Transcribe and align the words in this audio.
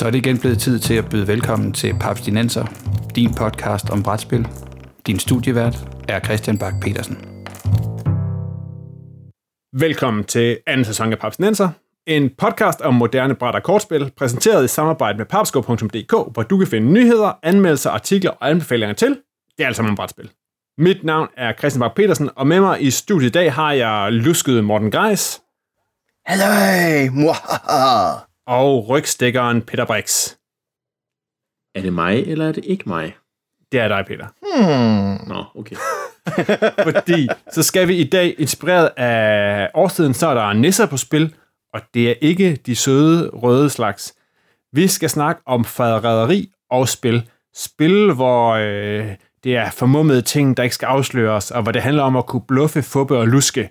Så 0.00 0.06
er 0.06 0.10
det 0.10 0.18
igen 0.18 0.38
blevet 0.38 0.58
tid 0.58 0.78
til 0.78 0.94
at 0.94 1.08
byde 1.10 1.26
velkommen 1.26 1.72
til 1.72 1.94
Paps 2.00 2.20
Dinenser, 2.20 2.64
din 3.16 3.34
podcast 3.34 3.90
om 3.90 4.02
brætspil. 4.02 4.48
Din 5.06 5.18
studievært 5.18 5.76
er 6.08 6.20
Christian 6.20 6.58
Bak 6.58 6.74
petersen 6.82 7.18
Velkommen 9.72 10.24
til 10.24 10.58
anden 10.66 10.84
sæson 10.84 11.12
af 11.12 11.18
Paps 11.18 11.36
Dinenser, 11.36 11.68
en 12.06 12.30
podcast 12.38 12.80
om 12.80 12.94
moderne 12.94 13.34
bræt 13.34 13.54
og 13.54 13.62
kortspil, 13.62 14.12
præsenteret 14.16 14.64
i 14.64 14.68
samarbejde 14.68 15.18
med 15.18 15.26
papsko.dk, 15.26 16.32
hvor 16.32 16.42
du 16.42 16.58
kan 16.58 16.66
finde 16.66 16.92
nyheder, 16.92 17.38
anmeldelser, 17.42 17.90
artikler 17.90 18.30
og 18.30 18.50
anbefalinger 18.50 18.94
til. 18.94 19.10
Det 19.56 19.62
er 19.62 19.66
alt 19.66 19.76
sammen 19.76 19.90
om 19.90 19.96
brætspil. 19.96 20.30
Mit 20.78 21.04
navn 21.04 21.28
er 21.36 21.52
Christian 21.58 21.80
Bak 21.80 21.94
petersen 21.94 22.30
og 22.36 22.46
med 22.46 22.60
mig 22.60 22.82
i 22.82 22.90
studiet 22.90 23.28
i 23.28 23.32
dag 23.32 23.52
har 23.52 23.72
jeg 23.72 24.12
lusket 24.12 24.64
Morten 24.64 24.90
Greis. 24.90 25.40
Hallo! 26.26 28.29
Og 28.46 28.88
rygstikkeren 28.88 29.62
Peter 29.62 29.84
Brix. 29.84 30.34
Er 31.74 31.82
det 31.82 31.92
mig, 31.92 32.22
eller 32.26 32.48
er 32.48 32.52
det 32.52 32.64
ikke 32.64 32.88
mig? 32.88 33.16
Det 33.72 33.80
er 33.80 33.88
dig, 33.88 34.04
Peter. 34.06 34.26
Hmm. 34.42 35.28
Nå, 35.28 35.44
okay. 35.54 35.76
Fordi 36.92 37.28
så 37.52 37.62
skal 37.62 37.88
vi 37.88 37.96
i 37.96 38.04
dag, 38.04 38.34
inspireret 38.38 38.90
af 38.96 39.70
årstiden, 39.74 40.14
så 40.14 40.26
er 40.26 40.34
der 40.34 40.52
nisser 40.52 40.86
på 40.86 40.96
spil, 40.96 41.34
og 41.74 41.80
det 41.94 42.10
er 42.10 42.14
ikke 42.20 42.56
de 42.66 42.76
søde 42.76 43.28
røde 43.28 43.70
slags. 43.70 44.14
Vi 44.72 44.88
skal 44.88 45.10
snakke 45.10 45.42
om 45.46 45.64
faderæderi 45.64 46.50
og 46.70 46.88
spil. 46.88 47.30
Spil, 47.54 48.12
hvor 48.12 48.50
øh, 48.50 49.14
det 49.44 49.56
er 49.56 49.70
formummede 49.70 50.22
ting, 50.22 50.56
der 50.56 50.62
ikke 50.62 50.74
skal 50.74 50.86
afsløres, 50.86 51.50
og 51.50 51.62
hvor 51.62 51.72
det 51.72 51.82
handler 51.82 52.02
om 52.02 52.16
at 52.16 52.26
kunne 52.26 52.46
bluffe, 52.48 52.82
fubbe 52.82 53.18
og 53.18 53.28
luske. 53.28 53.70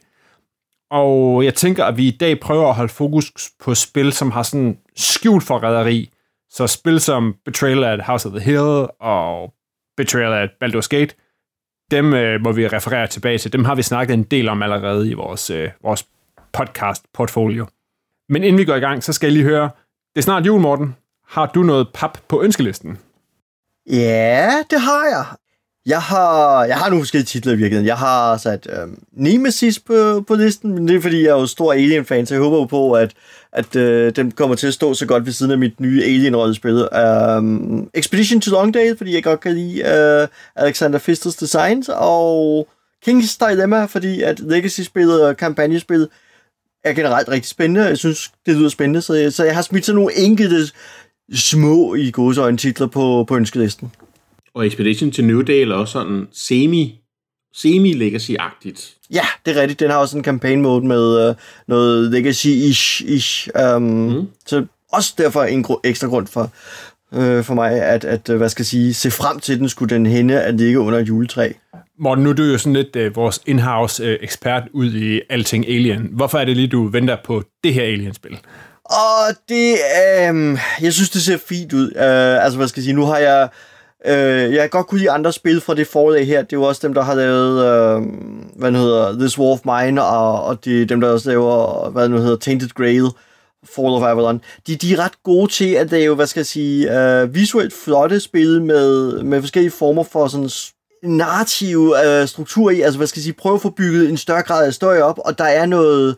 Og 0.92 1.46
jeg 1.46 1.54
tænker, 1.56 1.86
at 1.86 1.98
vi 1.98 2.08
i 2.08 2.18
dag 2.18 2.40
prøver 2.40 2.70
at 2.70 2.76
holde 2.76 2.94
fokus 2.94 3.32
på 3.60 3.76
spil, 3.76 4.14
som 4.14 4.32
har 4.32 4.44
sådan 4.44 4.78
skjult 4.96 5.44
forræderi. 5.44 6.12
Så 6.50 6.68
spil 6.68 7.00
som 7.00 7.36
Betrayal 7.46 7.84
at 7.84 8.02
House 8.06 8.28
of 8.28 8.32
the 8.32 8.42
Hill 8.42 8.88
og 9.00 9.54
Betrayal 9.98 10.34
at 10.34 10.50
Baldur's 10.64 10.88
Gate, 10.88 11.16
dem 11.92 12.14
øh, 12.14 12.42
må 12.42 12.52
vi 12.52 12.68
referere 12.68 13.08
tilbage 13.08 13.38
til. 13.38 13.54
Dem 13.54 13.66
har 13.66 13.76
vi 13.76 13.82
snakket 13.82 14.14
en 14.14 14.24
del 14.24 14.50
om 14.50 14.64
allerede 14.64 15.10
i 15.10 15.14
vores, 15.14 15.50
øh, 15.50 15.70
vores 15.84 16.06
podcast-portfolio. 16.54 17.66
Men 18.30 18.44
inden 18.44 18.58
vi 18.58 18.66
går 18.66 18.76
i 18.76 18.80
gang, 18.80 19.04
så 19.04 19.14
skal 19.14 19.28
jeg 19.28 19.34
lige 19.34 19.46
høre, 19.46 19.70
det 20.14 20.18
er 20.18 20.22
snart 20.22 20.46
jul, 20.46 20.62
Morten. 20.62 20.96
Har 21.28 21.46
du 21.46 21.64
noget 21.64 21.88
pap 21.94 22.18
på 22.28 22.42
ønskelisten? 22.42 22.98
Ja, 23.90 24.64
det 24.70 24.82
har 24.82 25.06
jeg. 25.06 25.26
Jeg 25.90 26.02
har, 26.02 26.64
jeg 26.66 26.78
har 26.78 26.90
nogle 26.90 27.04
forskellige 27.04 27.26
titler 27.26 27.54
i 27.54 27.56
virkeligheden. 27.56 27.88
Jeg 27.88 27.98
har 27.98 28.38
sat 28.38 28.68
øhm, 28.70 29.04
Nemesis 29.12 29.80
på, 29.80 30.24
på 30.28 30.36
listen, 30.36 30.74
men 30.74 30.88
det 30.88 30.96
er 30.96 31.02
fordi, 31.02 31.24
jeg 31.24 31.30
er 31.30 31.40
jo 31.40 31.46
stor 31.46 31.74
Alien-fan, 31.74 32.26
så 32.26 32.34
jeg 32.34 32.44
håber 32.44 32.58
jo 32.58 32.66
på, 32.66 32.92
at, 32.92 33.12
at 33.52 33.76
øh, 33.76 34.16
den 34.16 34.32
kommer 34.32 34.56
til 34.56 34.68
at 34.68 34.74
stå 34.74 34.94
så 34.94 35.06
godt 35.06 35.26
ved 35.26 35.34
siden 35.34 35.52
af 35.52 35.58
mit 35.58 35.80
nye 35.80 36.04
Alien-rollespil. 36.04 36.88
Um, 37.38 37.90
Expedition 37.94 38.42
to 38.42 38.52
Longdale, 38.52 38.98
fordi 38.98 39.16
jeg 39.16 39.24
godt 39.24 39.40
kan 39.40 39.54
lide 39.56 39.82
uh, 39.82 40.64
Alexander 40.64 41.00
Fisters 41.00 41.36
designs, 41.36 41.90
og 41.94 42.68
King's 43.08 43.38
Dilemma, 43.50 43.86
fordi 43.86 44.22
at 44.22 44.40
Legacy-spillet 44.40 45.26
og 45.26 45.38
kampagnespillet 45.38 46.10
er 46.84 46.94
generelt 46.94 47.30
rigtig 47.30 47.50
spændende. 47.50 47.86
Jeg 47.86 47.98
synes, 47.98 48.32
det 48.46 48.56
lyder 48.56 48.70
spændende, 48.70 49.02
så 49.02 49.14
jeg, 49.14 49.34
så 49.34 49.44
jeg 49.44 49.56
har 49.56 49.62
smidt 49.62 49.86
sådan 49.86 49.96
nogle 49.96 50.18
enkelte 50.18 50.74
små 51.34 51.96
i 51.96 52.12
godsøjne 52.12 52.58
titler 52.58 52.88
på, 52.88 53.26
på 53.28 53.36
ønskelisten. 53.36 53.92
Og 54.60 54.68
Expedition 54.68 55.12
til 55.12 55.26
New 55.26 55.42
Dale 55.42 55.74
er 55.74 55.78
også 55.78 55.92
sådan 55.92 56.28
semi, 56.34 57.00
semi-legacy-agtigt. 57.56 58.98
Ja, 59.14 59.26
det 59.46 59.58
er 59.58 59.62
rigtigt. 59.62 59.80
Den 59.80 59.90
har 59.90 59.98
også 59.98 60.18
en 60.18 60.24
campaign 60.24 60.62
mode 60.62 60.88
med 60.88 61.30
uh, 61.30 61.36
noget 61.68 62.12
legacy-ish. 62.12 63.04
Ish. 63.06 63.50
Um, 63.76 63.82
mm. 63.82 64.28
Så 64.46 64.66
også 64.92 65.14
derfor 65.18 65.44
en 65.44 65.66
gru- 65.66 65.80
ekstra 65.84 66.08
grund 66.08 66.28
for, 66.28 66.52
uh, 67.12 67.44
for 67.44 67.54
mig, 67.54 67.72
at, 67.72 68.06
at 68.06 68.30
uh, 68.30 68.36
hvad 68.36 68.50
skal 68.50 68.62
jeg 68.62 68.68
sige, 68.68 68.94
se 68.94 69.12
frem 69.12 69.40
til 69.40 69.60
den, 69.60 69.70
skulle 69.70 69.96
den 69.96 70.06
hende 70.06 70.42
at 70.42 70.56
ligge 70.56 70.80
under 70.80 71.00
et 71.00 71.08
juletræ. 71.08 71.52
Morten, 72.00 72.24
nu 72.24 72.30
er 72.30 72.34
du 72.34 72.44
jo 72.44 72.58
sådan 72.58 72.74
lidt 72.74 72.96
uh, 72.96 73.16
vores 73.16 73.42
in-house 73.46 74.04
uh, 74.04 74.10
ekspert 74.22 74.64
ud 74.74 74.94
i 74.94 75.22
alting 75.30 75.68
Alien. 75.68 76.10
Hvorfor 76.12 76.38
er 76.38 76.46
det 76.46 76.56
lige, 76.56 76.68
du 76.68 76.88
venter 76.88 77.18
på 77.26 77.44
det 77.64 77.74
her 77.74 77.84
Alien-spil? 77.84 78.38
Og 78.84 79.36
det, 79.50 79.76
um, 80.30 80.58
jeg 80.82 80.94
synes, 80.94 81.10
det 81.10 81.22
ser 81.22 81.38
fint 81.38 81.74
ud. 81.74 81.92
Uh, 81.96 82.44
altså, 82.44 82.58
hvad 82.58 82.68
skal 82.68 82.82
jeg 82.82 82.84
sige, 82.84 82.96
nu 82.96 83.06
har 83.06 83.18
jeg 83.18 83.50
Øh, 84.06 84.54
jeg 84.54 84.60
kan 84.60 84.70
godt 84.70 84.88
kunne 84.88 85.00
lide 85.00 85.12
andre 85.12 85.34
spil 85.34 85.62
fra 85.62 85.76
det 85.76 85.88
forlag 85.88 86.28
her. 86.28 86.42
Det 86.42 86.54
er 86.54 86.58
jo 86.58 86.64
også 86.64 86.88
dem, 86.88 86.94
der 86.94 87.02
har 87.02 87.16
lavet, 87.16 87.66
øh, 87.66 88.02
hvad 88.56 88.72
nu 88.72 88.78
hedder, 88.78 89.20
This 89.20 89.38
War 89.38 89.48
of 89.48 89.60
Mine, 89.66 90.04
og, 90.04 90.44
og 90.44 90.66
de, 90.66 90.86
dem, 90.86 91.02
der 91.02 91.10
også 91.10 91.30
laver, 91.30 91.90
hvad 91.90 92.10
nu 92.10 92.18
hedder, 92.18 92.38
Tainted 92.38 92.70
Grail, 92.70 93.06
Fall 93.76 93.88
of 93.88 94.04
Avalon. 94.04 94.42
De, 94.68 94.76
de 94.76 94.94
er 94.94 95.00
ret 95.00 95.24
gode 95.24 95.52
til 95.52 95.74
at 95.74 95.92
lave, 95.92 96.16
hvad 96.16 96.28
skal 96.28 96.40
jeg 96.40 96.46
sige, 96.46 97.00
øh, 97.00 97.36
visuelt 97.36 97.74
flotte 97.74 98.20
spil 98.20 98.62
med, 98.62 99.22
med 99.24 99.42
forskellige 99.42 99.72
former 99.72 100.04
for 100.04 100.28
sådan 100.28 100.50
narrativ 101.04 101.96
øh, 102.06 102.28
struktur 102.28 102.70
i, 102.70 102.82
altså 102.82 102.98
hvad 102.98 103.08
skal 103.08 103.20
jeg 103.20 103.24
sige, 103.24 103.34
prøve 103.34 103.56
at 103.56 103.62
få 103.62 103.70
bygget 103.70 104.10
en 104.10 104.18
større 104.18 104.42
grad 104.42 104.66
af 104.66 104.74
støj 104.74 105.02
op, 105.02 105.20
og 105.26 105.38
der 105.38 105.44
er 105.44 105.66
noget, 105.66 106.16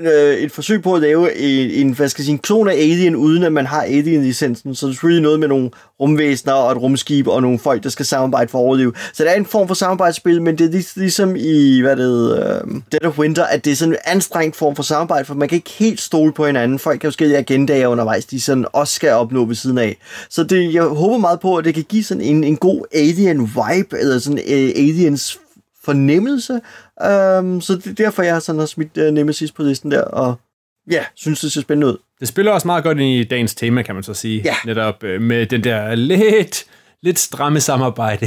øh, 0.00 0.34
et 0.34 0.52
forsøg 0.52 0.82
på 0.82 0.94
at 0.94 1.00
lave 1.00 1.36
en, 1.36 1.70
en, 1.70 1.92
hvad 1.92 2.08
skal 2.08 2.22
jeg 2.22 2.24
sige, 2.24 2.32
en 2.32 2.38
klon 2.38 2.68
af 2.68 2.72
Alien, 2.72 3.16
uden 3.16 3.42
at 3.42 3.52
man 3.52 3.66
har 3.66 3.82
Alien-licensen. 3.82 4.74
Så 4.74 4.86
det 4.86 4.90
er 4.90 4.94
selvfølgelig 4.94 5.22
noget 5.22 5.40
med 5.40 5.48
nogle 5.48 5.70
rumvæsener 6.00 6.52
og 6.52 6.72
et 6.72 6.78
rumskib 6.78 7.26
og 7.28 7.42
nogle 7.42 7.58
folk, 7.58 7.82
der 7.82 7.88
skal 7.88 8.06
samarbejde 8.06 8.50
for 8.50 8.58
at 8.58 8.62
overleve. 8.62 8.92
Så 9.12 9.24
det 9.24 9.32
er 9.32 9.36
en 9.36 9.46
form 9.46 9.68
for 9.68 9.74
samarbejdsspil, 9.74 10.42
men 10.42 10.58
det 10.58 10.66
er 10.66 10.70
lig, 10.70 10.84
ligesom 10.96 11.36
i, 11.36 11.80
hvad 11.80 11.96
det 11.96 12.04
hedder, 12.04 12.62
Dead 12.92 13.04
of 13.04 13.18
Winter, 13.18 13.44
at 13.44 13.64
det 13.64 13.70
er 13.70 13.76
sådan 13.76 13.94
en 13.94 13.98
anstrengt 14.04 14.56
form 14.56 14.76
for 14.76 14.82
samarbejde, 14.82 15.24
for 15.24 15.34
man 15.34 15.48
kan 15.48 15.56
ikke 15.56 15.70
helt 15.78 16.00
stole 16.00 16.32
på 16.32 16.46
hinanden. 16.46 16.78
Folk 16.78 17.00
kan 17.00 17.08
jo 17.08 17.10
forskellige 17.10 17.38
agendaer 17.38 17.86
undervejs, 17.86 18.24
de 18.24 18.40
sådan 18.40 18.66
også 18.72 18.94
skal 18.94 19.10
opnå 19.10 19.44
ved 19.44 19.54
siden 19.54 19.78
af. 19.78 19.96
Så 20.30 20.44
det, 20.44 20.74
jeg 20.74 20.82
håber 20.82 21.18
meget 21.18 21.40
på, 21.40 21.56
at 21.56 21.64
det 21.64 21.74
kan 21.74 21.84
give 21.88 22.04
sådan 22.04 22.22
en, 22.22 22.44
en 22.44 22.56
god 22.56 22.84
Alien-vibe, 22.94 23.98
eller 24.00 24.18
sådan 24.18 24.38
øh, 24.38 24.70
Aliens 24.76 25.38
fornemmelse. 25.84 26.52
Um, 26.52 27.60
så 27.60 27.80
det 27.84 27.86
er 27.86 28.04
derfor, 28.04 28.22
jeg 28.22 28.32
har 28.32 28.40
sådan 28.40 28.58
har 28.58 28.66
smidt 28.66 28.96
uh, 28.96 29.04
Nemesis 29.04 29.52
på 29.52 29.62
listen 29.62 29.90
der, 29.90 30.02
og 30.02 30.34
ja, 30.90 31.04
synes, 31.14 31.40
det 31.40 31.52
ser 31.52 31.60
spændende 31.60 31.86
ud. 31.86 31.96
Det 32.20 32.28
spiller 32.28 32.52
også 32.52 32.68
meget 32.68 32.84
godt 32.84 32.98
ind 32.98 33.08
i 33.08 33.24
dagens 33.24 33.54
tema, 33.54 33.82
kan 33.82 33.94
man 33.94 34.04
så 34.04 34.14
sige. 34.14 34.42
Ja. 34.44 34.54
Netop 34.66 35.04
øh, 35.04 35.22
med 35.22 35.46
den 35.46 35.64
der 35.64 35.94
lidt, 35.94 36.64
lidt 37.02 37.18
stramme 37.18 37.60
samarbejde. 37.60 38.26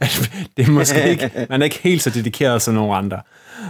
det 0.56 0.66
er 0.66 0.70
måske 0.70 1.10
ikke, 1.10 1.30
man 1.50 1.60
er 1.60 1.64
ikke 1.64 1.78
helt 1.82 2.02
så 2.02 2.10
dedikeret 2.10 2.62
som 2.62 2.74
nogle 2.74 2.94
andre. 2.94 3.20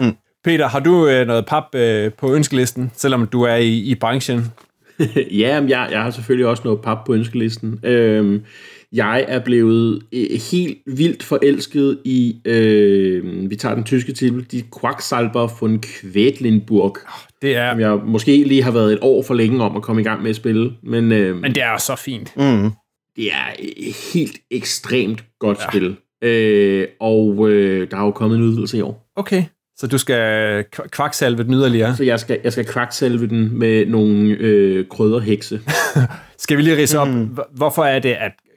Mm. 0.01 0.17
Peter, 0.45 0.69
har 0.69 0.81
du 0.81 1.09
øh, 1.09 1.27
noget 1.27 1.47
pap 1.47 1.75
øh, 1.75 2.13
på 2.13 2.35
ønskelisten, 2.35 2.93
selvom 2.97 3.27
du 3.27 3.43
er 3.43 3.57
i, 3.57 3.79
i 3.79 3.95
branchen? 3.95 4.53
ja, 5.43 5.61
men 5.61 5.71
jeg, 5.71 5.89
jeg 5.91 6.03
har 6.03 6.11
selvfølgelig 6.11 6.47
også 6.47 6.63
noget 6.65 6.81
pap 6.81 6.99
på 7.07 7.15
ønskelisten. 7.15 7.81
Øhm, 7.83 8.45
jeg 8.93 9.25
er 9.29 9.39
blevet 9.39 10.03
øh, 10.13 10.41
helt 10.51 10.79
vildt 10.87 11.23
forelsket 11.23 11.99
i, 12.05 12.41
øh, 12.45 13.51
vi 13.51 13.57
tager 13.57 13.75
den 13.75 13.85
tyske 13.85 14.13
titel, 14.13 14.47
de 14.53 14.63
Quacksalber 14.81 15.49
von 15.61 15.81
Quedlinburg. 15.81 16.97
Det 17.43 17.57
er, 17.57 17.73
Som 17.73 17.81
jeg 17.81 17.99
måske 18.07 18.45
lige 18.45 18.63
har 18.63 18.71
været 18.71 18.93
et 18.93 18.99
år 19.03 19.23
for 19.23 19.35
længe 19.35 19.65
om 19.65 19.77
at 19.77 19.83
komme 19.83 20.01
i 20.01 20.05
gang 20.05 20.23
med 20.23 20.31
at 20.31 20.37
spille. 20.37 20.73
Men, 20.83 21.13
øh, 21.13 21.37
men 21.37 21.55
det 21.55 21.63
er 21.63 21.79
så 21.79 21.97
fint. 21.97 22.37
Mm. 22.37 22.71
det 23.17 23.33
er 23.33 23.55
et 23.59 23.97
helt 24.15 24.37
ekstremt 24.51 25.25
godt 25.39 25.59
ja. 25.59 25.71
spil. 25.71 25.97
Øh, 26.25 26.87
og 27.01 27.51
øh, 27.51 27.91
der 27.91 27.97
er 27.97 28.05
jo 28.05 28.11
kommet 28.11 28.37
en 28.37 28.43
udvidelse 28.43 28.79
i 28.79 28.81
år. 28.81 29.11
Okay, 29.17 29.45
så 29.81 29.87
du 29.87 29.99
skal 29.99 30.65
kvaksalve 30.91 31.43
den 31.43 31.55
yderligere. 31.55 31.97
Så 31.97 32.05
jeg 32.05 32.21
skal, 32.21 32.41
jeg 32.45 32.53
skal 32.53 32.65
kvaksalve 32.65 33.27
den 33.27 33.59
med 33.59 33.87
nogle 33.87 34.31
øh, 34.31 34.85
krydderhekse. 34.89 35.61
Skal 36.39 36.57
vi 36.57 36.63
lige 36.63 36.77
rise 36.77 36.99
op, 36.99 37.09
mm. 37.09 37.39
hvorfor 37.55 37.85
er 37.85 37.99
det, 37.99 38.13
at 38.13 38.33
øh, 38.47 38.50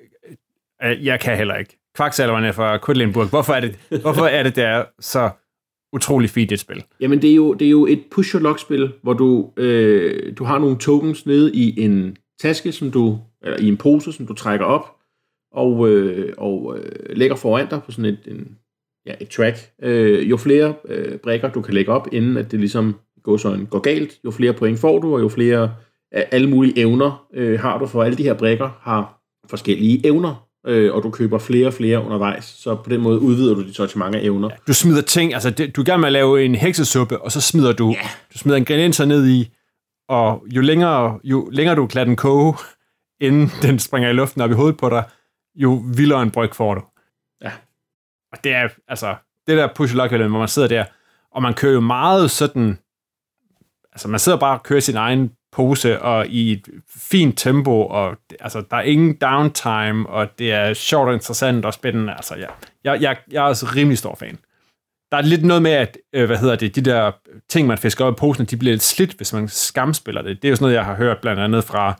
Øh, 0.83 1.05
jeg 1.05 1.19
kan 1.19 1.37
heller 1.37 1.55
ikke. 1.55 1.77
Kvaksalverne 1.95 2.53
fra 2.53 2.77
Quedlinburg, 2.85 3.29
hvorfor 3.29 3.53
er 3.53 3.59
det, 3.59 3.79
hvorfor 4.01 4.25
er 4.25 4.43
det, 4.43 4.55
der 4.55 4.83
så 4.99 5.29
utrolig 5.93 6.29
fint 6.29 6.51
et 6.51 6.59
spil? 6.59 6.83
Jamen, 6.99 7.21
det 7.21 7.31
er 7.31 7.35
jo, 7.35 7.53
det 7.53 7.65
er 7.65 7.69
jo 7.69 7.85
et 7.85 8.03
push 8.11 8.35
lock 8.41 8.59
spil 8.59 8.93
hvor 9.01 9.13
du, 9.13 9.49
øh, 9.57 10.37
du 10.37 10.43
har 10.43 10.59
nogle 10.59 10.77
tokens 10.77 11.25
nede 11.25 11.55
i 11.55 11.81
en 11.81 12.17
taske, 12.41 12.71
som 12.71 12.91
du, 12.91 13.19
eller 13.43 13.59
i 13.59 13.67
en 13.67 13.77
pose, 13.77 14.11
som 14.11 14.27
du 14.27 14.33
trækker 14.33 14.65
op, 14.65 14.95
og, 15.51 15.89
øh, 15.89 16.33
og 16.37 16.77
øh, 16.77 17.17
lægger 17.17 17.35
foran 17.35 17.69
dig 17.69 17.83
på 17.83 17.91
sådan 17.91 18.05
et, 18.05 18.19
en, 18.27 18.57
ja, 19.05 19.13
et 19.19 19.29
track. 19.29 19.57
Øh, 19.81 20.29
jo 20.29 20.37
flere 20.37 20.73
øh, 20.85 21.17
brækker, 21.17 21.51
du 21.51 21.61
kan 21.61 21.73
lægge 21.73 21.91
op, 21.91 22.07
inden 22.11 22.37
at 22.37 22.51
det 22.51 22.59
ligesom 22.59 22.95
går, 23.23 23.37
sådan, 23.37 23.65
går 23.65 23.79
galt, 23.79 24.19
jo 24.25 24.31
flere 24.31 24.53
point 24.53 24.79
får 24.79 24.99
du, 24.99 25.15
og 25.15 25.21
jo 25.21 25.29
flere 25.29 25.75
af 26.11 26.27
alle 26.31 26.49
mulige 26.49 26.79
evner 26.79 27.27
øh, 27.33 27.59
har 27.59 27.77
du, 27.77 27.85
for 27.85 28.03
alle 28.03 28.17
de 28.17 28.23
her 28.23 28.33
brækker 28.33 28.69
har 28.81 29.21
forskellige 29.49 30.07
evner, 30.07 30.47
øh, 30.67 30.93
og 30.95 31.03
du 31.03 31.09
køber 31.11 31.39
flere 31.39 31.67
og 31.67 31.73
flere 31.73 32.03
undervejs, 32.03 32.45
så 32.45 32.75
på 32.75 32.89
den 32.89 33.01
måde 33.01 33.19
udvider 33.19 33.55
du 33.55 33.63
dit 33.67 33.75
sortiment 33.75 34.15
af 34.15 34.19
evner. 34.23 34.49
Ja. 34.51 34.55
Du 34.67 34.73
smider 34.73 35.01
ting, 35.01 35.33
altså 35.33 35.49
det, 35.49 35.75
du 35.75 35.81
er 35.81 35.85
gerne 35.85 36.01
med 36.01 36.07
at 36.07 36.13
lave 36.13 36.45
en 36.45 36.55
heksesuppe, 36.55 37.21
og 37.21 37.31
så 37.31 37.41
smider 37.41 37.71
du, 37.73 37.89
Ja. 37.89 38.07
du 38.33 38.37
smider 38.37 38.57
ingredienser 38.57 39.05
ned 39.05 39.27
i, 39.27 39.53
og 40.09 40.43
jo 40.55 40.61
længere, 40.61 41.19
jo 41.23 41.49
længere 41.51 41.75
du 41.75 41.87
klader 41.87 42.05
den 42.05 42.15
koge, 42.15 42.53
inden 43.21 43.51
den 43.61 43.79
springer 43.79 44.09
i 44.09 44.13
luften 44.13 44.41
op 44.41 44.51
i 44.51 44.53
hovedet 44.53 44.77
på 44.77 44.89
dig, 44.89 45.03
jo 45.55 45.83
vildere 45.95 46.21
en 46.21 46.31
bryg 46.31 46.55
får 46.55 46.73
du. 46.75 46.81
Ja. 47.41 47.51
Og 48.31 48.43
det 48.43 48.53
er, 48.53 48.69
altså, 48.87 49.15
det 49.47 49.57
der 49.57 49.67
push 49.75 49.95
luck 49.95 50.11
hvor 50.11 50.27
man 50.27 50.47
sidder 50.47 50.67
der, 50.67 50.85
og 51.31 51.41
man 51.41 51.53
kører 51.53 51.73
jo 51.73 51.79
meget 51.79 52.31
sådan, 52.31 52.77
altså 53.91 54.07
man 54.07 54.19
sidder 54.19 54.37
bare 54.37 54.57
og 54.59 54.63
kører 54.63 54.79
sin 54.79 54.95
egen 54.95 55.31
pose, 55.53 56.01
og 56.01 56.27
i 56.27 56.51
et 56.51 56.67
fint 56.95 57.37
tempo, 57.37 57.85
og 57.85 58.17
altså, 58.39 58.63
der 58.71 58.77
er 58.77 58.81
ingen 58.81 59.17
downtime, 59.21 60.09
og 60.09 60.39
det 60.39 60.51
er 60.51 60.73
sjovt 60.73 61.07
og 61.07 61.13
interessant 61.13 61.65
og 61.65 61.73
spændende. 61.73 62.13
Altså, 62.13 62.35
ja. 62.35 62.47
jeg, 62.83 63.01
jeg, 63.01 63.17
jeg 63.31 63.39
er 63.39 63.47
også 63.47 63.65
rimelig 63.75 63.97
stor 63.97 64.15
fan. 64.15 64.37
Der 65.11 65.17
er 65.17 65.21
lidt 65.21 65.45
noget 65.45 65.61
med, 65.61 65.71
at 65.71 65.97
øh, 66.13 66.25
hvad 66.25 66.37
hedder 66.37 66.55
det, 66.55 66.75
de 66.75 66.81
der 66.81 67.11
ting, 67.49 67.67
man 67.67 67.77
fisker 67.77 68.05
op 68.05 68.13
i 68.13 68.19
posen, 68.19 68.45
de 68.45 68.57
bliver 68.57 68.73
lidt 68.73 68.83
slidt, 68.83 69.13
hvis 69.13 69.33
man 69.33 69.47
skamspiller 69.47 70.21
det. 70.21 70.41
Det 70.41 70.47
er 70.47 70.49
jo 70.49 70.55
sådan 70.55 70.63
noget, 70.63 70.75
jeg 70.75 70.85
har 70.85 70.95
hørt 70.95 71.17
blandt 71.21 71.41
andet 71.41 71.63
fra, 71.63 71.99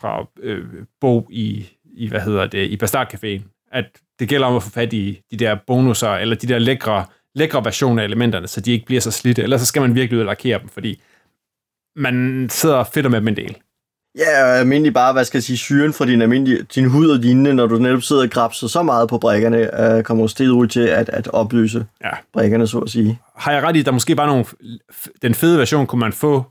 fra 0.00 0.26
øh, 0.42 0.64
Bo 1.00 1.28
i, 1.30 1.66
i, 1.84 2.08
hvad 2.08 2.20
hedder 2.20 2.46
det, 2.46 2.68
i 2.68 2.76
Bastard 2.76 3.14
Caféen, 3.14 3.68
at 3.72 3.84
det 4.18 4.28
gælder 4.28 4.46
om 4.46 4.56
at 4.56 4.62
få 4.62 4.70
fat 4.70 4.92
i 4.92 5.20
de 5.30 5.36
der 5.36 5.56
bonusser, 5.66 6.10
eller 6.10 6.36
de 6.36 6.46
der 6.46 6.58
lækre, 6.58 7.04
lækre 7.34 7.64
versioner 7.64 8.02
af 8.02 8.06
elementerne, 8.06 8.46
så 8.46 8.60
de 8.60 8.72
ikke 8.72 8.86
bliver 8.86 9.00
så 9.00 9.10
slidte. 9.10 9.42
Ellers 9.42 9.60
så 9.60 9.66
skal 9.66 9.82
man 9.82 9.94
virkelig 9.94 10.16
ud 10.16 10.22
og 10.22 10.26
lakere 10.26 10.58
dem, 10.58 10.68
fordi 10.68 11.00
man 11.96 12.46
sidder 12.50 12.74
og 12.74 12.86
fedter 12.86 13.10
med 13.10 13.20
dem 13.20 13.28
en 13.28 13.36
del. 13.36 13.56
Ja, 14.18 14.44
og 14.44 14.58
almindelig 14.58 14.94
bare, 14.94 15.12
hvad 15.12 15.24
skal 15.24 15.38
jeg 15.38 15.42
sige, 15.42 15.56
syren 15.56 15.92
fra 15.92 16.06
din, 16.06 16.22
almindelige, 16.22 16.62
din 16.74 16.84
hud 16.90 17.08
og 17.10 17.18
lignende, 17.18 17.54
når 17.54 17.66
du 17.66 17.76
netop 17.78 18.02
sidder 18.02 18.22
og 18.22 18.30
grabser 18.30 18.66
så 18.66 18.82
meget 18.82 19.08
på 19.08 19.18
brækkerne, 19.18 19.80
øh, 19.96 20.02
kommer 20.02 20.26
stedet 20.26 20.50
ud 20.50 20.66
til 20.66 20.80
at, 20.80 21.08
at 21.08 21.28
opløse 21.28 21.86
Ja. 22.04 22.10
brækkerne, 22.32 22.66
så 22.66 22.78
at 22.78 22.90
sige. 22.90 23.18
Har 23.36 23.52
jeg 23.52 23.62
ret 23.62 23.76
i, 23.76 23.80
at 23.80 23.86
der 23.86 23.92
måske 23.92 24.14
bare 24.16 24.26
nogle... 24.26 24.44
Den 25.22 25.34
fede 25.34 25.58
version 25.58 25.86
kunne 25.86 26.00
man 26.00 26.12
få 26.12 26.44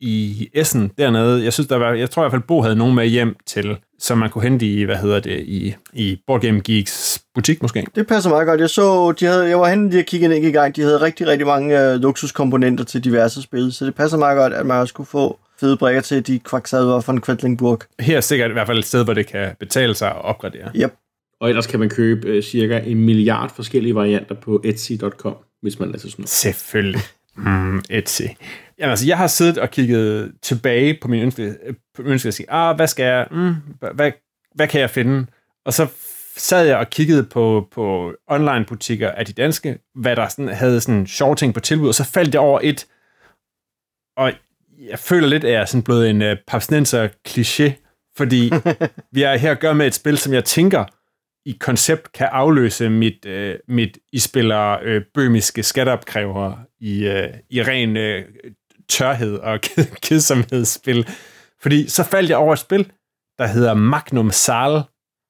i 0.00 0.48
Essen 0.54 0.90
dernede. 0.98 1.44
Jeg 1.44 1.52
synes, 1.52 1.68
der 1.68 1.76
var, 1.76 1.92
jeg 1.92 2.10
tror 2.10 2.22
i 2.22 2.24
hvert 2.24 2.32
fald, 2.32 2.42
Bo 2.42 2.62
havde 2.62 2.76
nogen 2.76 2.94
med 2.94 3.06
hjem 3.06 3.36
til, 3.46 3.76
som 3.98 4.18
man 4.18 4.30
kunne 4.30 4.44
hente 4.44 4.66
i, 4.66 4.82
hvad 4.82 4.96
hedder 4.96 5.20
det, 5.20 5.40
i, 5.40 5.74
i 5.92 6.18
Board 6.26 6.40
Game 6.40 6.60
Geeks 6.60 7.15
butik 7.36 7.62
måske. 7.62 7.86
Det 7.94 8.06
passer 8.06 8.30
meget 8.30 8.46
godt. 8.46 8.60
Jeg 8.60 8.70
så, 8.70 9.12
de 9.12 9.24
havde, 9.24 9.48
jeg 9.48 9.58
var 9.60 9.68
henne 9.68 9.90
lige 9.90 10.02
og 10.02 10.06
kiggede 10.06 10.36
ind 10.36 10.46
i 10.46 10.50
gang. 10.50 10.76
De 10.76 10.82
havde 10.82 11.00
rigtig, 11.00 11.26
rigtig 11.26 11.46
mange 11.46 11.80
øh, 11.80 12.00
luksuskomponenter 12.00 12.84
til 12.84 13.04
diverse 13.04 13.42
spil, 13.42 13.72
så 13.72 13.86
det 13.86 13.94
passer 13.94 14.18
meget 14.18 14.36
godt, 14.36 14.52
at 14.52 14.66
man 14.66 14.76
også 14.76 14.94
kunne 14.94 15.06
få 15.06 15.38
fede 15.60 15.76
brækker 15.76 16.00
til 16.00 16.26
de 16.26 16.38
kvaksader 16.38 17.00
fra 17.00 17.12
en 17.12 17.20
Quedlingburg. 17.20 17.80
Her 18.00 18.16
er 18.16 18.20
sikkert 18.20 18.50
i 18.50 18.52
hvert 18.52 18.66
fald 18.66 18.78
et 18.78 18.84
sted, 18.84 19.04
hvor 19.04 19.14
det 19.14 19.26
kan 19.26 19.54
betale 19.60 19.94
sig 19.94 20.08
at 20.08 20.24
opgradere. 20.24 20.70
Yep. 20.76 20.94
Og 21.40 21.48
ellers 21.48 21.66
kan 21.66 21.80
man 21.80 21.88
købe 21.88 22.28
øh, 22.28 22.42
cirka 22.42 22.80
en 22.86 23.04
milliard 23.04 23.54
forskellige 23.56 23.94
varianter 23.94 24.34
på 24.34 24.60
Etsy.com, 24.64 25.36
hvis 25.62 25.78
man 25.78 25.88
lader 25.88 25.98
sådan 25.98 26.12
noget. 26.18 26.28
Selvfølgelig. 26.28 27.00
Mm, 27.36 27.82
Etsy. 27.90 28.22
Jamen, 28.78 28.90
altså, 28.90 29.06
jeg 29.06 29.16
har 29.16 29.26
siddet 29.26 29.58
og 29.58 29.70
kigget 29.70 30.32
tilbage 30.42 30.98
på 31.02 31.08
min 31.08 31.22
ønske, 31.22 31.54
på 31.96 32.02
min 32.02 32.12
ønske 32.12 32.28
og 32.28 32.34
sige, 32.34 32.50
ah, 32.50 32.76
hvad 32.76 32.86
skal 32.86 33.04
jeg, 33.04 33.26
mm, 33.30 33.54
hvad, 33.94 34.12
hvad 34.54 34.68
kan 34.68 34.80
jeg 34.80 34.90
finde? 34.90 35.26
Og 35.66 35.72
så 35.72 35.86
sad 36.36 36.66
jeg 36.66 36.76
og 36.76 36.90
kiggede 36.90 37.24
på, 37.24 37.68
på 37.72 38.14
online-butikker 38.26 39.10
af 39.10 39.26
de 39.26 39.32
danske, 39.32 39.78
hvad 39.94 40.16
der 40.16 40.28
sådan, 40.28 40.48
havde 40.48 40.80
sådan 40.80 41.06
sjove 41.06 41.34
ting 41.34 41.54
på 41.54 41.60
tilbud, 41.60 41.88
og 41.88 41.94
så 41.94 42.04
faldt 42.04 42.34
jeg 42.34 42.40
over 42.40 42.60
et, 42.62 42.86
og 44.16 44.32
jeg 44.90 44.98
føler 44.98 45.28
lidt, 45.28 45.44
at 45.44 45.52
jeg 45.52 45.60
er 45.60 45.64
sådan 45.64 45.82
blevet 45.82 46.10
en 46.10 46.22
uh, 46.22 46.38
papsnenser 46.46 47.08
kliché, 47.28 47.72
fordi 48.16 48.52
vi 49.14 49.22
er 49.22 49.36
her 49.36 49.50
at 49.50 49.60
gøre 49.60 49.74
med 49.74 49.86
et 49.86 49.94
spil, 49.94 50.18
som 50.18 50.32
jeg 50.32 50.44
tænker 50.44 50.84
i 51.46 51.56
koncept 51.60 52.12
kan 52.12 52.28
afløse 52.32 52.90
mit, 52.90 53.26
øh, 53.26 53.58
mit 53.68 53.98
I 54.12 54.18
spiller 54.18 54.78
øh, 54.82 55.02
bømiske 55.14 55.62
skatteopkræver 55.62 56.56
i, 56.80 57.06
øh, 57.06 57.28
i 57.50 57.62
ren 57.62 57.96
øh, 57.96 58.24
tørhed 58.88 59.34
og 59.34 59.58
ked- 59.66 59.94
kedsomhedsspil. 60.06 61.08
Fordi 61.62 61.88
så 61.88 62.04
faldt 62.04 62.30
jeg 62.30 62.38
over 62.38 62.52
et 62.52 62.58
spil, 62.58 62.92
der 63.38 63.46
hedder 63.46 63.74
Magnum 63.74 64.30
Sal. 64.30 64.82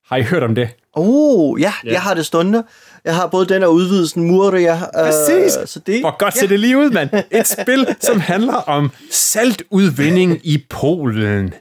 Har 0.09 0.17
I 0.17 0.23
hørt 0.23 0.43
om 0.43 0.55
det? 0.55 0.69
Oh, 0.93 1.61
ja, 1.61 1.73
Ja. 1.85 1.93
jeg 1.93 2.03
har 2.03 2.15
det 2.15 2.27
stående. 2.27 2.65
Jeg 3.05 3.15
har 3.15 3.27
både 3.27 3.47
den 3.47 3.63
og 3.63 3.73
udvidelsen 3.75 4.25
Muria. 4.25 4.75
Øh, 4.75 4.81
Præcis. 4.95 5.53
så 5.71 5.81
det, 5.87 6.01
Hvor 6.01 6.17
godt 6.19 6.37
ser 6.39 6.47
det 6.47 6.61
lige 6.61 6.79
ud, 6.79 6.91
mand. 6.91 7.11
Et 7.31 7.47
spil, 7.47 7.97
som 8.01 8.21
handler 8.33 8.55
om 8.55 8.91
saltudvinding 9.11 10.41
i 10.45 10.65
Polen. 10.71 11.55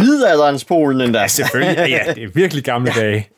middelalderens 0.00 0.64
Polen 0.64 1.00
endda. 1.00 1.20
Ja, 1.20 1.26
selvfølgelig. 1.28 1.88
Ja, 1.88 2.12
det 2.14 2.22
er 2.22 2.28
virkelig 2.34 2.64
gamle 2.64 2.92
dage. 2.96 3.28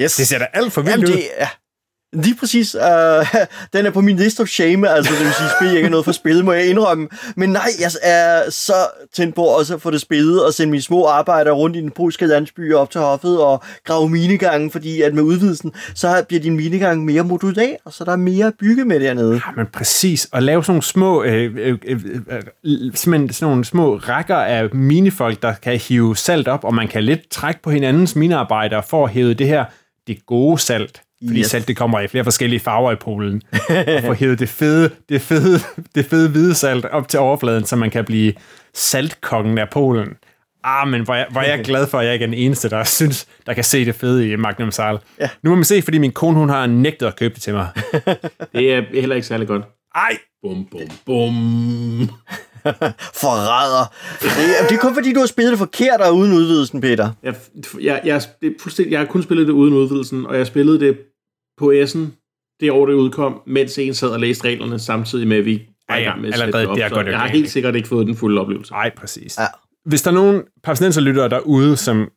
Yes. 0.00 0.16
Det 0.16 0.26
ser 0.28 0.38
da 0.38 0.46
alt 0.54 0.72
for 0.72 0.80
vildt 0.80 0.96
Jamen, 0.96 1.08
ud. 1.08 1.12
det 1.12 1.24
er... 1.36 1.46
Lige 2.12 2.36
præcis. 2.40 2.74
Øh, 2.74 3.26
den 3.72 3.86
er 3.86 3.90
på 3.90 4.00
min 4.00 4.16
list 4.16 4.40
of 4.40 4.48
shame, 4.48 4.88
altså 4.88 5.12
det 5.12 5.24
vil 5.24 5.32
sige, 5.32 5.48
spil 5.60 5.76
ikke 5.76 5.86
er 5.86 5.90
noget 5.90 6.04
for 6.04 6.12
spillet, 6.12 6.44
må 6.44 6.52
jeg 6.52 6.68
indrømme. 6.68 7.08
Men 7.36 7.50
nej, 7.50 7.68
jeg 7.80 7.90
er 8.02 8.50
så 8.50 8.74
tændt 9.14 9.34
på 9.34 9.42
også 9.42 9.74
at 9.74 9.82
få 9.82 9.90
det 9.90 10.00
spillet 10.00 10.44
og 10.44 10.54
sende 10.54 10.70
mine 10.70 10.82
små 10.82 11.04
arbejder 11.04 11.52
rundt 11.52 11.76
i 11.76 11.80
den 11.80 11.90
polske 11.90 12.26
landsby 12.26 12.74
op 12.74 12.90
til 12.90 13.00
hoffet 13.00 13.40
og 13.40 13.62
grave 13.84 14.08
minegange, 14.08 14.70
fordi 14.70 15.02
at 15.02 15.14
med 15.14 15.22
udvidelsen, 15.22 15.72
så 15.94 16.24
bliver 16.28 16.40
din 16.40 16.56
minegang 16.56 17.04
mere 17.04 17.22
modular, 17.22 17.76
og 17.84 17.92
så 17.92 18.04
der 18.04 18.12
er 18.12 18.16
mere 18.16 18.46
at 18.46 18.54
bygge 18.58 18.84
med 18.84 19.00
dernede. 19.00 19.32
Ja, 19.34 19.52
men 19.56 19.66
præcis. 19.72 20.28
At 20.32 20.42
lave 20.42 20.64
sådan 20.64 20.72
nogle 20.72 20.82
små, 20.82 21.22
øh, 21.22 21.54
øh, 21.56 21.78
øh, 21.86 22.00
øh, 22.66 22.94
sådan 22.94 23.28
nogle 23.40 23.64
små 23.64 23.96
rækker 23.96 24.36
af 24.36 24.74
minifolk, 24.74 25.42
der 25.42 25.54
kan 25.62 25.78
hive 25.78 26.16
salt 26.16 26.48
op, 26.48 26.64
og 26.64 26.74
man 26.74 26.88
kan 26.88 27.04
lidt 27.04 27.30
trække 27.30 27.62
på 27.62 27.70
hinandens 27.70 28.16
minearbejdere 28.16 28.82
for 28.82 29.04
at 29.04 29.10
hæve 29.10 29.34
det 29.34 29.46
her, 29.46 29.64
det 30.06 30.26
gode 30.26 30.58
salt. 30.58 31.02
Fordi 31.26 31.38
Yes. 31.40 31.46
salt, 31.46 31.68
det 31.68 31.76
kommer 31.76 32.00
i 32.00 32.06
flere 32.08 32.24
forskellige 32.24 32.60
farver 32.60 32.92
i 32.92 32.96
Polen. 32.96 33.42
Og 33.70 34.02
få 34.04 34.12
hævet 34.12 34.38
det 34.38 34.48
fede, 34.48 34.90
det 35.08 35.20
fede, 35.20 35.58
det 35.94 36.06
fede 36.06 36.30
hvide 36.30 36.54
salt 36.54 36.84
op 36.84 37.08
til 37.08 37.20
overfladen, 37.20 37.64
så 37.64 37.76
man 37.76 37.90
kan 37.90 38.04
blive 38.04 38.32
saltkongen 38.74 39.58
af 39.58 39.70
Polen. 39.70 40.08
Ah, 40.64 40.88
men 40.88 41.02
hvor 41.02 41.14
er, 41.14 41.24
hvor 41.30 41.40
er 41.40 41.48
jeg 41.56 41.64
glad 41.64 41.86
for, 41.86 41.98
at 41.98 42.04
jeg 42.06 42.12
ikke 42.14 42.22
er 42.22 42.26
den 42.26 42.34
eneste, 42.38 42.70
der 42.70 42.84
synes, 42.84 43.26
der 43.46 43.52
kan 43.54 43.64
se 43.64 43.84
det 43.84 43.94
fede 43.94 44.28
i 44.30 44.36
Magnum 44.36 44.70
Sal. 44.70 44.98
Ja. 45.20 45.28
Nu 45.42 45.50
må 45.50 45.56
man 45.56 45.64
se, 45.64 45.82
fordi 45.82 45.98
min 45.98 46.12
kone, 46.12 46.38
hun 46.38 46.48
har 46.48 46.66
nægtet 46.66 47.06
at 47.06 47.16
købe 47.16 47.34
det 47.34 47.42
til 47.42 47.54
mig. 47.54 47.68
Det 48.54 48.74
er 48.74 48.82
heller 49.00 49.14
ikke 49.16 49.26
særlig 49.28 49.48
godt. 49.48 49.62
Ej, 49.94 50.18
Bum, 50.42 50.66
bum, 50.70 50.80
bum. 51.06 52.10
Forræder. 53.22 53.94
Det 54.20 54.28
er, 54.60 54.66
det 54.68 54.76
er 54.76 54.80
kun 54.80 54.94
fordi, 54.94 55.12
du 55.12 55.20
har 55.20 55.26
spillet 55.26 55.50
det 55.50 55.58
forkert 55.58 56.00
og 56.00 56.16
uden 56.16 56.32
udvidelsen, 56.32 56.80
Peter. 56.80 57.10
Jeg, 57.22 57.34
jeg, 57.80 58.00
jeg, 58.04 58.22
det 58.42 58.48
er 58.48 58.52
fuldstændig, 58.60 58.92
jeg 58.92 59.00
har 59.00 59.06
kun 59.06 59.22
spillet 59.22 59.46
det 59.46 59.52
uden 59.52 59.74
udvidelsen, 59.74 60.26
og 60.26 60.36
jeg 60.36 60.46
spillede 60.46 60.80
det 60.80 60.98
på 61.58 61.72
S'en 61.72 61.98
det 62.60 62.70
år, 62.70 62.86
det 62.86 62.94
udkom, 62.94 63.42
mens 63.46 63.78
en 63.78 63.94
sad 63.94 64.08
og 64.08 64.20
læste 64.20 64.44
reglerne, 64.44 64.78
samtidig 64.78 65.28
med, 65.28 65.36
at 65.36 65.44
vi 65.44 65.62
var 65.88 65.96
i 65.96 66.02
gang 66.02 66.20
med 66.20 66.28
at 66.28 66.34
allerede 66.34 66.52
sætte 66.52 66.60
det 66.60 66.68
op. 66.68 66.76
det 66.76 66.84
er 66.84 66.88
godt 66.88 67.06
jeg 67.06 67.18
har 67.18 67.26
helt 67.26 67.36
ikke. 67.36 67.50
sikkert 67.50 67.76
ikke 67.76 67.88
fået 67.88 68.06
den 68.06 68.16
fulde 68.16 68.40
oplevelse. 68.40 68.72
Nej, 68.72 68.90
præcis. 68.96 69.38
Ja. 69.38 69.44
Hvis 69.84 70.02
der 70.02 70.10
er 70.10 70.14
nogen 70.14 70.42
palæstinenserlyttere 70.64 71.28
derude, 71.28 71.76
som 71.76 72.08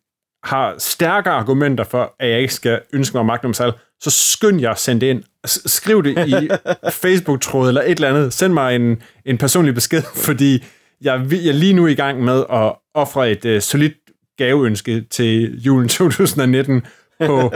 har 0.44 0.76
stærkere 0.78 1.34
argumenter 1.34 1.84
for, 1.84 2.16
at 2.20 2.30
jeg 2.30 2.42
ikke 2.42 2.54
skal 2.54 2.82
ønske 2.94 3.18
mig 3.18 3.26
Magnum 3.26 3.54
Sal, 3.54 3.74
så 4.02 4.10
skynd 4.10 4.62
jer 4.62 4.72
at 4.72 4.80
sende 4.80 5.02
det 5.02 5.08
ind. 5.08 5.24
Skriv 5.46 6.04
det 6.04 6.28
i 6.28 6.50
Facebook-tråd 7.04 7.68
eller 7.68 7.82
et 7.82 7.92
eller 7.92 8.10
andet. 8.10 8.34
Send 8.34 8.54
mig 8.54 8.76
en, 8.76 9.02
en 9.26 9.38
personlig 9.38 9.74
besked, 9.74 10.02
fordi 10.28 10.64
jeg, 11.02 11.28
jeg 11.32 11.48
er 11.48 11.54
lige 11.54 11.74
nu 11.74 11.88
i 11.88 11.96
gang 11.96 12.24
med 12.24 12.44
at 12.50 12.76
ofre 12.94 13.32
et 13.32 13.46
uh, 13.46 13.62
solidt 13.62 13.98
gaveønske 14.38 15.02
til 15.02 15.62
julen 15.62 15.90
2019 16.00 16.86
på 17.26 17.54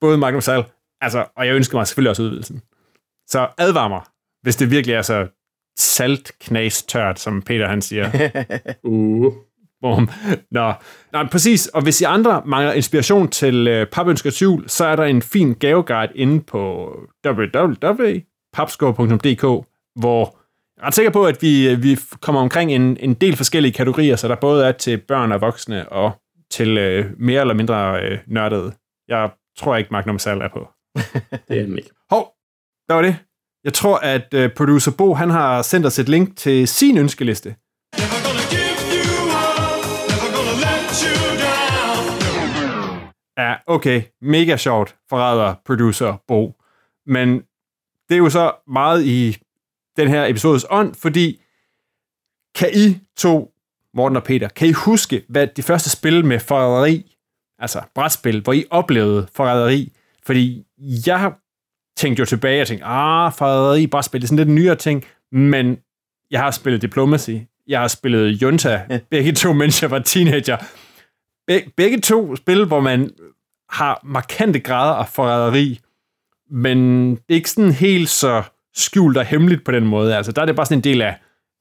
både 0.00 0.18
Magnum 0.18 0.40
Sal, 0.40 0.64
altså, 1.00 1.24
og 1.36 1.46
jeg 1.46 1.54
ønsker 1.54 1.78
mig 1.78 1.86
selvfølgelig 1.86 2.10
også 2.10 2.22
udvidelsen. 2.22 2.62
Så 3.26 3.48
advar 3.58 3.88
mig, 3.88 4.00
hvis 4.42 4.56
det 4.56 4.70
virkelig 4.70 4.94
er 4.94 5.02
så 5.02 5.26
saltknas 5.78 6.82
tørt, 6.82 7.20
som 7.20 7.42
Peter 7.42 7.68
han 7.68 7.82
siger. 7.82 8.10
Uh. 8.82 9.32
Bum. 9.84 10.08
Nå. 10.50 10.72
Nå, 11.12 11.24
præcis. 11.32 11.66
Og 11.66 11.82
hvis 11.82 12.00
I 12.00 12.04
andre 12.04 12.42
mangler 12.46 12.72
inspiration 12.72 13.28
til 13.28 13.68
øh, 13.68 13.86
Papønsker 13.86 14.30
til 14.30 14.44
jul, 14.44 14.68
så 14.68 14.84
er 14.84 14.96
der 14.96 15.04
en 15.04 15.22
fin 15.22 15.54
gaveguide 15.54 16.12
inde 16.14 16.40
på 16.40 16.92
www.papskov.dk, 17.26 19.42
hvor 20.00 20.38
jeg 20.76 20.82
er 20.82 20.86
ret 20.86 20.94
sikker 20.94 21.12
på, 21.12 21.26
at 21.26 21.42
vi, 21.42 21.68
øh, 21.68 21.82
vi 21.82 21.98
kommer 22.20 22.40
omkring 22.40 22.72
en, 22.72 22.96
en 23.00 23.14
del 23.14 23.36
forskellige 23.36 23.72
kategorier, 23.72 24.16
så 24.16 24.28
der 24.28 24.36
både 24.36 24.66
er 24.66 24.72
til 24.72 24.98
børn 24.98 25.32
og 25.32 25.40
voksne, 25.40 25.88
og 25.88 26.12
til 26.50 26.78
øh, 26.78 27.06
mere 27.18 27.40
eller 27.40 27.54
mindre 27.54 28.02
øh, 28.02 28.18
nørdede. 28.26 28.72
Jeg 29.08 29.30
tror 29.58 29.76
ikke, 29.76 29.88
Magnum 29.92 30.18
Sal 30.18 30.40
er 30.40 30.48
på. 30.48 30.68
Det 31.48 31.60
er 31.60 31.66
den 31.66 31.78
ikke. 31.78 31.90
Hov, 32.10 32.32
der 32.88 32.94
var 32.94 33.02
det. 33.02 33.16
Jeg 33.64 33.72
tror, 33.72 33.96
at 33.96 34.34
øh, 34.34 34.50
producer 34.56 34.92
Bo, 34.98 35.14
han 35.14 35.30
har 35.30 35.62
sendt 35.62 35.86
os 35.86 35.98
et 35.98 36.08
link 36.08 36.36
til 36.36 36.68
sin 36.68 36.98
ønskeliste. 36.98 37.54
Never 37.98 38.33
Ja, 43.38 43.54
okay. 43.66 44.02
Mega 44.22 44.56
sjovt, 44.56 44.96
forræder 45.10 45.54
producer 45.64 46.22
Bo. 46.28 46.54
Men 47.06 47.42
det 48.08 48.14
er 48.14 48.18
jo 48.18 48.30
så 48.30 48.52
meget 48.68 49.04
i 49.04 49.36
den 49.96 50.08
her 50.08 50.26
episodes 50.26 50.66
ånd, 50.70 50.94
fordi 50.94 51.40
kan 52.54 52.68
I 52.74 52.98
to, 53.16 53.50
Morten 53.94 54.16
og 54.16 54.24
Peter, 54.24 54.48
kan 54.48 54.68
I 54.68 54.72
huske, 54.72 55.22
hvad 55.28 55.46
de 55.46 55.62
første 55.62 55.90
spil 55.90 56.24
med 56.24 56.40
forræderi, 56.40 57.16
altså 57.58 57.82
brætspil, 57.94 58.40
hvor 58.40 58.52
I 58.52 58.64
oplevede 58.70 59.26
forræderi? 59.34 59.92
Fordi 60.26 60.64
jeg 61.06 61.32
tænkte 61.96 62.20
jo 62.20 62.26
tilbage 62.26 62.62
og 62.62 62.68
tænkte, 62.68 62.86
ah, 62.86 63.32
forræderi, 63.32 63.86
brætspil, 63.86 64.20
det 64.20 64.24
er 64.24 64.28
sådan 64.28 64.36
lidt 64.36 64.48
en 64.48 64.54
nyere 64.54 64.76
ting, 64.76 65.04
men 65.32 65.78
jeg 66.30 66.40
har 66.40 66.50
spillet 66.50 66.82
Diplomacy, 66.82 67.30
jeg 67.66 67.80
har 67.80 67.88
spillet 67.88 68.42
Junta, 68.42 69.00
begge 69.10 69.32
to, 69.32 69.52
mens 69.52 69.82
jeg 69.82 69.90
var 69.90 69.98
teenager. 69.98 70.56
Be- 71.46 71.70
begge 71.76 72.00
to 72.00 72.36
spil, 72.36 72.64
hvor 72.64 72.80
man 72.80 73.10
har 73.70 74.00
markante 74.04 74.60
grader 74.60 74.94
af 74.94 75.08
forræderi, 75.08 75.80
men 76.50 77.10
det 77.10 77.22
er 77.28 77.34
ikke 77.34 77.50
sådan 77.50 77.72
helt 77.72 78.08
så 78.08 78.42
skjult 78.74 79.16
og 79.16 79.24
hemmeligt 79.24 79.64
på 79.64 79.72
den 79.72 79.86
måde. 79.86 80.16
Altså, 80.16 80.32
der 80.32 80.42
er 80.42 80.46
det 80.46 80.56
bare 80.56 80.66
sådan 80.66 80.78
en 80.78 80.84
del 80.84 81.02
af, 81.02 81.16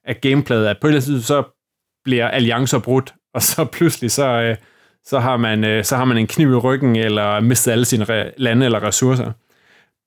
af 0.06 0.22
gameplayet, 0.22 0.68
at 0.68 0.78
på 0.82 0.88
et 0.88 0.92
eller 0.92 1.10
andet 1.10 1.26
så 1.26 1.44
bliver 2.04 2.28
alliancer 2.28 2.80
brudt, 2.80 3.14
og 3.34 3.42
så 3.42 3.66
pludselig 3.74 4.12
så, 4.12 4.26
øh, 4.26 4.56
så, 5.06 5.20
har 5.20 5.38
man, 5.38 5.64
øh, 5.64 5.84
så 5.84 5.96
har 5.96 6.06
man 6.06 6.18
en 6.18 6.28
kniv 6.28 6.52
i 6.52 6.56
ryggen, 6.56 6.96
eller 6.96 7.40
mistet 7.40 7.72
alle 7.72 7.86
sine 7.86 8.06
re- 8.06 8.34
lande 8.38 8.66
eller 8.66 8.84
ressourcer. 8.84 9.32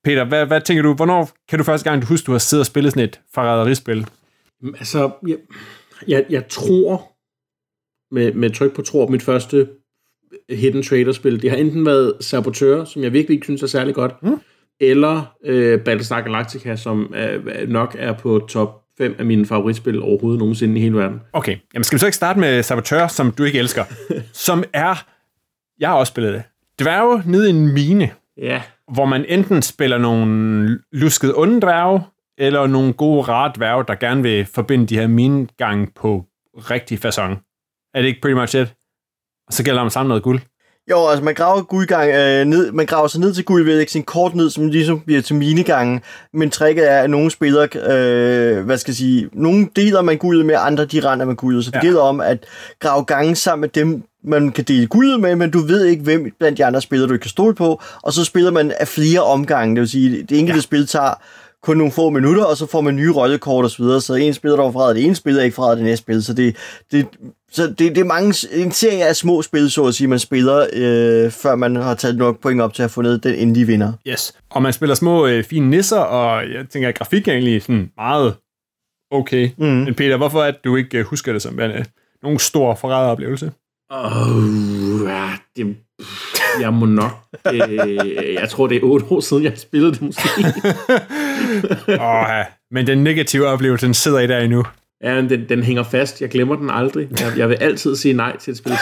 Peter, 0.04 0.24
hvad, 0.24 0.46
hvad 0.46 0.60
tænker 0.60 0.82
du, 0.82 0.94
hvornår 0.94 1.30
kan 1.48 1.58
du 1.58 1.64
første 1.64 1.90
gang, 1.90 2.02
du 2.02 2.06
husker, 2.06 2.26
du 2.26 2.32
har 2.32 2.38
siddet 2.38 2.62
og 2.62 2.66
spillet 2.66 2.92
sådan 2.92 3.04
et 3.08 3.20
forræderispil? 3.34 4.06
Altså, 4.78 5.10
jeg, 5.26 5.36
jeg, 6.08 6.24
jeg 6.30 6.48
tror, 6.48 7.12
med, 8.10 8.32
med 8.32 8.50
tryk 8.50 8.74
på 8.74 8.82
tror, 8.82 9.08
mit 9.08 9.22
første 9.22 9.68
Hidden 10.50 10.82
Trader-spil, 10.82 11.42
det 11.42 11.50
har 11.50 11.56
enten 11.56 11.86
været 11.86 12.12
Saboteur, 12.20 12.84
som 12.84 13.02
jeg 13.02 13.12
virkelig 13.12 13.34
ikke 13.34 13.46
synes 13.46 13.62
er 13.62 13.66
særlig 13.66 13.94
godt, 13.94 14.22
mm. 14.22 14.40
eller 14.80 15.34
øh, 15.44 15.80
Battlestar 15.80 16.20
Galactica, 16.20 16.76
som 16.76 17.14
øh, 17.14 17.68
nok 17.68 17.96
er 17.98 18.12
på 18.12 18.46
top 18.48 18.82
5 18.98 19.14
af 19.18 19.24
mine 19.24 19.46
favoritspil 19.46 20.02
overhovedet 20.02 20.38
nogensinde 20.38 20.78
i 20.78 20.82
hele 20.82 20.96
verden. 20.96 21.20
Okay, 21.32 21.56
jamen 21.74 21.84
skal 21.84 21.96
vi 21.96 22.00
så 22.00 22.06
ikke 22.06 22.16
starte 22.16 22.40
med 22.40 22.62
Saboteur, 22.62 23.06
som 23.06 23.32
du 23.32 23.44
ikke 23.44 23.58
elsker, 23.58 23.84
som 24.46 24.64
er, 24.72 25.06
jeg 25.80 25.88
har 25.88 25.96
også 25.96 26.10
spillet 26.10 26.34
det, 26.34 26.42
dværge 26.80 27.22
nede 27.26 27.46
i 27.46 27.50
en 27.50 27.72
mine, 27.72 28.10
Ja, 28.38 28.62
hvor 28.92 29.04
man 29.04 29.24
enten 29.28 29.62
spiller 29.62 29.98
nogle 29.98 30.78
luskede 30.92 31.34
onde 31.36 31.60
dværge, 31.60 32.00
eller 32.38 32.66
nogle 32.66 32.92
gode 32.92 33.22
rare 33.22 33.52
dværge, 33.56 33.84
der 33.88 33.94
gerne 33.94 34.22
vil 34.22 34.46
forbinde 34.46 34.86
de 34.86 34.98
her 34.98 35.06
minegang 35.06 35.94
på 35.94 36.24
rigtig 36.56 36.98
façon. 37.04 37.45
Er 37.96 38.00
det 38.00 38.08
ikke 38.08 38.20
pretty 38.20 38.34
much 38.40 38.56
it? 38.56 38.74
Og 39.46 39.52
så 39.52 39.64
gælder 39.64 39.82
at 39.82 39.92
samle 39.92 40.08
noget 40.08 40.22
guld. 40.22 40.40
Jo, 40.90 41.08
altså 41.08 41.24
man 41.24 41.34
graver 41.34 41.62
guldgang 41.62 42.10
øh, 42.10 42.44
ned, 42.44 42.72
man 42.72 42.86
graver 42.86 43.08
sig 43.08 43.20
ned 43.20 43.34
til 43.34 43.44
guld 43.44 43.64
ved 43.64 43.72
at 43.72 43.76
lægge 43.76 43.92
sin 43.92 44.02
kort 44.02 44.34
ned, 44.34 44.50
som 44.50 44.68
ligesom 44.68 45.00
bliver 45.00 45.22
til 45.22 45.36
minegangen. 45.36 46.00
Men 46.32 46.50
tricket 46.50 46.92
er, 46.92 46.98
at 46.98 47.10
nogle 47.10 47.30
spillere, 47.30 47.68
øh, 47.76 48.64
hvad 48.64 48.78
skal 48.78 48.90
jeg 48.90 48.96
sige, 48.96 49.28
nogle 49.32 49.68
deler 49.76 50.02
man 50.02 50.18
guldet 50.18 50.46
med, 50.46 50.54
andre 50.58 50.84
de 50.84 51.00
render 51.00 51.26
med 51.26 51.36
guldet. 51.36 51.64
Så 51.64 51.70
det 51.70 51.76
ja. 51.76 51.80
gælder 51.80 52.00
om 52.00 52.20
at 52.20 52.46
grave 52.80 53.04
gange 53.04 53.36
sammen 53.36 53.60
med 53.60 53.68
dem, 53.68 54.02
man 54.24 54.52
kan 54.52 54.64
dele 54.64 54.86
guldet 54.86 55.20
med, 55.20 55.36
men 55.36 55.50
du 55.50 55.58
ved 55.58 55.84
ikke, 55.84 56.02
hvem 56.02 56.32
blandt 56.38 56.58
de 56.58 56.64
andre 56.64 56.80
spillere, 56.80 57.08
du 57.08 57.12
ikke 57.14 57.22
kan 57.22 57.30
stole 57.30 57.54
på. 57.54 57.82
Og 58.02 58.12
så 58.12 58.24
spiller 58.24 58.50
man 58.50 58.72
af 58.80 58.88
flere 58.88 59.22
omgange, 59.22 59.74
det 59.74 59.80
vil 59.80 59.88
sige, 59.88 60.22
det 60.22 60.38
enkelte 60.38 60.58
ja. 60.58 60.62
spil 60.62 60.86
tager 60.86 61.22
kun 61.66 61.76
nogle 61.76 61.92
få 61.92 62.10
minutter, 62.10 62.44
og 62.44 62.56
så 62.56 62.66
får 62.66 62.80
man 62.80 62.96
nye 62.96 63.12
rollekort 63.12 63.64
og 63.64 63.70
så 63.70 63.82
videre. 63.82 64.00
Så 64.00 64.14
en 64.14 64.34
spiller, 64.34 64.56
der 64.56 64.64
var 64.64 64.72
fra 64.72 64.94
det 64.94 65.04
ene 65.04 65.14
spil, 65.14 65.38
er 65.38 65.42
ikke 65.42 65.54
fra 65.54 65.74
det 65.74 65.84
næste 65.84 66.02
spil. 66.02 66.24
Så 66.24 66.34
det, 66.34 66.56
det, 66.92 67.06
så 67.52 67.66
det, 67.66 67.78
det 67.78 67.98
er 67.98 68.04
mange, 68.04 68.34
en 68.52 68.72
serie 68.72 69.04
af 69.04 69.16
små 69.16 69.42
spil, 69.42 69.70
så 69.70 69.84
at 69.84 69.94
sige, 69.94 70.08
man 70.08 70.18
spiller, 70.18 70.66
øh, 70.72 71.30
før 71.30 71.54
man 71.54 71.76
har 71.76 71.94
taget 71.94 72.16
nok 72.16 72.40
point 72.40 72.60
op 72.60 72.74
til 72.74 72.82
at 72.82 72.90
få 72.90 73.02
ned 73.02 73.18
den 73.18 73.34
endelige 73.34 73.66
vinder. 73.66 73.92
Yes. 74.08 74.34
Og 74.50 74.62
man 74.62 74.72
spiller 74.72 74.94
små 74.94 75.26
øh, 75.26 75.44
fine 75.44 75.70
nisser, 75.70 75.98
og 75.98 76.52
jeg 76.52 76.68
tænker, 76.68 76.88
at 76.88 76.98
grafik 76.98 77.28
er 77.28 77.32
egentlig 77.32 77.62
sådan 77.62 77.90
meget 77.96 78.34
okay. 79.10 79.50
Mm. 79.58 79.66
Men 79.66 79.94
Peter, 79.94 80.16
hvorfor 80.16 80.42
er 80.42 80.50
det, 80.50 80.64
du 80.64 80.76
ikke 80.76 80.98
øh, 80.98 81.04
husker 81.04 81.32
det 81.32 81.42
som 81.42 81.60
en, 81.60 81.70
nogen 82.22 82.38
stor 82.38 82.74
forræderoplevelse? 82.74 83.52
Oh, 83.90 85.08
ja, 85.08 85.30
det, 85.56 85.76
jeg 86.60 86.72
må 86.72 86.86
nok... 86.86 87.12
Øh, 87.52 87.78
jeg 88.34 88.48
tror, 88.48 88.66
det 88.66 88.76
er 88.76 88.80
otte 88.82 89.06
år 89.10 89.20
siden, 89.20 89.44
jeg 89.44 89.52
spillede 89.56 89.92
det 89.92 90.02
måske. 90.02 90.28
Åh, 91.88 92.24
ja. 92.28 92.44
Men 92.70 92.86
den 92.86 93.04
negative 93.04 93.46
oplevelse, 93.46 93.86
den 93.86 93.94
sidder 93.94 94.18
i 94.18 94.26
der 94.26 94.38
endnu. 94.38 94.64
Ja, 95.02 95.16
den, 95.20 95.48
den 95.48 95.62
hænger 95.62 95.82
fast. 95.82 96.20
Jeg 96.20 96.28
glemmer 96.28 96.56
den 96.56 96.70
aldrig. 96.70 97.08
Jeg, 97.20 97.32
jeg 97.38 97.48
vil 97.48 97.54
altid 97.54 97.96
sige 97.96 98.14
nej 98.14 98.36
til 98.36 98.50
et 98.50 98.56
spil. 98.56 98.72
det 98.72 98.80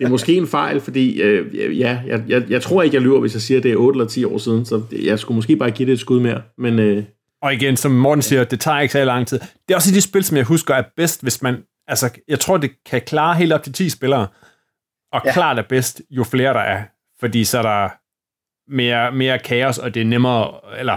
er 0.00 0.08
måske 0.08 0.34
en 0.34 0.46
fejl, 0.46 0.80
fordi 0.80 1.20
øh, 1.22 1.78
ja, 1.80 1.98
jeg, 2.06 2.22
jeg, 2.28 2.50
jeg 2.50 2.62
tror 2.62 2.82
ikke, 2.82 2.94
jeg 2.94 3.02
lyver, 3.02 3.20
hvis 3.20 3.34
jeg 3.34 3.42
siger, 3.42 3.58
at 3.58 3.64
det 3.64 3.72
er 3.72 3.76
8 3.76 3.96
eller 3.96 4.08
10 4.08 4.24
år 4.24 4.38
siden. 4.38 4.64
Så 4.66 4.82
jeg 5.02 5.18
skulle 5.18 5.36
måske 5.36 5.56
bare 5.56 5.70
give 5.70 5.86
det 5.86 5.92
et 5.92 6.00
skud 6.00 6.20
mere. 6.20 6.42
Men 6.58 6.78
øh, 6.78 7.04
Og 7.42 7.54
igen, 7.54 7.76
som 7.76 7.90
Morten 7.92 8.22
siger, 8.22 8.44
det 8.44 8.60
tager 8.60 8.80
ikke 8.80 8.92
så 8.92 9.04
lang 9.04 9.26
tid. 9.26 9.38
Det 9.38 9.74
er 9.74 9.76
også 9.76 9.94
de 9.94 10.00
spil, 10.00 10.24
som 10.24 10.36
jeg 10.36 10.44
husker 10.44 10.74
er 10.74 10.82
bedst, 10.96 11.22
hvis 11.22 11.42
man... 11.42 11.56
Altså, 11.88 12.10
jeg 12.28 12.40
tror, 12.40 12.56
det 12.56 12.70
kan 12.90 13.00
klare 13.06 13.34
helt 13.34 13.52
op 13.52 13.62
til 13.62 13.72
10 13.72 13.88
spillere. 13.88 14.26
Og 15.12 15.22
ja. 15.24 15.32
Klart 15.32 15.58
er 15.58 15.62
bedst, 15.62 16.02
jo 16.10 16.24
flere 16.24 16.54
der 16.54 16.60
er. 16.60 16.82
Fordi 17.20 17.44
så 17.44 17.58
er 17.58 17.62
der 17.62 17.88
mere, 18.72 19.12
mere 19.12 19.38
kaos, 19.38 19.78
og 19.78 19.94
det 19.94 20.00
er 20.00 20.06
nemmere, 20.06 20.50
eller 20.78 20.96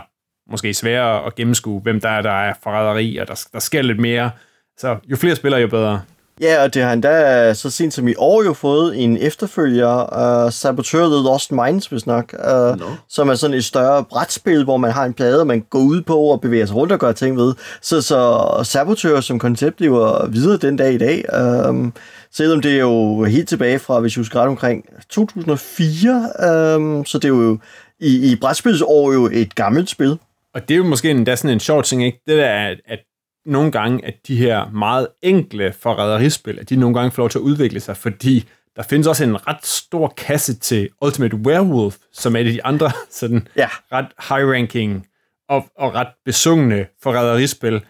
måske 0.52 0.74
sværere 0.74 1.26
at 1.26 1.36
gennemskue, 1.36 1.82
hvem 1.82 2.02
der 2.02 2.10
er, 2.10 2.22
der 2.22 2.32
er 2.32 2.54
forræderi, 2.64 3.18
og 3.18 3.28
der, 3.28 3.48
der 3.54 3.60
sker 3.60 3.82
lidt 3.82 4.00
mere. 4.00 4.32
Så 4.78 4.98
jo 5.06 5.16
flere 5.16 5.36
spillere, 5.36 5.62
jo 5.62 5.68
bedre. 5.68 6.02
Ja, 6.42 6.64
og 6.64 6.74
det 6.74 6.84
har 6.84 6.94
endda 6.94 7.54
så 7.54 7.70
sent 7.70 7.94
som 7.94 8.08
i 8.08 8.14
år 8.18 8.44
jo 8.44 8.54
fået 8.54 9.04
en 9.04 9.18
efterfølger, 9.18 10.46
uh, 10.46 10.52
Saboteur 10.52 11.06
The 11.06 11.24
Lost 11.24 11.52
Minds, 11.52 11.86
hvis 11.86 12.06
nok, 12.06 12.34
uh, 12.40 12.80
Nå. 12.80 12.86
som 13.10 13.30
er 13.30 13.36
sådan 13.36 13.58
et 13.58 13.66
større 13.66 14.04
brætspil, 14.04 14.64
hvor 14.64 14.78
man 14.78 14.92
har 14.92 15.06
en 15.06 15.14
plade, 15.14 15.46
man 15.46 15.62
går 15.70 15.80
ud 15.80 16.02
på 16.02 16.18
og 16.18 16.42
bevæger 16.42 16.66
sig 16.66 16.76
rundt 16.76 16.92
og 16.92 17.00
gør 17.00 17.12
ting 17.12 17.38
ved. 17.38 17.54
Så, 17.82 18.02
så 18.02 18.50
Saboteur 18.64 19.20
som 19.20 19.40
koncept 19.40 19.82
lever 19.82 20.28
videre 20.28 20.58
den 20.58 20.78
dag 20.78 20.94
i 20.94 20.98
dag, 20.98 21.26
um, 21.70 21.94
selvom 22.36 22.62
det 22.62 22.72
er 22.76 22.80
jo 22.80 23.24
helt 23.24 23.50
tilbage 23.50 23.80
fra, 23.80 24.00
hvis 24.00 24.16
jeg 24.16 24.20
husker 24.20 24.40
ret 24.40 24.48
omkring 24.48 24.86
2004, 25.10 26.76
um, 26.78 27.06
så 27.06 27.18
det 27.18 27.26
er 27.26 27.30
jo 27.30 27.60
i, 28.00 28.32
i 28.32 28.36
brætspilsår 28.36 29.14
jo 29.14 29.30
et 29.34 29.56
gammelt 29.56 29.90
spil. 29.90 30.20
Og 30.54 30.62
det 30.68 30.72
er 30.74 30.78
jo 30.78 30.84
måske 30.84 31.12
endda 31.12 31.36
sådan 31.36 31.54
en 31.54 31.60
sjov 31.60 31.84
ting, 31.84 32.06
ikke? 32.06 32.20
Det 32.28 32.38
der 32.38 32.46
er, 32.46 32.70
at, 32.70 32.78
at 32.88 33.00
nogle 33.46 33.72
gange, 33.72 34.06
at 34.06 34.14
de 34.28 34.36
her 34.38 34.70
meget 34.70 35.08
enkle 35.22 35.74
forræderispil, 35.80 36.60
at 36.60 36.70
de 36.70 36.76
nogle 36.76 36.96
gange 36.96 37.12
får 37.12 37.22
lov 37.22 37.30
til 37.30 37.38
at 37.38 37.42
udvikle 37.44 37.80
sig, 37.80 37.98
fordi 37.98 38.48
der 38.76 38.84
findes 38.84 39.08
også 39.08 39.24
en 39.24 39.48
ret 39.48 39.66
stor 39.66 40.14
kasse 40.18 40.54
til 40.60 40.90
Ultimate 41.02 41.36
Werewolf, 41.36 41.96
som 42.14 42.36
er 42.36 42.40
et 42.40 42.46
af 42.46 42.52
de 42.52 42.64
andre 42.66 42.92
sådan 43.10 43.48
Ja. 43.58 43.68
ret 43.92 44.08
high-ranking 44.30 45.08
og, 45.50 45.66
og 45.78 45.96
ret 45.96 46.08
besungne 46.26 46.86
forræderispil. 47.04 47.82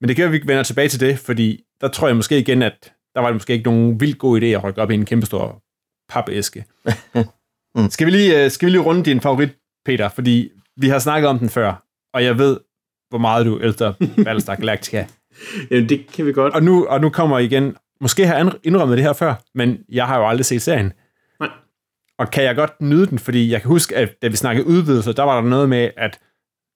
Men 0.00 0.08
det 0.08 0.16
kan 0.16 0.32
vi 0.32 0.40
vender 0.46 0.62
tilbage 0.62 0.88
til 0.88 1.00
det, 1.00 1.18
fordi 1.18 1.60
der 1.80 1.88
tror 1.88 2.06
jeg 2.06 2.16
måske 2.16 2.38
igen, 2.38 2.62
at 2.62 2.92
der 3.14 3.20
var 3.20 3.28
det 3.28 3.34
måske 3.34 3.52
ikke 3.52 3.70
nogen 3.70 4.00
vildt 4.00 4.18
god 4.18 4.40
idé 4.40 4.44
at 4.44 4.64
rykke 4.64 4.82
op 4.82 4.90
i 4.90 4.94
en 4.94 5.04
kæmpe 5.04 5.26
stor 5.26 5.62
papæske. 6.08 6.64
mm. 7.76 7.90
skal, 7.90 8.06
vi 8.06 8.10
lige, 8.10 8.44
øh, 8.44 8.50
skal 8.50 8.66
vi 8.66 8.70
lige 8.70 8.82
runde 8.82 9.02
din 9.02 9.20
favorit, 9.20 9.50
Peter? 9.84 10.08
Fordi 10.08 10.50
vi 10.76 10.88
har 10.88 10.98
snakket 10.98 11.28
om 11.28 11.38
den 11.38 11.48
før, 11.50 11.84
og 12.14 12.24
jeg 12.24 12.38
ved, 12.38 12.60
hvor 13.08 13.18
meget 13.18 13.46
du 13.46 13.58
elsker 13.58 13.92
Battlestar 14.24 14.54
Galactica. 14.54 15.06
jamen, 15.70 15.88
det 15.88 16.06
kan 16.06 16.26
vi 16.26 16.32
godt. 16.32 16.54
Og 16.54 16.62
nu, 16.62 16.86
og 16.86 17.00
nu 17.00 17.10
kommer 17.10 17.38
jeg 17.38 17.46
igen, 17.46 17.76
måske 18.00 18.26
har 18.26 18.36
jeg 18.36 18.52
indrømmet 18.62 18.96
det 18.96 19.04
her 19.04 19.12
før, 19.12 19.34
men 19.54 19.78
jeg 19.88 20.06
har 20.06 20.18
jo 20.18 20.28
aldrig 20.28 20.44
set 20.44 20.62
serien. 20.62 20.92
Nej. 21.40 21.50
Og 22.18 22.30
kan 22.30 22.44
jeg 22.44 22.56
godt 22.56 22.80
nyde 22.80 23.06
den, 23.06 23.18
fordi 23.18 23.50
jeg 23.50 23.60
kan 23.60 23.68
huske, 23.68 23.96
at 23.96 24.22
da 24.22 24.28
vi 24.28 24.36
snakkede 24.36 24.66
udvidelse, 24.66 25.12
der 25.12 25.22
var 25.22 25.40
der 25.40 25.48
noget 25.48 25.68
med, 25.68 25.90
at 25.96 26.18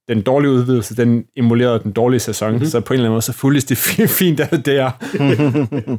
den 0.09 0.23
dårlige 0.23 0.51
udvidelse, 0.51 0.97
den 0.97 1.25
emulerede 1.37 1.81
den 1.83 1.93
dårlige 1.93 2.21
sæson, 2.21 2.51
mm-hmm. 2.51 2.67
så 2.67 2.81
på 2.81 2.93
en 2.93 2.95
eller 2.95 3.05
anden 3.05 3.15
måde, 3.15 3.23
så 3.23 3.33
fulgtes 3.33 3.65
det 3.65 3.79
fint 4.21 4.41
af 4.41 4.49
det 4.49 4.67
der. 4.67 4.91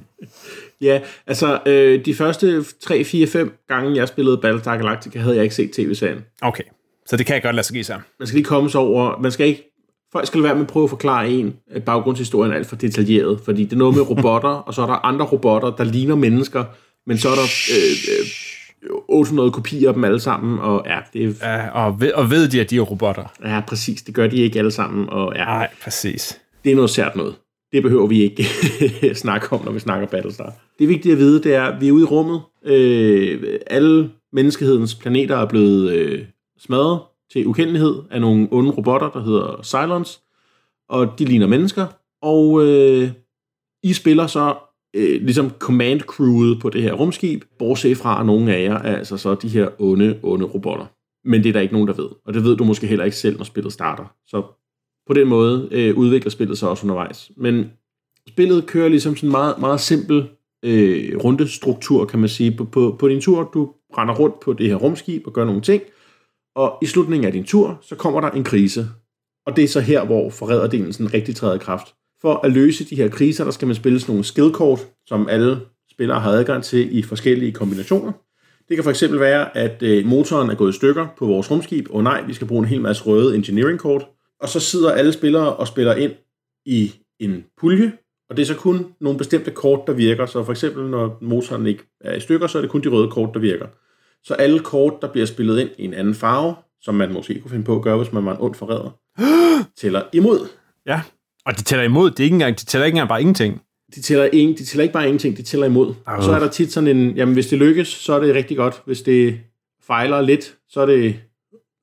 Ja, 0.81 0.99
altså 1.27 1.59
øh, 1.65 2.05
de 2.05 2.15
første 2.15 2.65
3, 2.83 3.03
4, 3.03 3.27
5 3.27 3.57
gange, 3.67 3.95
jeg 3.95 4.07
spillede 4.07 4.37
Battlestar 4.37 4.77
Galactica, 4.77 5.19
havde 5.19 5.35
jeg 5.35 5.43
ikke 5.43 5.55
set 5.55 5.71
tv-serien. 5.71 6.25
Okay, 6.41 6.63
så 7.05 7.17
det 7.17 7.25
kan 7.25 7.33
jeg 7.33 7.43
godt 7.43 7.55
lade 7.55 7.67
sig 7.67 7.73
give 7.73 7.83
sig. 7.83 8.01
Man 8.19 8.27
skal 8.27 8.37
lige 8.37 8.45
komme 8.45 8.69
sig 8.69 8.79
over, 8.79 9.19
man 9.21 9.31
skal 9.31 9.47
ikke, 9.47 9.73
folk 10.11 10.27
skal 10.27 10.43
være 10.43 10.55
med 10.55 10.61
at 10.61 10.67
prøve 10.67 10.83
at 10.83 10.89
forklare 10.89 11.29
en, 11.29 11.55
baggrundshistorien 11.85 12.51
er 12.51 12.55
alt 12.55 12.67
for 12.67 12.75
detaljeret, 12.75 13.41
fordi 13.45 13.63
det 13.63 13.73
er 13.73 13.77
noget 13.77 13.95
med 13.95 14.03
robotter, 14.09 14.49
og 14.49 14.73
så 14.73 14.81
er 14.81 14.85
der 14.85 15.05
andre 15.05 15.25
robotter, 15.25 15.75
der 15.75 15.83
ligner 15.83 16.15
mennesker, 16.15 16.63
men 17.07 17.17
så 17.17 17.29
er 17.29 17.35
der 17.35 17.47
øh, 17.71 18.19
øh, 18.19 18.25
800 19.07 19.51
kopier 19.51 19.87
af 19.87 19.93
dem 19.93 20.03
alle 20.03 20.19
sammen, 20.19 20.59
og 20.59 20.83
ja, 20.85 20.99
det 21.13 21.37
er, 21.41 21.53
Ja, 21.55 21.69
og, 21.69 22.01
ved, 22.01 22.11
og 22.13 22.29
ved 22.31 22.47
de, 22.49 22.61
at 22.61 22.69
de 22.69 22.77
er 22.77 22.81
robotter? 22.81 23.23
ja, 23.45 23.61
præcis, 23.67 24.01
det 24.01 24.15
gør 24.15 24.27
de 24.27 24.37
ikke 24.37 24.59
alle 24.59 24.71
sammen, 24.71 25.09
og 25.09 25.33
ja, 25.35 25.45
Nej, 25.45 25.67
præcis. 25.83 26.41
det 26.63 26.71
er 26.71 26.75
noget 26.75 26.89
sært 26.89 27.15
noget. 27.15 27.35
Det 27.71 27.83
behøver 27.83 28.07
vi 28.07 28.21
ikke 28.21 28.45
snakke 29.23 29.53
om, 29.53 29.65
når 29.65 29.71
vi 29.71 29.79
snakker 29.79 30.07
Battlestar. 30.07 30.53
Det 30.77 30.83
er 30.83 30.87
vigtigt 30.87 31.13
at 31.13 31.19
vide, 31.19 31.43
det 31.43 31.55
er, 31.55 31.63
at 31.63 31.81
vi 31.81 31.87
er 31.87 31.91
ude 31.91 32.01
i 32.01 32.05
rummet. 32.05 32.41
Øh, 32.65 33.59
alle 33.67 34.11
menneskehedens 34.33 34.95
planeter 34.95 35.37
er 35.37 35.45
blevet 35.45 35.91
øh, 35.91 36.25
smadret 36.59 36.99
til 37.33 37.47
ukendelighed 37.47 37.95
af 38.11 38.21
nogle 38.21 38.47
onde 38.51 38.71
robotter, 38.71 39.09
der 39.09 39.23
hedder 39.23 39.59
Cylons. 39.63 40.21
Og 40.89 41.19
de 41.19 41.25
ligner 41.25 41.47
mennesker. 41.47 41.85
Og 42.21 42.65
øh, 42.65 43.09
I 43.83 43.93
spiller 43.93 44.27
så 44.27 44.55
øh, 44.97 45.21
ligesom 45.21 45.49
command 45.49 45.99
crewet 45.99 46.59
på 46.61 46.69
det 46.69 46.81
her 46.81 46.93
rumskib, 46.93 47.43
bortset 47.59 47.97
fra, 47.97 48.19
at 48.19 48.25
nogle 48.25 48.55
af 48.55 48.63
jer 48.63 48.75
er 48.75 48.95
altså 48.95 49.17
så 49.17 49.35
de 49.35 49.47
her 49.47 49.69
onde, 49.79 50.19
onde 50.23 50.45
robotter. 50.45 50.85
Men 51.25 51.43
det 51.43 51.49
er 51.49 51.53
der 51.53 51.59
ikke 51.59 51.73
nogen, 51.73 51.87
der 51.87 51.93
ved. 51.93 52.09
Og 52.25 52.33
det 52.33 52.43
ved 52.43 52.57
du 52.57 52.63
måske 52.63 52.87
heller 52.87 53.05
ikke 53.05 53.17
selv, 53.17 53.37
når 53.37 53.43
spillet 53.43 53.73
starter. 53.73 54.15
Så 54.27 54.43
på 55.07 55.13
den 55.13 55.27
måde 55.27 55.67
øh, 55.71 55.97
udvikler 55.97 56.31
spillet 56.31 56.57
sig 56.57 56.69
også 56.69 56.83
undervejs. 56.83 57.31
Men 57.37 57.71
spillet 58.29 58.67
kører 58.67 58.89
ligesom 58.89 59.15
sådan 59.15 59.27
en 59.27 59.31
meget, 59.31 59.59
meget 59.59 59.79
simpel 59.79 60.29
øh, 60.65 61.17
rundestruktur, 61.17 62.05
kan 62.05 62.19
man 62.19 62.29
sige. 62.29 62.57
På, 62.57 62.63
på, 62.63 62.95
på 62.99 63.07
din 63.07 63.21
tur, 63.21 63.43
du 63.53 63.73
render 63.97 64.15
rundt 64.15 64.39
på 64.39 64.53
det 64.53 64.67
her 64.67 64.75
rumskib 64.75 65.27
og 65.27 65.33
gør 65.33 65.45
nogle 65.45 65.61
ting, 65.61 65.81
og 66.55 66.77
i 66.81 66.85
slutningen 66.85 67.25
af 67.25 67.31
din 67.31 67.43
tur, 67.43 67.77
så 67.81 67.95
kommer 67.95 68.21
der 68.21 68.29
en 68.29 68.43
krise. 68.43 68.87
Og 69.45 69.55
det 69.55 69.63
er 69.63 69.67
så 69.67 69.79
her, 69.79 70.05
hvor 70.05 70.29
forræderdelen 70.29 70.93
sådan 70.93 71.13
rigtig 71.13 71.35
træder 71.35 71.55
i 71.55 71.57
kraft. 71.57 71.95
For 72.21 72.45
at 72.45 72.51
løse 72.51 72.85
de 72.85 72.95
her 72.95 73.09
kriser, 73.09 73.43
der 73.43 73.51
skal 73.51 73.65
man 73.65 73.75
spille 73.75 73.99
sådan 73.99 74.13
nogle 74.13 74.23
skillkort, 74.23 74.79
som 75.07 75.27
alle 75.29 75.59
spillere 75.91 76.19
har 76.19 76.31
adgang 76.31 76.63
til 76.63 76.97
i 76.97 77.01
forskellige 77.01 77.51
kombinationer. 77.51 78.11
Det 78.69 78.77
kan 78.77 78.83
for 78.83 78.89
eksempel 78.89 79.19
være, 79.19 79.57
at 79.57 79.83
øh, 79.83 80.05
motoren 80.05 80.49
er 80.49 80.55
gået 80.55 80.73
i 80.73 80.75
stykker 80.75 81.07
på 81.17 81.25
vores 81.25 81.51
rumskib, 81.51 81.87
og 81.89 82.03
nej, 82.03 82.21
vi 82.21 82.33
skal 82.33 82.47
bruge 82.47 82.59
en 82.59 82.67
hel 82.67 82.81
masse 82.81 83.03
røde 83.03 83.35
engineering 83.35 83.79
kort. 83.79 84.07
Og 84.41 84.49
så 84.49 84.59
sidder 84.59 84.91
alle 84.91 85.13
spillere 85.13 85.55
og 85.55 85.67
spiller 85.67 85.95
ind 85.95 86.11
i 86.65 86.91
en 87.19 87.45
pulje, 87.57 87.91
Og 88.29 88.37
det 88.37 88.43
er 88.43 88.47
så 88.47 88.55
kun 88.55 88.85
nogle 88.99 89.17
bestemte 89.17 89.51
kort, 89.51 89.79
der 89.87 89.93
virker. 89.93 90.25
Så 90.25 90.43
for 90.43 90.51
eksempel, 90.51 90.89
når 90.89 91.17
motoren 91.21 91.67
ikke 91.67 91.83
er 92.01 92.15
i 92.15 92.19
stykker, 92.19 92.47
så 92.47 92.57
er 92.57 92.61
det 92.61 92.71
kun 92.71 92.81
de 92.81 92.89
røde 92.89 93.11
kort, 93.11 93.29
der 93.33 93.39
virker. 93.39 93.67
Så 94.23 94.33
alle 94.33 94.59
kort, 94.59 94.93
der 95.01 95.11
bliver 95.11 95.25
spillet 95.25 95.59
ind 95.59 95.69
i 95.77 95.85
en 95.85 95.93
anden 95.93 96.15
farve, 96.15 96.55
som 96.81 96.95
man 96.95 97.13
måske 97.13 97.39
kunne 97.39 97.51
finde 97.51 97.65
på 97.65 97.75
at 97.75 97.81
gøre, 97.81 97.97
hvis 97.97 98.13
man 98.13 98.25
var 98.25 98.31
en 98.31 98.41
ond 98.41 98.55
forræder, 98.55 98.91
tæller 99.81 100.01
imod. 100.13 100.47
Ja. 100.85 101.01
Og 101.47 101.57
de 101.57 101.63
tæller 101.63 101.85
imod. 101.85 102.11
Det 102.11 102.19
er 102.19 102.23
ikke 102.23 102.33
engang, 102.33 102.59
de 102.59 102.65
tæller 102.65 102.85
ikke 102.85 102.95
engang 102.95 103.09
bare 103.09 103.21
ingenting. 103.21 103.61
De 103.95 104.01
tæller, 104.01 104.29
en, 104.33 104.57
de 104.57 104.65
tæller 104.65 104.83
ikke 104.83 104.93
bare 104.93 105.05
ingenting, 105.05 105.37
de 105.37 105.41
tæller 105.41 105.67
imod. 105.67 105.93
Og 106.05 106.23
så 106.23 106.31
er 106.31 106.39
der 106.39 106.47
tit 106.49 106.71
sådan 106.71 106.97
en, 106.97 107.11
jamen 107.11 107.33
hvis 107.33 107.47
det 107.47 107.59
lykkes, 107.59 107.87
så 107.87 108.13
er 108.13 108.19
det 108.19 108.35
rigtig 108.35 108.57
godt. 108.57 108.81
Hvis 108.85 109.01
det 109.01 109.39
fejler 109.87 110.21
lidt, 110.21 110.55
så 110.69 110.81
er 110.81 110.85
det 110.85 111.19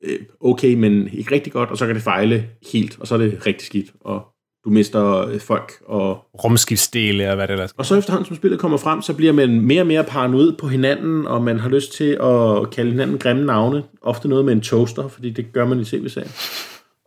øh, 0.05 0.19
okay, 0.41 0.75
men 0.75 1.09
ikke 1.13 1.35
rigtig 1.35 1.53
godt, 1.53 1.71
og 1.71 1.79
så 1.79 1.87
kan 1.87 1.95
det 1.95 2.03
fejle 2.03 2.47
helt, 2.73 2.97
og 3.01 3.07
så 3.07 3.15
er 3.15 3.19
det 3.19 3.47
rigtig 3.47 3.67
skidt, 3.67 3.93
og 4.01 4.23
du 4.65 4.71
mister 4.71 5.19
øh, 5.19 5.41
folk. 5.41 5.73
Og, 5.87 6.19
Rumskibsdele 6.45 7.29
og 7.29 7.35
hvad 7.35 7.49
det 7.49 7.53
ellers 7.53 7.73
og 7.77 7.87
så 7.87 7.97
efterhånden, 7.97 8.27
som 8.27 8.37
spillet 8.37 8.61
kommer 8.61 8.79
frem, 8.79 9.03
så 9.03 9.15
bliver 9.15 9.33
man 9.33 9.61
mere 9.61 9.83
og 9.83 9.87
mere 9.87 10.05
paranoid 10.05 10.53
på 10.53 10.67
hinanden, 10.67 11.27
og 11.27 11.43
man 11.43 11.59
har 11.59 11.69
lyst 11.69 11.93
til 11.93 12.19
at 12.23 12.71
kalde 12.71 12.91
hinanden 12.91 13.19
grimme 13.19 13.45
navne. 13.45 13.83
Ofte 14.03 14.29
noget 14.29 14.45
med 14.45 14.53
en 14.53 14.61
toaster, 14.61 15.09
fordi 15.09 15.31
det 15.31 15.53
gør 15.53 15.67
man 15.67 15.81
i 15.81 15.85
tv-serien. 15.85 16.31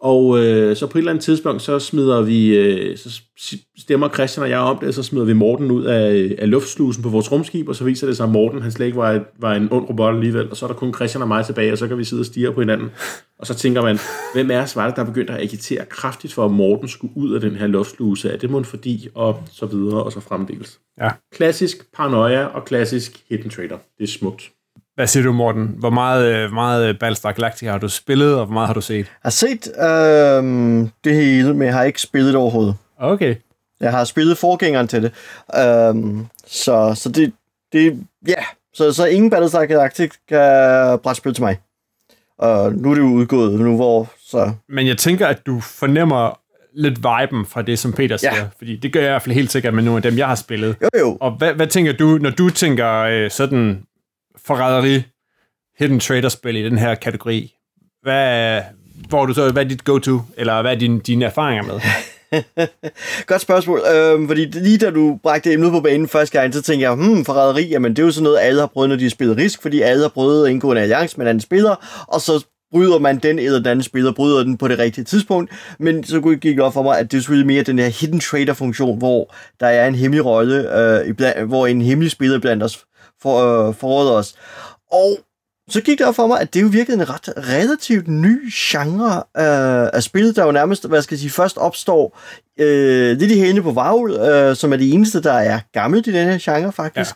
Og 0.08 0.40
øh, 0.40 0.76
så 0.76 0.88
på 0.88 0.98
et 0.98 1.02
eller 1.02 1.12
andet 1.12 1.24
tidspunkt, 1.24 1.62
så 1.62 1.80
smider 1.80 2.22
vi, 2.22 2.56
øh, 2.58 2.98
så 2.98 3.22
stemmer 3.78 4.10
Christian 4.10 4.44
og 4.44 4.50
jeg 4.50 4.60
om 4.60 4.78
det, 4.78 4.88
og 4.88 4.94
så 4.94 5.04
smider 5.04 5.26
vi 5.26 5.34
Morten 5.34 5.72
ud 5.72 5.84
af, 5.84 6.36
af 6.38 6.50
luftslusen 6.50 7.04
på 7.04 7.10
vores 7.10 7.32
rumskib, 7.32 7.70
og 7.70 7.76
så 7.76 7.84
viser 7.84 8.08
det 8.08 8.18
sig, 8.18 8.24
at 8.24 8.30
Morten 8.30 8.62
han 8.62 8.72
slet 8.72 8.86
ikke 8.86 8.98
var, 8.98 9.24
var 9.40 9.54
en 9.54 9.68
ond 9.72 9.90
robot 9.90 10.16
alligevel, 10.16 10.50
og 10.50 10.58
så 10.58 10.66
er 10.66 10.68
der 10.68 10.76
kun 10.76 10.94
Christian 10.94 11.22
og 11.22 11.28
mig 11.28 11.46
tilbage, 11.46 11.72
og 11.72 11.78
så 11.78 11.88
kan 11.88 11.98
vi 11.98 12.04
sidde 12.04 12.22
og 12.22 12.26
stige 12.26 12.52
på 12.52 12.62
hinanden. 12.62 12.90
Og 13.40 13.48
så 13.48 13.56
tænker 13.56 13.82
man, 13.82 14.00
hvem 14.34 14.52
er 14.52 14.62
os 14.62 14.76
var 14.76 14.88
det, 14.88 14.96
der 14.96 15.04
begyndte 15.06 15.34
at 15.34 15.42
agitere 15.42 15.86
kraftigt 15.86 16.34
for, 16.34 16.46
at 16.46 16.52
Morten 16.52 16.88
skulle 16.88 17.18
ud 17.18 17.34
af 17.34 17.42
den 17.42 17.56
her 17.56 17.68
luftsluse? 17.68 18.30
Er 18.30 18.38
det 18.38 18.50
måske 18.50 18.70
fordi, 18.70 19.10
og 19.16 19.44
så 19.52 19.66
videre, 19.66 20.04
og 20.04 20.12
så 20.12 20.20
fremdeles. 20.20 20.80
Ja. 21.02 21.10
Klassisk 21.34 21.78
paranoia 21.94 22.46
og 22.46 22.66
klassisk 22.66 23.24
hidden 23.30 23.50
trader. 23.50 23.78
Det 23.98 24.04
er 24.04 24.08
smukt. 24.08 24.52
Hvad 24.98 25.08
siger 25.08 25.24
du, 25.24 25.32
Morten? 25.32 25.76
Hvor 25.78 25.90
meget, 25.90 26.36
øh, 26.36 26.54
meget 26.54 26.90
øh, 26.90 27.00
Battlestar 27.00 27.32
Galactica 27.32 27.72
har 27.72 27.78
du 27.78 27.90
spillet, 27.90 28.36
og 28.36 28.46
hvor 28.46 28.54
meget 28.54 28.68
har 28.68 28.74
du 28.74 28.82
set? 28.82 28.96
Jeg 28.96 29.06
har 29.24 29.30
set 29.30 29.68
øhm, 29.80 30.90
det 31.04 31.16
hele, 31.16 31.54
men 31.54 31.66
jeg 31.66 31.74
har 31.74 31.84
ikke 31.84 32.02
spillet 32.02 32.34
det 32.34 32.42
overhovedet. 32.42 32.76
Okay. 33.00 33.36
Jeg 33.80 33.92
har 33.92 34.04
spillet 34.04 34.38
forgængeren 34.38 34.88
til 34.88 35.04
det. 35.04 35.12
Øhm, 35.56 36.26
så, 36.48 36.94
så 36.96 37.10
det, 37.10 37.34
det, 37.74 38.06
ja. 38.28 38.44
Så, 38.74 38.94
så 38.94 39.06
ingen 39.06 39.30
Battlestar 39.30 39.66
Galactica 39.66 40.96
brætspil 40.96 41.34
til 41.34 41.44
mig. 41.44 41.58
Og 42.40 42.74
nu 42.74 42.90
er 42.90 42.96
det 42.96 43.02
jo 43.02 43.08
udgået 43.08 43.60
nu, 43.60 43.76
hvor 43.76 44.10
så... 44.20 44.52
Men 44.70 44.88
jeg 44.88 44.98
tænker, 44.98 45.28
at 45.28 45.46
du 45.46 45.60
fornemmer 45.60 46.40
lidt 46.76 46.98
viben 46.98 47.46
fra 47.46 47.62
det, 47.62 47.80
som 47.80 47.94
Peter 47.94 48.18
siger. 48.18 48.36
Ja. 48.36 48.48
Fordi 48.58 48.76
det 48.76 48.94
gør 48.94 49.00
jeg 49.00 49.08
i 49.08 49.12
hvert 49.12 49.22
fald 49.22 49.36
helt 49.36 49.52
sikkert 49.52 49.74
med 49.74 49.84
nogle 49.84 49.98
af 49.98 50.02
dem, 50.02 50.18
jeg 50.18 50.28
har 50.28 50.36
spillet. 50.36 50.76
Jo, 50.82 51.00
jo. 51.00 51.18
Og 51.22 51.32
hvad, 51.32 51.54
hvad 51.54 51.68
tænker 51.68 51.94
du, 51.94 52.18
når 52.22 52.30
du 52.30 52.50
tænker 52.50 52.92
øh, 52.94 53.32
sådan 53.32 53.84
forræderi, 54.48 55.04
hidden 55.80 56.00
trader-spil 56.00 56.56
i 56.56 56.64
den 56.64 56.78
her 56.78 56.96
kategori? 56.96 57.54
Hvad, 58.02 58.62
hvor 59.10 59.26
du 59.26 59.34
så, 59.34 59.52
hvad 59.52 59.64
er 59.64 59.68
dit 59.70 59.84
go-to, 59.84 60.20
eller 60.38 60.62
hvad 60.62 60.72
er 60.72 60.80
din, 60.80 61.00
dine 61.00 61.26
erfaringer 61.26 61.64
med? 61.64 61.80
Godt 63.28 63.42
spørgsmål. 63.42 63.82
Øhm, 63.96 64.28
fordi 64.28 64.46
lige 64.46 64.78
da 64.78 64.92
du 64.92 65.20
bragte 65.24 65.54
emnet 65.54 65.72
på 65.72 65.80
banen 65.80 66.08
første 66.08 66.40
gang, 66.40 66.54
så 66.54 66.62
tænkte 66.62 66.90
jeg, 66.90 66.96
hmm, 66.96 67.26
forræderi, 67.26 67.68
jamen 67.68 67.92
det 67.92 68.00
er 68.00 68.06
jo 68.06 68.12
sådan 68.12 68.24
noget, 68.24 68.40
alle 68.40 68.60
har 68.60 68.68
prøvet, 68.68 68.90
når 68.90 68.96
de 68.96 69.04
har 69.04 69.10
spillet 69.10 69.38
risk, 69.38 69.62
fordi 69.62 69.82
alle 69.82 70.02
har 70.02 70.10
prøvet 70.10 70.46
at 70.46 70.52
indgå 70.52 70.72
en 70.72 70.78
alliance 70.78 71.18
med 71.18 71.26
en 71.26 71.30
anden 71.30 71.42
spiller, 71.42 72.06
og 72.08 72.22
så 72.22 72.46
bryder 72.72 73.00
man 73.00 73.18
den 73.18 73.40
eller 73.40 73.58
den 73.58 73.68
anden 73.68 73.84
spiller, 73.84 74.12
bryder 74.12 74.44
den 74.44 74.58
på 74.58 74.68
det 74.68 74.80
rigtige 74.80 75.06
tidspunkt, 75.06 75.52
men 75.80 76.04
så 76.04 76.22
gik 76.22 76.44
det 76.44 76.60
op 76.60 76.74
for 76.74 76.84
mig, 76.84 77.00
at 77.00 77.12
det 77.12 77.18
er 77.18 77.22
selvfølgelig 77.22 77.48
mere 77.48 77.64
den 77.64 77.80
her 77.80 77.88
hidden 77.88 78.20
trader-funktion, 78.20 78.98
hvor 78.98 79.36
der 79.60 79.68
er 79.68 79.88
en 79.88 79.96
hemmelig 79.96 80.26
rolle, 80.26 80.80
øh, 80.80 81.08
iblandt, 81.08 81.48
hvor 81.48 81.68
en 81.68 81.82
hemmelig 81.82 82.12
spiller 82.12 82.40
blandt 82.40 82.64
os 82.64 82.86
for, 83.22 83.68
øh, 83.68 83.76
forråder 83.76 84.12
os. 84.12 84.36
Og 84.92 85.18
så 85.70 85.82
gik 85.82 85.98
det 85.98 86.08
op 86.08 86.16
for 86.16 86.28
mig, 86.28 86.42
at 86.42 86.54
det 86.54 86.60
er 86.60 86.64
jo 86.64 86.70
virkelig 86.70 86.96
en 86.96 87.10
ret 87.10 87.30
relativt 87.38 88.08
ny 88.08 88.52
genre 88.54 89.16
øh, 89.18 89.90
af 89.94 90.04
spil, 90.04 90.36
der 90.36 90.46
jo 90.46 90.52
nærmest, 90.52 90.88
hvad 90.88 91.02
skal 91.02 91.16
jeg 91.16 91.20
sige, 91.20 91.32
først 91.32 91.58
opstår 91.58 92.20
øh, 92.60 93.18
lidt 93.18 93.32
i 93.32 93.40
hælene 93.40 93.64
på 93.64 93.72
Vavl, 93.72 94.12
øh, 94.12 94.56
som 94.56 94.74
er 94.74 94.78
det 94.78 94.94
eneste, 94.94 95.24
der 95.24 95.34
er 95.34 95.60
gammelt 95.74 96.08
i 96.08 96.14
den 96.14 96.30
her 96.30 96.38
genre 96.42 96.72
faktisk. 96.72 97.16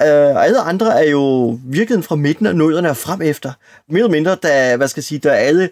Øh, 0.00 0.36
og 0.36 0.44
alle 0.44 0.60
andre 0.60 1.04
er 1.04 1.10
jo 1.10 1.58
virkelig 1.64 2.04
fra 2.04 2.16
midten 2.16 2.46
af 2.46 2.56
nullerne 2.56 2.90
og 2.90 2.96
frem 2.96 3.22
efter. 3.22 3.52
Mere 3.88 3.98
eller 3.98 4.10
mindre, 4.10 4.34
da, 4.34 4.76
hvad 4.76 4.88
skal 4.88 5.00
jeg 5.00 5.04
sige, 5.04 5.18
der 5.18 5.32
alle 5.32 5.68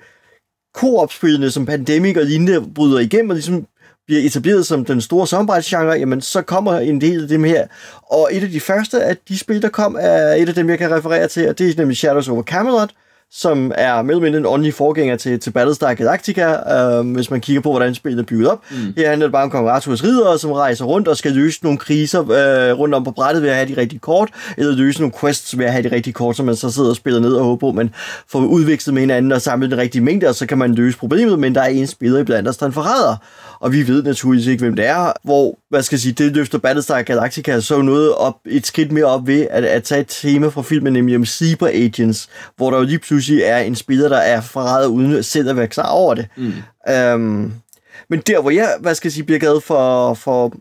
koopspillene 0.75 1.51
som 1.51 1.67
Pandemic 1.67 2.17
og 2.17 2.25
lignende 2.25 2.65
bryder 2.75 2.99
igennem 2.99 3.31
og 3.31 3.35
ligesom 3.37 3.67
bliver 4.07 4.23
etableret 4.23 4.67
som 4.67 4.85
den 4.85 5.01
store 5.01 5.27
samarbejdsgenre, 5.27 5.93
jamen 5.93 6.21
så 6.21 6.43
kommer 6.43 6.79
en 6.79 7.01
del 7.01 7.23
af 7.23 7.29
dem 7.29 7.45
her. 7.45 7.67
Og 8.03 8.29
et 8.33 8.43
af 8.43 8.51
de 8.51 8.61
første 8.61 9.03
af 9.03 9.17
de 9.29 9.39
spil, 9.39 9.63
der 9.63 9.69
kom, 9.69 9.97
er 10.01 10.35
et 10.35 10.49
af 10.49 10.55
dem, 10.55 10.69
jeg 10.69 10.79
kan 10.79 10.91
referere 10.91 11.29
til, 11.29 11.49
og 11.49 11.59
det 11.59 11.71
er 11.71 11.75
nemlig 11.77 11.97
Shadows 11.97 12.29
over 12.29 12.43
Camelot, 12.43 12.91
som 13.35 13.73
er 13.75 14.03
mellem 14.03 14.25
en 14.25 14.47
åndelig 14.47 14.75
forgænger 14.75 15.17
til, 15.17 15.41
til 15.41 15.51
Battlestar 15.51 15.95
Galactica, 15.95 16.75
øh, 16.75 17.13
hvis 17.15 17.31
man 17.31 17.41
kigger 17.41 17.63
på, 17.63 17.71
hvordan 17.71 17.95
spillet 17.95 18.21
er 18.23 18.27
bygget 18.27 18.51
op. 18.51 18.63
Mm. 18.71 18.77
Her 18.97 19.09
handler 19.09 19.27
det 19.27 19.33
bare 19.33 19.43
om 19.45 19.51
kong 19.51 19.69
Arthurs 19.69 20.05
ridere, 20.05 20.39
som 20.39 20.53
rejser 20.53 20.85
rundt 20.85 21.09
og 21.09 21.17
skal 21.17 21.33
løse 21.33 21.59
nogle 21.63 21.79
kriser 21.79 22.21
øh, 22.21 22.79
rundt 22.79 22.95
om 22.95 23.05
på 23.05 23.11
brættet 23.11 23.43
ved 23.43 23.51
at 23.51 23.57
have 23.57 23.69
de 23.75 23.81
rigtige 23.81 23.99
kort, 23.99 24.31
eller 24.57 24.73
løse 24.75 25.01
nogle 25.01 25.13
quests 25.21 25.59
ved 25.59 25.67
at 25.67 25.73
have 25.73 25.89
de 25.89 25.95
rigtige 25.95 26.15
kort, 26.15 26.37
som 26.37 26.47
man 26.47 26.57
så 26.57 26.71
sidder 26.71 26.91
og 26.91 26.97
spiller 26.97 27.21
ned 27.21 27.33
og 27.33 27.45
håber 27.45 27.61
på, 27.61 27.73
man 27.73 27.95
får 28.29 28.39
udvekslet 28.39 28.95
med 28.95 29.03
hinanden 29.03 29.33
og 29.33 29.43
samlet 29.43 29.71
den 29.71 29.79
rigtige 29.79 30.03
mængde, 30.03 30.29
og 30.29 30.35
så 30.35 30.47
kan 30.47 30.59
man 30.59 30.75
løse 30.75 30.99
problemet, 30.99 31.39
men 31.39 31.55
der 31.55 31.61
er 31.61 31.69
en 31.69 31.87
spiller 31.87 32.21
iblandt 32.21 32.49
os, 32.49 32.57
der 32.57 32.65
er 32.65 32.69
en 32.69 32.75
forræder. 32.75 33.17
Og 33.63 33.73
vi 33.73 33.87
ved 33.87 34.03
naturligvis 34.03 34.47
ikke, 34.47 34.63
hvem 34.65 34.77
det 34.77 34.87
er, 34.87 35.13
hvor, 35.23 35.59
hvad 35.69 35.83
skal 35.83 35.97
jeg 35.97 36.01
sige, 36.01 36.13
det 36.13 36.37
løfter 36.37 36.59
Battlestar 36.59 37.03
Galactica 37.03 37.61
så 37.61 37.83
noget 37.83 38.15
op, 38.15 38.35
et 38.47 38.67
skridt 38.67 38.93
mere 38.93 39.05
op 39.05 39.27
ved 39.27 39.47
at, 39.51 39.65
at 39.65 39.83
tage 39.83 40.01
et 40.01 40.07
tema 40.09 40.47
fra 40.49 40.63
filmen, 40.63 40.93
nemlig 40.93 41.27
Cyber 41.27 41.69
Agents, 41.69 42.29
hvor 42.57 42.71
der 42.71 42.79
jo 42.79 42.85
lige 42.85 42.99
pludselig 42.99 43.43
er 43.43 43.59
en 43.59 43.75
spiller, 43.75 44.09
der 44.09 44.17
er 44.17 44.41
forræder 44.41 44.89
uden 44.89 45.23
selv 45.23 45.51
at 45.51 45.57
være 45.57 45.67
klar 45.67 45.89
over 45.89 46.15
det. 46.15 46.27
Mm. 46.37 46.53
Um, 47.15 47.53
men 48.11 48.21
der, 48.27 48.41
hvor 48.41 48.51
jeg, 48.51 48.77
hvad 48.81 48.95
skal 48.95 49.09
jeg 49.09 49.13
sige, 49.13 49.25
bliver 49.25 49.41
glad 49.41 49.61
for, 49.61 50.15
for 50.15 50.53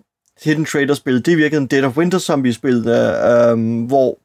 Hidden 0.44 0.66
Trader-spil, 0.66 1.26
det 1.26 1.32
er 1.32 1.36
virkelig 1.36 1.72
Dead 1.72 1.84
of 1.84 1.98
Winter 1.98 2.20
Zombie-spil, 2.20 2.78
uh, 2.78 3.54
um, 3.54 3.84
hvor 3.84 4.18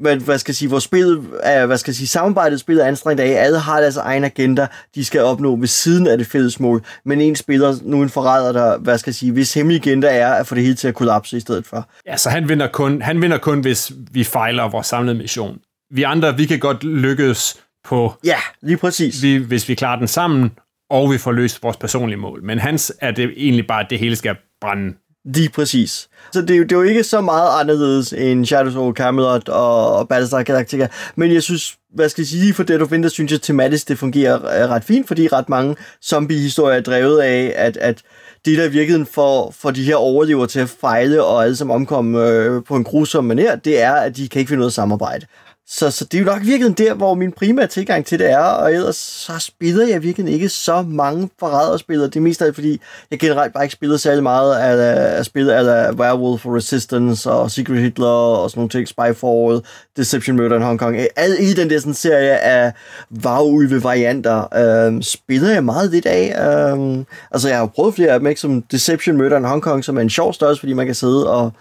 hvad, 0.00 0.16
hvad 0.16 0.38
skal 0.38 0.50
jeg 0.52 0.56
sige, 0.56 0.68
hvor 0.68 0.78
spillet 0.78 1.24
er, 1.42 1.66
hvad 1.66 1.78
skal 1.78 1.90
jeg 1.90 1.96
sige, 1.96 2.06
samarbejdet 2.08 2.60
spillet 2.60 2.84
er 2.84 2.88
anstrengt 2.88 3.20
af, 3.20 3.44
alle 3.44 3.58
har 3.58 3.80
deres 3.80 3.96
egen 3.96 4.24
agenda, 4.24 4.66
de 4.94 5.04
skal 5.04 5.20
opnå 5.20 5.56
ved 5.56 5.66
siden 5.68 6.06
af 6.06 6.18
det 6.18 6.26
fælles 6.26 6.60
mål, 6.60 6.84
men 7.04 7.20
en 7.20 7.36
spiller 7.36 7.74
nu 7.82 8.02
en 8.02 8.08
forræder, 8.08 8.52
der, 8.52 8.78
hvad 8.78 8.98
skal 8.98 9.10
jeg 9.10 9.14
sige, 9.14 9.32
hvis 9.32 9.54
hemmelige 9.54 9.80
agenda 9.80 10.08
er 10.16 10.28
at 10.34 10.46
få 10.46 10.54
det 10.54 10.62
hele 10.62 10.74
til 10.74 10.88
at 10.88 10.94
kollapse 10.94 11.36
i 11.36 11.40
stedet 11.40 11.66
for. 11.66 11.88
Ja, 12.06 12.16
så 12.16 12.30
han 12.30 12.48
vinder, 12.48 12.66
kun, 12.66 13.02
han 13.02 13.22
vinder 13.22 13.38
kun, 13.38 13.60
hvis 13.60 13.92
vi 14.12 14.24
fejler 14.24 14.68
vores 14.68 14.86
samlede 14.86 15.18
mission. 15.18 15.58
Vi 15.90 16.02
andre, 16.02 16.36
vi 16.36 16.46
kan 16.46 16.58
godt 16.58 16.84
lykkes 16.84 17.56
på, 17.84 18.14
Ja, 18.24 18.36
lige 18.62 18.76
præcis. 18.76 19.22
vi, 19.22 19.36
hvis 19.36 19.68
vi 19.68 19.74
klarer 19.74 19.98
den 19.98 20.08
sammen, 20.08 20.50
og 20.90 21.10
vi 21.12 21.18
får 21.18 21.32
løst 21.32 21.62
vores 21.62 21.76
personlige 21.76 22.16
mål. 22.16 22.42
Men 22.42 22.58
hans 22.58 22.92
er 23.00 23.10
det 23.10 23.30
egentlig 23.36 23.66
bare, 23.66 23.80
at 23.84 23.86
det 23.90 23.98
hele 23.98 24.16
skal 24.16 24.36
brænde. 24.60 24.94
Lige 25.34 25.48
præcis. 25.48 26.08
Så 26.32 26.42
det 26.42 26.50
er, 26.50 26.56
jo, 26.56 26.62
det 26.62 26.72
er 26.72 26.76
jo 26.76 26.82
ikke 26.82 27.04
så 27.04 27.20
meget 27.20 27.60
anderledes 27.60 28.12
end 28.12 28.46
Shadows 28.46 28.76
over 28.76 28.92
Camelot 28.92 29.48
og, 29.48 29.96
og 29.96 30.08
Battlestar 30.08 30.42
Galactica, 30.42 30.88
men 31.16 31.32
jeg 31.32 31.42
synes, 31.42 31.76
hvad 31.94 32.08
skal 32.08 32.22
jeg 32.22 32.26
sige, 32.26 32.54
for 32.54 32.62
det 32.62 32.80
du 32.80 32.86
finder, 32.86 33.08
synes 33.08 33.32
jeg 33.32 33.42
tematisk, 33.42 33.88
det 33.88 33.98
fungerer 33.98 34.38
ret 34.68 34.84
fint, 34.84 35.08
fordi 35.08 35.28
ret 35.28 35.48
mange 35.48 35.76
zombie-historier 36.04 36.76
er 36.76 36.80
drevet 36.80 37.20
af, 37.20 37.52
at, 37.56 37.76
at 37.76 38.02
det, 38.44 38.58
der 38.58 38.64
i 38.64 38.68
virkeligheden 38.68 39.06
får, 39.06 39.70
de 39.70 39.84
her 39.84 39.96
overlever 39.96 40.46
til 40.46 40.60
at 40.60 40.68
fejle 40.68 41.24
og 41.24 41.44
alle 41.44 41.56
som 41.56 41.70
omkom 41.70 42.14
øh, 42.14 42.64
på 42.64 42.76
en 42.76 42.84
grusom 42.84 43.30
manér, 43.30 43.54
det 43.54 43.82
er, 43.82 43.92
at 43.92 44.16
de 44.16 44.28
kan 44.28 44.38
ikke 44.38 44.48
finde 44.48 44.60
noget 44.60 44.72
samarbejde. 44.72 45.26
Så, 45.68 45.90
så 45.90 46.04
det 46.04 46.14
er 46.14 46.22
jo 46.22 46.26
nok 46.26 46.42
virkelig 46.42 46.78
der, 46.78 46.94
hvor 46.94 47.14
min 47.14 47.32
primære 47.32 47.66
tilgang 47.66 48.06
til 48.06 48.18
det 48.18 48.30
er, 48.30 48.38
og 48.38 48.72
ellers 48.72 48.96
så 48.96 49.32
spiller 49.38 49.86
jeg 49.86 50.02
virkelig 50.02 50.32
ikke 50.32 50.48
så 50.48 50.82
mange 50.82 51.30
forræderspillere. 51.38 52.06
Det 52.06 52.16
er 52.16 52.20
mest 52.20 52.42
af 52.42 52.54
fordi 52.54 52.80
jeg 53.10 53.18
generelt 53.18 53.52
bare 53.52 53.64
ikke 53.64 53.72
spiller 53.72 53.96
særlig 53.96 54.22
meget 54.22 54.54
af, 54.54 55.18
af 55.18 55.24
spillet 55.24 55.52
af 55.52 55.92
Werewolf 55.92 56.46
Resistance 56.46 57.30
og 57.30 57.50
Secret 57.50 57.78
Hitler 57.78 58.06
og 58.06 58.50
sådan 58.50 58.58
nogle 58.58 58.68
ting, 58.68 58.88
Spyfall, 58.88 59.60
Deception 59.96 60.36
Murder 60.36 60.56
in 60.56 60.62
Hong 60.62 60.78
Kong. 60.78 60.98
Al 61.16 61.36
i 61.40 61.52
den 61.52 61.70
der 61.70 61.78
sådan, 61.78 61.94
serie 61.94 62.38
af 62.38 62.72
varulve 63.10 63.82
varianter 63.82 64.56
øhm, 64.56 65.02
spiller 65.02 65.50
jeg 65.50 65.64
meget 65.64 65.90
lidt 65.90 66.06
af. 66.06 66.46
Øhm, 66.72 67.06
altså 67.30 67.48
jeg 67.48 67.56
har 67.56 67.62
jo 67.62 67.70
prøvet 67.74 67.94
flere 67.94 68.10
af 68.10 68.18
dem, 68.18 68.26
ikke? 68.26 68.40
som 68.40 68.62
Deception 68.62 69.16
Murder 69.16 69.36
in 69.36 69.44
Hong 69.44 69.62
Kong, 69.62 69.84
som 69.84 69.96
er 69.96 70.00
en 70.00 70.10
sjov 70.10 70.32
størrelse, 70.32 70.60
fordi 70.60 70.72
man 70.72 70.86
kan 70.86 70.94
sidde 70.94 71.30
og 71.32 71.52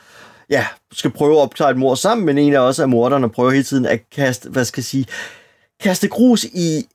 ja, 0.50 0.66
skal 0.92 1.12
prøve 1.12 1.36
at 1.36 1.42
opklare 1.42 1.72
et 1.72 1.78
mord 1.78 1.98
sammen, 1.98 2.26
men 2.26 2.38
en 2.38 2.54
af 2.54 2.60
os 2.60 2.80
er 2.80 2.86
morderen 2.86 3.22
morderne 3.22 3.34
prøver 3.34 3.52
hele 3.52 3.64
tiden 3.64 3.86
at 3.86 4.00
kaste, 4.16 4.50
hvad 4.50 4.66
skal 4.66 4.82
jeg 4.82 4.86
sige, 4.86 5.06
kaste 5.84 6.08
grus 6.08 6.44
i, 6.44 6.86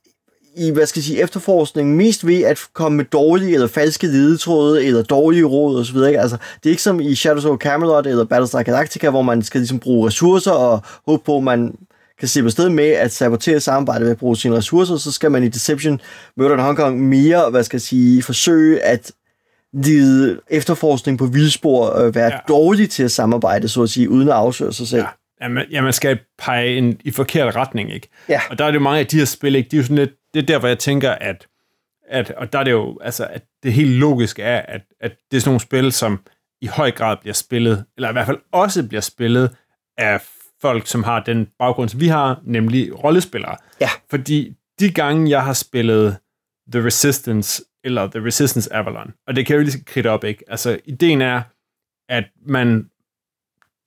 i, 0.57 0.71
hvad 0.71 0.85
skal 0.85 0.99
jeg 0.99 1.03
sige, 1.03 1.21
efterforskningen, 1.21 1.97
mest 1.97 2.27
ved 2.27 2.41
at 2.41 2.59
komme 2.73 2.95
med 2.97 3.05
dårlige 3.05 3.53
eller 3.53 3.67
falske 3.67 4.07
ledetråde, 4.07 4.85
eller 4.85 5.03
dårlige 5.03 5.43
råd 5.43 5.79
osv. 5.79 5.95
Ikke? 5.95 6.19
Altså, 6.19 6.37
det 6.63 6.69
er 6.69 6.69
ikke 6.69 6.81
som 6.81 6.99
i 6.99 7.15
Shadows 7.15 7.45
of 7.45 7.57
Camelot 7.57 8.07
eller 8.07 8.25
Battlestar 8.25 8.63
Galactica, 8.63 9.09
hvor 9.09 9.21
man 9.21 9.41
skal 9.41 9.61
ligesom 9.61 9.79
bruge 9.79 10.07
ressourcer 10.07 10.51
og 10.51 10.81
håbe 11.05 11.23
på, 11.25 11.37
at 11.37 11.43
man 11.43 11.75
kan 12.19 12.27
slippe 12.27 12.47
afsted 12.47 12.69
med 12.69 12.89
at 12.89 13.11
sabotere 13.11 13.59
samarbejdet 13.59 14.05
ved 14.05 14.11
at 14.11 14.17
bruge 14.17 14.37
sine 14.37 14.55
ressourcer, 14.55 14.97
så 14.97 15.11
skal 15.11 15.31
man 15.31 15.43
i 15.43 15.47
Deception 15.47 16.01
Murder 16.37 16.53
in 16.53 16.59
Hong 16.59 16.77
Kong 16.77 17.01
mere, 17.01 17.49
hvad 17.49 17.63
skal 17.63 17.77
jeg 17.77 17.81
sige, 17.81 18.23
forsøge 18.23 18.83
at 18.83 19.11
lide 19.73 20.39
efterforskning 20.49 21.17
på 21.17 21.25
vildspor 21.25 21.97
øh, 21.99 22.15
være 22.15 22.31
Ja. 22.33 22.39
dårlig 22.47 22.89
til 22.89 23.03
at 23.03 23.11
samarbejde, 23.11 23.67
så 23.67 23.83
at 23.83 23.89
sige, 23.89 24.09
uden 24.09 24.27
at 24.27 24.33
afsløre 24.33 24.73
sig 24.73 24.87
selv. 24.87 25.01
Ja. 25.01 25.07
Ja, 25.41 25.47
man, 25.47 25.65
ja, 25.71 25.81
man 25.81 25.93
skal 25.93 26.19
pege 26.39 26.77
en, 26.77 26.99
i 27.03 27.11
forkert 27.11 27.55
retning, 27.55 27.93
ikke? 27.93 28.07
Ja. 28.29 28.41
Og 28.49 28.57
der 28.57 28.65
er 28.65 28.71
det 28.71 28.75
jo 28.75 28.83
mange 28.83 28.99
af 28.99 29.07
de 29.07 29.17
her 29.17 29.25
spil, 29.25 29.55
ikke? 29.55 29.69
De 29.69 29.75
er 29.75 29.77
jo 29.77 29.83
sådan 29.83 29.95
lidt, 29.95 30.11
det 30.33 30.41
er 30.41 30.45
der, 30.45 30.59
hvor 30.59 30.67
jeg 30.67 30.79
tænker, 30.79 31.11
at, 31.11 31.47
at 32.09 32.31
og 32.31 32.53
der 32.53 32.59
er 32.59 32.63
det 32.63 32.71
jo, 32.71 32.99
altså, 33.03 33.25
at 33.25 33.43
det 33.63 33.73
helt 33.73 33.89
logiske 33.91 34.43
er, 34.43 34.61
at, 34.61 34.81
at 35.01 35.11
det 35.31 35.37
er 35.37 35.41
sådan 35.41 35.49
nogle 35.49 35.59
spil, 35.59 35.91
som 35.91 36.19
i 36.61 36.67
høj 36.67 36.91
grad 36.91 37.17
bliver 37.21 37.33
spillet, 37.33 37.85
eller 37.97 38.09
i 38.09 38.11
hvert 38.11 38.25
fald 38.25 38.37
også 38.51 38.87
bliver 38.87 39.01
spillet 39.01 39.55
af 39.97 40.21
folk, 40.61 40.87
som 40.87 41.03
har 41.03 41.19
den 41.23 41.47
baggrund, 41.59 41.89
som 41.89 41.99
vi 41.99 42.07
har, 42.07 42.39
nemlig 42.45 43.03
rollespillere. 43.03 43.55
Ja. 43.81 43.89
Fordi 44.09 44.53
de 44.79 44.91
gange, 44.91 45.29
jeg 45.29 45.43
har 45.43 45.53
spillet 45.53 46.17
The 46.71 46.85
Resistance, 46.85 47.63
eller 47.83 48.07
The 48.07 48.25
Resistance 48.25 48.73
Avalon, 48.73 49.13
og 49.27 49.35
det 49.35 49.45
kan 49.45 49.55
jo 49.55 49.61
lige 49.61 49.83
kridte 49.83 50.09
op, 50.09 50.23
ikke? 50.23 50.43
Altså, 50.47 50.79
ideen 50.85 51.21
er, 51.21 51.41
at 52.09 52.23
man 52.45 52.89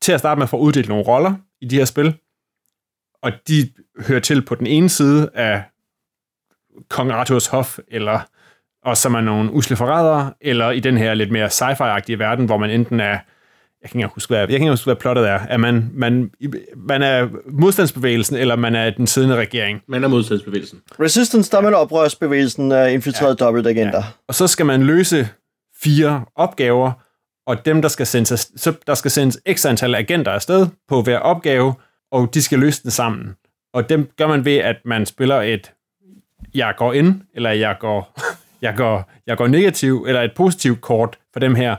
til 0.03 0.13
at 0.13 0.21
starte 0.21 0.39
med 0.39 0.47
får 0.47 0.59
uddelt 0.59 0.89
nogle 0.89 1.05
roller 1.05 1.35
i 1.61 1.67
de 1.67 1.77
her 1.77 1.85
spil, 1.85 2.19
og 3.23 3.33
de 3.49 3.73
hører 4.07 4.21
til 4.21 4.45
på 4.45 4.55
den 4.55 4.67
ene 4.67 4.89
side 4.89 5.31
af 5.35 5.63
Kong 6.89 7.11
Arthurs 7.11 7.47
hof, 7.47 7.79
eller 7.89 8.21
og 8.83 8.97
som 8.97 9.15
er 9.15 9.21
nogle 9.21 9.53
usle 9.53 9.77
forrædere, 9.77 10.35
eller 10.41 10.71
i 10.71 10.81
den 10.81 10.99
her 10.99 11.15
lidt 11.15 11.31
mere 11.31 11.47
sci-fi-agtige 11.47 12.19
verden, 12.19 12.47
hvor 12.47 12.57
man 12.57 12.71
enten 12.71 13.01
er, 13.01 13.19
jeg 13.85 13.91
kan 13.91 14.01
ikke 14.01 14.15
huske, 14.15 14.31
hvad, 14.31 14.39
jeg 14.39 14.49
kan 14.49 14.55
ikke 14.55 14.71
huske, 14.71 14.85
hvad 14.85 14.97
plottet 14.97 15.29
er, 15.29 15.39
at 15.39 15.61
man, 15.61 15.91
man, 15.93 16.31
man 16.77 17.03
er 17.03 17.29
modstandsbevægelsen, 17.51 18.37
eller 18.37 18.57
man 18.57 18.75
er 18.75 18.91
den 18.91 19.07
siddende 19.07 19.37
regering. 19.37 19.83
Man 19.89 20.05
er 20.05 20.09
modstandsbevægelsen. 20.09 20.81
Resistance, 21.01 21.51
der 21.51 21.59
er 21.59 21.63
man 21.63 21.75
oprørsbevægelsen 21.75 22.73
af 22.73 22.93
infiltrerede 22.93 23.37
ja. 23.41 23.45
dobbeltagenter. 23.45 23.99
Ja. 23.99 24.05
Og 24.29 24.35
så 24.35 24.47
skal 24.47 24.67
man 24.67 24.83
løse 24.83 25.29
fire 25.83 26.25
opgaver, 26.37 26.93
og 27.47 27.67
dem, 27.67 27.83
der 27.83 27.89
skal 27.89 28.07
sendes, 28.07 28.53
så 28.57 28.75
der 28.87 28.95
skal 28.95 29.11
sendes 29.11 29.39
x 29.53 29.67
antal 29.67 29.95
agenter 29.95 30.33
afsted 30.33 30.67
på 30.89 31.03
hver 31.03 31.19
opgave, 31.19 31.75
og 32.13 32.35
de 32.35 32.43
skal 32.43 32.59
løse 32.59 32.83
den 32.83 32.91
sammen. 32.91 33.35
Og 33.75 33.89
dem 33.89 34.11
gør 34.19 34.27
man 34.27 34.45
ved, 34.45 34.57
at 34.57 34.77
man 34.85 35.07
spiller 35.07 35.41
et 35.41 35.73
jeg 36.55 36.75
går 36.77 36.93
ind, 36.93 37.21
eller 37.35 37.51
jeg 37.51 37.77
går, 37.81 38.21
jeg 38.63 38.75
går, 38.77 39.11
jeg 39.27 39.37
går 39.37 39.47
negativ, 39.47 40.05
eller 40.09 40.23
et 40.23 40.33
positivt 40.37 40.81
kort 40.81 41.19
for 41.33 41.41
dem 41.41 41.55
her, 41.55 41.77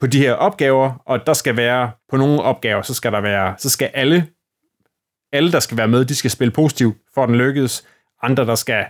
på 0.00 0.06
de 0.06 0.18
her 0.18 0.32
opgaver, 0.32 1.02
og 1.06 1.26
der 1.26 1.32
skal 1.32 1.56
være, 1.56 1.90
på 2.08 2.16
nogle 2.16 2.42
opgaver, 2.42 2.82
så 2.82 2.94
skal 2.94 3.12
der 3.12 3.20
være, 3.20 3.54
så 3.58 3.70
skal 3.70 3.90
alle, 3.94 4.28
alle 5.32 5.52
der 5.52 5.60
skal 5.60 5.76
være 5.76 5.88
med, 5.88 6.04
de 6.04 6.14
skal 6.14 6.30
spille 6.30 6.52
positivt, 6.52 6.96
for 7.14 7.22
at 7.22 7.28
den 7.28 7.36
lykkes. 7.36 7.86
Andre, 8.22 8.46
der 8.46 8.54
skal 8.54 8.86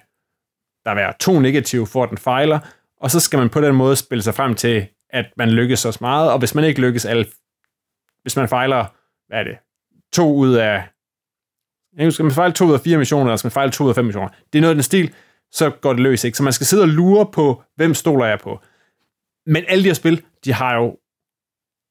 der 0.84 0.94
være 0.94 1.12
to 1.20 1.40
negative, 1.40 1.86
for 1.86 2.02
at 2.02 2.10
den 2.10 2.18
fejler, 2.18 2.58
og 3.00 3.10
så 3.10 3.20
skal 3.20 3.38
man 3.38 3.48
på 3.48 3.60
den 3.60 3.74
måde 3.74 3.96
spille 3.96 4.22
sig 4.22 4.34
frem 4.34 4.54
til, 4.54 4.86
at 5.10 5.26
man 5.36 5.50
lykkes 5.50 5.78
så 5.78 5.98
meget, 6.00 6.32
og 6.32 6.38
hvis 6.38 6.54
man 6.54 6.64
ikke 6.64 6.80
lykkes 6.80 7.04
alle, 7.04 7.26
hvis 8.22 8.36
man 8.36 8.48
fejler, 8.48 8.84
hvad 9.28 9.38
er 9.38 9.44
det, 9.44 9.58
to 10.12 10.34
ud 10.34 10.54
af, 10.54 10.84
jeg 11.96 12.06
husker, 12.06 12.24
man 12.24 12.32
fejler 12.32 12.54
to 12.54 12.64
ud 12.64 12.72
af 12.72 12.80
fire 12.80 12.98
missioner, 12.98 13.24
eller 13.24 13.36
skal 13.36 13.46
man 13.46 13.52
fejle 13.52 13.72
to 13.72 13.84
ud 13.84 13.88
af 13.88 13.94
fem 13.94 14.04
missioner. 14.04 14.28
Det 14.52 14.58
er 14.58 14.60
noget 14.60 14.70
af 14.70 14.76
den 14.76 14.82
stil, 14.82 15.14
så 15.52 15.70
går 15.70 15.92
det 15.92 16.02
løs, 16.02 16.24
ikke? 16.24 16.36
Så 16.36 16.42
man 16.42 16.52
skal 16.52 16.66
sidde 16.66 16.82
og 16.82 16.88
lure 16.88 17.26
på, 17.26 17.62
hvem 17.76 17.94
stoler 17.94 18.26
jeg 18.26 18.38
på. 18.38 18.60
Men 19.46 19.64
alle 19.68 19.84
de 19.84 19.88
her 19.88 19.94
spil, 19.94 20.22
de 20.44 20.52
har 20.52 20.76
jo, 20.76 20.98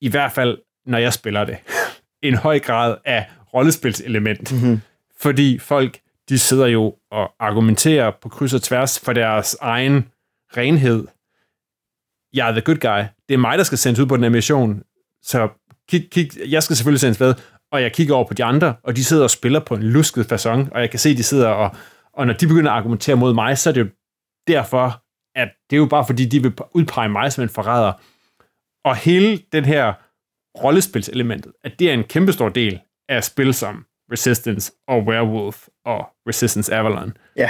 i 0.02 0.10
hvert 0.10 0.32
fald, 0.32 0.58
når 0.86 0.98
jeg 0.98 1.14
spiller 1.14 1.46
det, 1.46 1.58
en 2.30 2.36
høj 2.36 2.60
grad 2.60 2.98
af 3.06 3.30
rollespilselement. 3.54 4.52
Mm-hmm. 4.52 4.82
Fordi 5.20 5.60
folk, 5.60 6.00
de 6.30 6.40
sidder 6.40 6.68
jo 6.68 6.96
og 7.12 7.32
argumenterer 7.40 8.12
på 8.22 8.30
kryds 8.30 8.54
og 8.54 8.62
tværs 8.62 9.00
for 9.00 9.14
deres 9.14 9.58
egen 9.62 10.12
renhed. 10.58 11.08
Jeg 12.34 12.48
er 12.48 12.52
the 12.52 12.62
good 12.62 12.78
guy. 12.78 13.04
Det 13.30 13.34
er 13.34 13.38
mig, 13.38 13.58
der 13.58 13.64
skal 13.64 13.78
sendes 13.78 14.00
ud 14.00 14.06
på 14.06 14.16
den 14.16 14.24
her 14.24 14.30
mission. 14.30 14.84
Så 15.22 15.50
kig, 15.90 16.10
kig, 16.12 16.30
jeg 16.50 16.64
skal 16.64 16.76
selvfølgelig 16.76 17.00
sendes 17.00 17.20
med, 17.20 17.34
og 17.72 17.82
jeg 17.82 17.94
kigger 17.94 18.16
over 18.16 18.28
på 18.28 18.34
de 18.34 18.44
andre, 18.44 18.76
og 18.84 18.96
de 18.96 19.04
sidder 19.04 19.24
og 19.24 19.30
spiller 19.30 19.60
på 19.60 19.76
en 19.76 19.84
lusket 19.84 20.32
façon, 20.32 20.70
og 20.72 20.82
jeg 20.82 20.90
kan 20.90 21.00
se, 21.00 21.18
de 21.18 21.24
sidder 21.24 21.48
og, 21.48 21.76
og 22.14 22.28
når 22.28 22.34
de 22.34 22.48
begynder 22.48 22.72
at 22.72 22.78
argumentere 22.78 23.16
mod 23.16 23.34
mig, 23.34 23.58
så 23.58 23.70
er 23.70 23.74
det 23.74 23.82
jo 23.82 23.88
derfor, 24.48 25.04
at 25.36 25.50
det 25.70 25.76
er 25.76 25.80
jo 25.80 25.86
bare 25.86 26.06
fordi, 26.06 26.26
de 26.26 26.42
vil 26.42 26.54
udpege 26.74 27.10
mig 27.10 27.34
som 27.34 27.44
en 27.44 27.50
forræder. 27.50 27.94
Og 28.89 28.95
hele 28.95 29.38
den 29.52 29.65
her 29.65 29.93
rollespilselementet, 30.63 31.54
at 31.63 31.80
det 31.80 31.89
er 31.89 31.93
en 31.93 32.04
kæmpestor 32.04 32.49
del 32.49 32.80
af 33.10 33.23
spil 33.23 33.54
som 33.54 33.86
Resistance 34.12 34.71
og 34.88 35.04
Werewolf 35.04 35.67
og 35.86 36.10
Resistance 36.28 36.73
Avalon. 36.73 37.17
Ja. 37.38 37.49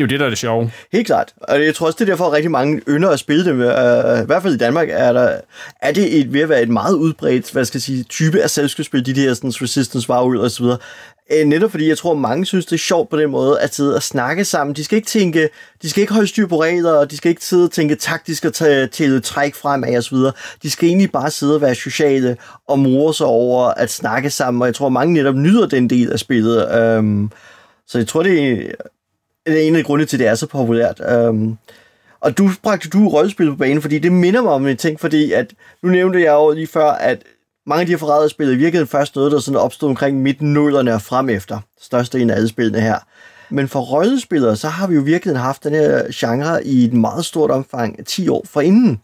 Det 0.00 0.04
er 0.04 0.08
jo 0.08 0.12
det, 0.12 0.20
der 0.20 0.26
er 0.26 0.30
det 0.30 0.38
sjove. 0.38 0.70
Helt 0.92 1.06
klart. 1.06 1.34
Og 1.40 1.64
jeg 1.64 1.74
tror 1.74 1.86
også, 1.86 1.96
det 1.96 2.04
er 2.04 2.12
derfor, 2.12 2.26
at 2.26 2.32
rigtig 2.32 2.50
mange 2.50 2.80
ynder 2.88 3.08
at 3.08 3.18
spille 3.18 3.44
det. 3.44 3.52
Uh, 3.52 3.58
øh, 3.58 4.22
I 4.22 4.26
hvert 4.26 4.42
fald 4.42 4.54
i 4.54 4.58
Danmark 4.58 4.88
er, 4.90 5.12
der, 5.12 5.40
er 5.82 5.92
det 5.92 6.20
et, 6.20 6.32
ved 6.32 6.40
at 6.40 6.48
være 6.48 6.62
et 6.62 6.68
meget 6.68 6.94
udbredt 6.94 7.52
hvad 7.52 7.64
skal 7.64 7.78
jeg 7.78 7.82
sige, 7.82 8.02
type 8.02 8.42
af 8.42 8.50
selskabsspil, 8.50 9.06
de 9.06 9.14
der 9.14 9.34
sådan, 9.34 9.50
Resistance, 9.50 10.10
Warrior 10.10 10.42
og 10.42 10.50
så 10.50 10.62
videre. 10.62 10.78
Uh, 11.40 11.48
netop 11.48 11.70
fordi 11.70 11.88
jeg 11.88 11.98
tror, 11.98 12.14
mange 12.14 12.46
synes, 12.46 12.66
det 12.66 12.72
er 12.72 12.78
sjovt 12.78 13.10
på 13.10 13.20
den 13.20 13.30
måde 13.30 13.60
at 13.60 13.74
sidde 13.74 13.94
og 13.94 14.02
snakke 14.02 14.44
sammen. 14.44 14.76
De 14.76 14.84
skal 14.84 14.96
ikke 14.96 15.08
tænke, 15.08 15.48
de 15.82 15.90
skal 15.90 16.00
ikke 16.00 16.12
holde 16.12 16.28
styr 16.28 16.46
på 16.46 16.62
regler, 16.62 16.92
og 16.92 17.10
de 17.10 17.16
skal 17.16 17.28
ikke 17.28 17.44
sidde 17.44 17.64
og 17.64 17.70
tænke 17.70 17.94
taktisk 17.94 18.44
og 18.44 18.54
tage 18.54 18.86
til 18.86 19.22
træk 19.22 19.54
fremad 19.54 19.96
og 19.96 20.04
så 20.04 20.14
videre. 20.14 20.32
De 20.62 20.70
skal 20.70 20.88
egentlig 20.88 21.12
bare 21.12 21.30
sidde 21.30 21.54
og 21.54 21.60
være 21.60 21.74
sociale 21.74 22.36
og 22.68 22.78
more 22.78 23.14
sig 23.14 23.26
over 23.26 23.68
at 23.68 23.90
snakke 23.90 24.30
sammen, 24.30 24.62
og 24.62 24.66
jeg 24.66 24.74
tror, 24.74 24.88
mange 24.88 25.14
netop 25.14 25.34
nyder 25.34 25.66
den 25.66 25.90
del 25.90 26.12
af 26.12 26.18
spillet. 26.18 26.96
Um, 26.98 27.32
så 27.86 27.98
jeg 27.98 28.06
tror, 28.06 28.22
det 28.22 28.30
det 28.32 28.66
er 28.68 28.74
Øh, 29.48 29.66
en 29.66 29.76
af 29.76 29.84
grundene 29.84 30.06
til, 30.06 30.16
at 30.16 30.20
det 30.20 30.26
er 30.26 30.34
så 30.34 30.46
populært. 30.46 31.00
Øhm, 31.08 31.56
og 32.20 32.38
du 32.38 32.50
bragte 32.62 32.88
du 32.88 33.08
rollespil 33.08 33.50
på 33.50 33.56
banen, 33.56 33.82
fordi 33.82 33.98
det 33.98 34.12
minder 34.12 34.42
mig 34.42 34.52
om 34.52 34.66
en 34.66 34.76
ting, 34.76 35.00
fordi 35.00 35.32
at, 35.32 35.54
nu 35.82 35.88
nævnte 35.88 36.22
jeg 36.22 36.32
jo 36.32 36.52
lige 36.52 36.66
før, 36.66 36.90
at 36.90 37.22
mange 37.66 37.80
af 37.80 37.86
de 37.86 37.92
her 37.92 37.98
forræderspil 37.98 38.52
er 38.52 38.56
virkelig 38.56 38.88
først 38.88 39.16
noget, 39.16 39.32
der 39.32 39.38
sådan 39.38 39.60
opstod 39.60 39.88
omkring 39.88 40.22
midten 40.22 40.52
nullerne 40.52 40.94
og 40.94 41.02
frem 41.02 41.28
efter. 41.28 41.58
Største 41.80 42.20
en 42.20 42.30
af 42.30 42.36
alle 42.36 42.48
spillene 42.48 42.80
her. 42.80 42.98
Men 43.50 43.68
for 43.68 43.80
rollespillere, 43.80 44.56
så 44.56 44.68
har 44.68 44.86
vi 44.86 44.94
jo 44.94 45.00
virkelig 45.00 45.38
haft 45.38 45.64
den 45.64 45.74
her 45.74 46.02
genre 46.14 46.66
i 46.66 46.84
et 46.84 46.92
meget 46.92 47.24
stort 47.24 47.50
omfang 47.50 48.06
10 48.06 48.28
år 48.28 48.42
forinden. 48.46 49.00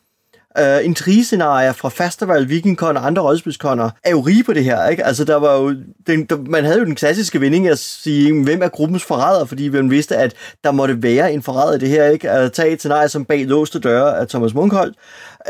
Øh, 0.59 0.85
intrigescenarier 0.85 1.73
fra 1.73 1.89
Festival, 1.89 2.49
Vikingkon 2.49 2.97
og 2.97 3.07
andre 3.07 3.23
rollespilskoner 3.23 3.91
er 4.05 4.11
jo 4.11 4.21
rige 4.21 4.45
på 4.45 4.53
det 4.53 4.65
her, 4.65 4.89
ikke? 4.89 5.05
Altså, 5.05 5.25
der 5.25 5.37
var 5.37 5.57
jo, 5.57 5.75
den, 6.07 6.25
der, 6.25 6.37
man 6.37 6.65
havde 6.65 6.79
jo 6.79 6.85
den 6.85 6.95
klassiske 6.95 7.41
vending 7.41 7.69
at 7.69 7.79
sige, 7.79 8.43
hvem 8.45 8.63
er 8.63 8.69
gruppens 8.69 9.05
forræder, 9.05 9.45
fordi 9.45 9.69
man 9.69 9.91
vidste, 9.91 10.17
at 10.17 10.35
der 10.65 10.71
måtte 10.71 11.03
være 11.03 11.33
en 11.33 11.43
forræder 11.43 11.75
i 11.77 11.79
det 11.79 11.89
her, 11.89 12.05
ikke? 12.05 12.31
At 12.31 12.53
tage 12.53 12.71
et 12.71 12.79
scenarie 12.79 13.09
som 13.09 13.25
bag 13.25 13.47
låste 13.47 13.79
døre 13.79 14.19
af 14.19 14.29
Thomas 14.29 14.55
Munkholdt, 14.55 14.97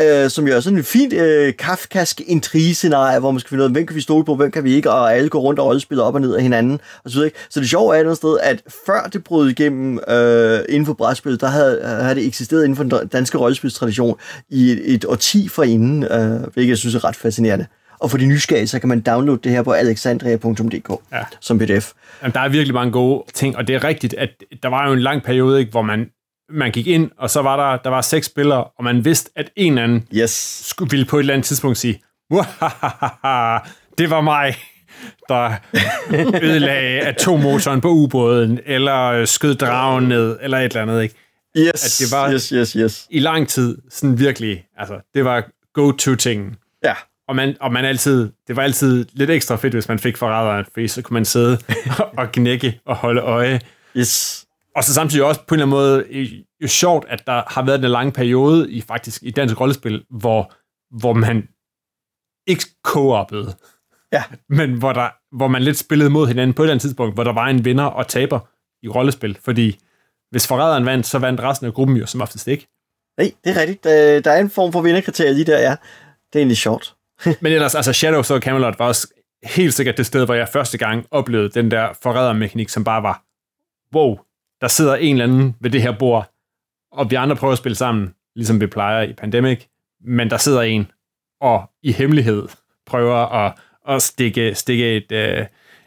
uh, 0.01 0.31
som 0.31 0.49
jo 0.49 0.55
er 0.57 0.61
sådan 0.61 0.79
en 0.79 0.85
fint 0.85 1.13
uh, 1.13 1.57
kafkask 1.59 2.21
intrigescenarie, 2.27 3.21
hvor 3.21 3.31
man 3.31 3.41
skal 3.41 3.49
finde 3.49 3.63
ud 3.63 3.67
af, 3.69 3.73
hvem 3.73 3.87
kan 3.87 3.97
vi 3.97 4.01
stole 4.01 4.25
på, 4.25 4.35
hvem 4.35 4.51
kan 4.51 4.65
vi 4.65 4.75
ikke, 4.75 4.91
og 4.91 5.15
alle 5.15 5.29
går 5.29 5.41
rundt 5.41 5.61
og 5.61 5.67
rollespiller 5.67 6.05
op 6.05 6.15
og 6.15 6.21
ned 6.21 6.35
af 6.35 6.43
hinanden, 6.43 6.81
og 7.05 7.11
så 7.11 7.15
videre, 7.15 7.27
ikke? 7.27 7.39
Så 7.51 7.61
det 7.61 7.69
sjove 7.69 7.95
er 7.95 8.01
et 8.01 8.05
andet 8.05 8.17
sted, 8.17 8.39
at 8.43 8.63
før 8.87 9.03
det 9.13 9.25
brød 9.25 9.51
igennem 9.51 9.93
uh, 10.09 10.59
inden 10.69 10.87
for 10.87 10.93
brætspillet, 10.95 11.41
der 11.41 11.49
havde, 11.49 11.81
havde 11.85 12.15
det 12.15 12.27
eksisteret 12.27 12.65
inden 12.65 12.77
for 12.77 12.85
den 12.85 13.09
danske 13.09 13.39
rollespilstradition 13.39 14.17
i 14.51 14.71
et, 14.71 14.95
et 14.95 15.05
årti 15.05 15.49
forinden, 15.49 16.03
uh, 16.03 16.53
hvilket 16.53 16.69
jeg 16.69 16.79
synes 16.79 16.95
er 16.95 17.05
ret 17.05 17.17
fascinerende. 17.17 17.67
Og 18.01 18.11
for 18.11 18.19
de 18.19 18.27
nysgerrige, 18.27 18.67
så 18.67 18.79
kan 18.79 18.89
man 18.89 19.01
downloade 19.01 19.41
det 19.45 19.53
her 19.53 19.63
på 19.63 19.73
alexandria.dk 19.73 20.91
Ja. 21.13 21.23
som 21.41 21.59
pdf. 21.59 21.93
Jamen, 22.23 22.33
der 22.35 22.41
er 22.41 22.49
virkelig 22.49 22.75
mange 22.75 22.93
gode 22.93 23.25
ting, 23.35 23.57
og 23.57 23.69
det 23.69 23.75
er 23.75 23.85
rigtigt, 23.85 24.15
at 24.15 24.31
der 24.63 24.69
var 24.69 24.87
jo 24.87 24.93
en 24.93 25.01
lang 25.01 25.23
periode, 25.23 25.59
ikke, 25.61 25.71
hvor 25.71 25.83
man, 25.83 26.07
man 26.51 26.71
gik 26.71 26.87
ind, 26.87 27.11
og 27.19 27.31
så 27.31 27.43
var 27.43 27.57
der, 27.71 27.83
der 27.83 27.91
var 27.91 28.01
seks 28.01 28.27
spillere, 28.27 28.65
og 28.65 28.85
man 28.85 29.05
vidste, 29.05 29.31
at 29.37 29.51
en 29.57 29.73
eller 29.73 29.83
anden 29.85 30.09
Yes. 30.15 30.63
skulle, 30.67 30.91
ville 30.91 31.07
på 31.07 31.17
et 31.17 31.21
eller 31.21 31.35
andet 31.35 31.47
tidspunkt 31.47 31.79
sige, 31.79 32.03
"Muahahaha, 32.31 33.59
det 33.99 34.11
var 34.11 34.21
mig, 34.21 34.55
der 35.29 35.53
ødelagde 36.43 37.01
atommotoren 37.01 37.81
på 37.81 37.89
ubåden, 37.91 38.61
eller 38.67 39.03
øh, 39.05 39.27
skød 39.27 39.55
dragen 39.55 40.05
ned, 40.09 40.39
eller 40.43 40.59
et 40.59 40.65
eller 40.65 40.83
andet, 40.83 41.03
ikke? 41.03 41.15
Yes, 41.59 42.03
At 42.03 42.07
det 42.09 42.17
var- 42.17 42.33
yes, 42.33 42.49
yes, 42.49 42.73
yes. 42.73 43.07
I 43.11 43.19
lang 43.19 43.49
tid, 43.49 43.79
sådan 43.91 44.19
virkelig, 44.19 44.65
altså, 44.79 45.01
det 45.15 45.25
var 45.25 45.45
go-to-tingen. 45.75 46.57
Ja. 46.85 46.95
Og 47.29 47.37
man, 47.37 47.57
og 47.61 47.73
man 47.73 47.85
altid, 47.85 48.33
det 48.49 48.57
var 48.57 48.63
altid 48.63 49.07
lidt 49.13 49.31
ekstra 49.31 49.57
fedt, 49.57 49.75
hvis 49.75 49.89
man 49.89 49.99
fik 49.99 50.17
forræderen, 50.17 50.65
fordi 50.73 50.89
så 50.89 51.03
kunne 51.03 51.15
man 51.15 51.25
sidde 51.25 51.59
og 52.19 52.33
knække 52.33 52.81
og 52.87 52.97
holde 52.97 53.21
øje. 53.21 53.61
Yes. 53.97 54.46
Og 54.77 54.85
så 54.85 54.95
samtidig 54.95 55.25
også 55.25 55.41
på 55.47 55.55
en 55.55 55.61
eller 55.61 55.67
anden 55.67 55.87
måde 55.87 56.05
øh, 56.11 56.33
jo 56.63 56.69
sjovt, 56.69 57.05
at 57.09 57.23
der 57.27 57.43
har 57.47 57.63
været 57.63 57.85
en 57.85 57.91
lang 57.91 58.15
periode 58.15 58.71
i 58.73 58.81
faktisk 58.81 59.23
i 59.23 59.31
dansk 59.31 59.61
rollespil, 59.61 60.05
hvor, 60.11 60.53
hvor 60.99 61.13
man 61.13 61.49
ikke 62.47 62.65
co-opede, 62.87 63.55
Ja. 64.13 64.23
men 64.49 64.73
hvor, 64.79 64.93
der, 64.93 65.37
hvor 65.37 65.49
man 65.49 65.63
lidt 65.63 65.77
spillede 65.79 66.11
mod 66.11 66.27
hinanden 66.27 66.55
på 66.55 66.63
et 66.63 66.65
eller 66.67 66.73
andet 66.75 66.83
tidspunkt, 66.83 67.15
hvor 67.15 67.25
der 67.25 67.33
var 67.33 67.47
en 67.47 67.65
vinder 67.65 67.85
og 67.85 68.09
taber 68.09 68.41
i 68.83 68.89
rollespil, 68.89 69.39
fordi 69.45 69.79
hvis 70.31 70.47
forræderen 70.47 70.87
vandt, 70.87 71.07
så 71.07 71.19
vandt 71.19 71.41
resten 71.41 71.67
af 71.67 71.75
gruppen 71.75 71.97
jo 71.97 72.07
som 72.07 72.21
oftest 72.21 72.49
ikke. 72.49 72.69
Nej, 73.19 73.33
det 73.45 73.57
er 73.57 73.61
rigtigt. 73.61 73.85
Der, 73.85 74.21
der 74.21 74.31
er 74.31 74.41
en 74.41 74.51
form 74.51 74.73
for 74.73 74.81
vinderkriterie 74.81 75.35
lige 75.35 75.45
der, 75.45 75.59
ja. 75.59 75.71
Det 75.71 76.35
er 76.35 76.39
egentlig 76.39 76.57
sjovt. 76.57 76.95
Men 77.43 77.53
ellers, 77.53 77.75
altså 77.75 77.93
Shadows 77.93 78.31
of 78.31 78.41
Camelot 78.41 78.79
var 78.79 78.87
også 78.87 79.09
helt 79.43 79.75
sikkert 79.75 79.97
det 79.97 80.07
sted, 80.07 80.25
hvor 80.25 80.35
jeg 80.35 80.49
første 80.49 80.79
gang 80.79 81.07
oplevede 81.11 81.51
den 81.51 81.71
der 81.71 81.89
forrædermekanik, 82.03 82.69
som 82.69 82.85
bare 82.85 83.03
var, 83.03 83.23
wow, 83.95 84.19
der 84.61 84.69
sidder 84.69 84.95
en 84.95 85.17
eller 85.17 85.25
anden 85.25 85.57
ved 85.61 85.71
det 85.71 85.83
her 85.83 85.99
bord, 85.99 86.33
og 86.93 87.11
vi 87.11 87.15
andre 87.15 87.37
prøver 87.37 87.53
at 87.53 87.59
spille 87.59 87.77
sammen, 87.77 88.15
ligesom 88.37 88.61
vi 88.61 88.67
plejer 88.67 89.03
i 89.03 89.13
Pandemic, 89.13 89.67
men 90.05 90.31
der 90.31 90.37
sidder 90.37 90.63
en 90.63 90.91
og 91.41 91.71
i 91.83 91.93
hemmelighed 91.93 92.49
prøver 92.87 93.17
at, 93.17 93.55
at 93.89 94.03
stikke, 94.03 94.55
stikke 94.55 94.97
et, 94.97 95.13
øh, 95.13 95.47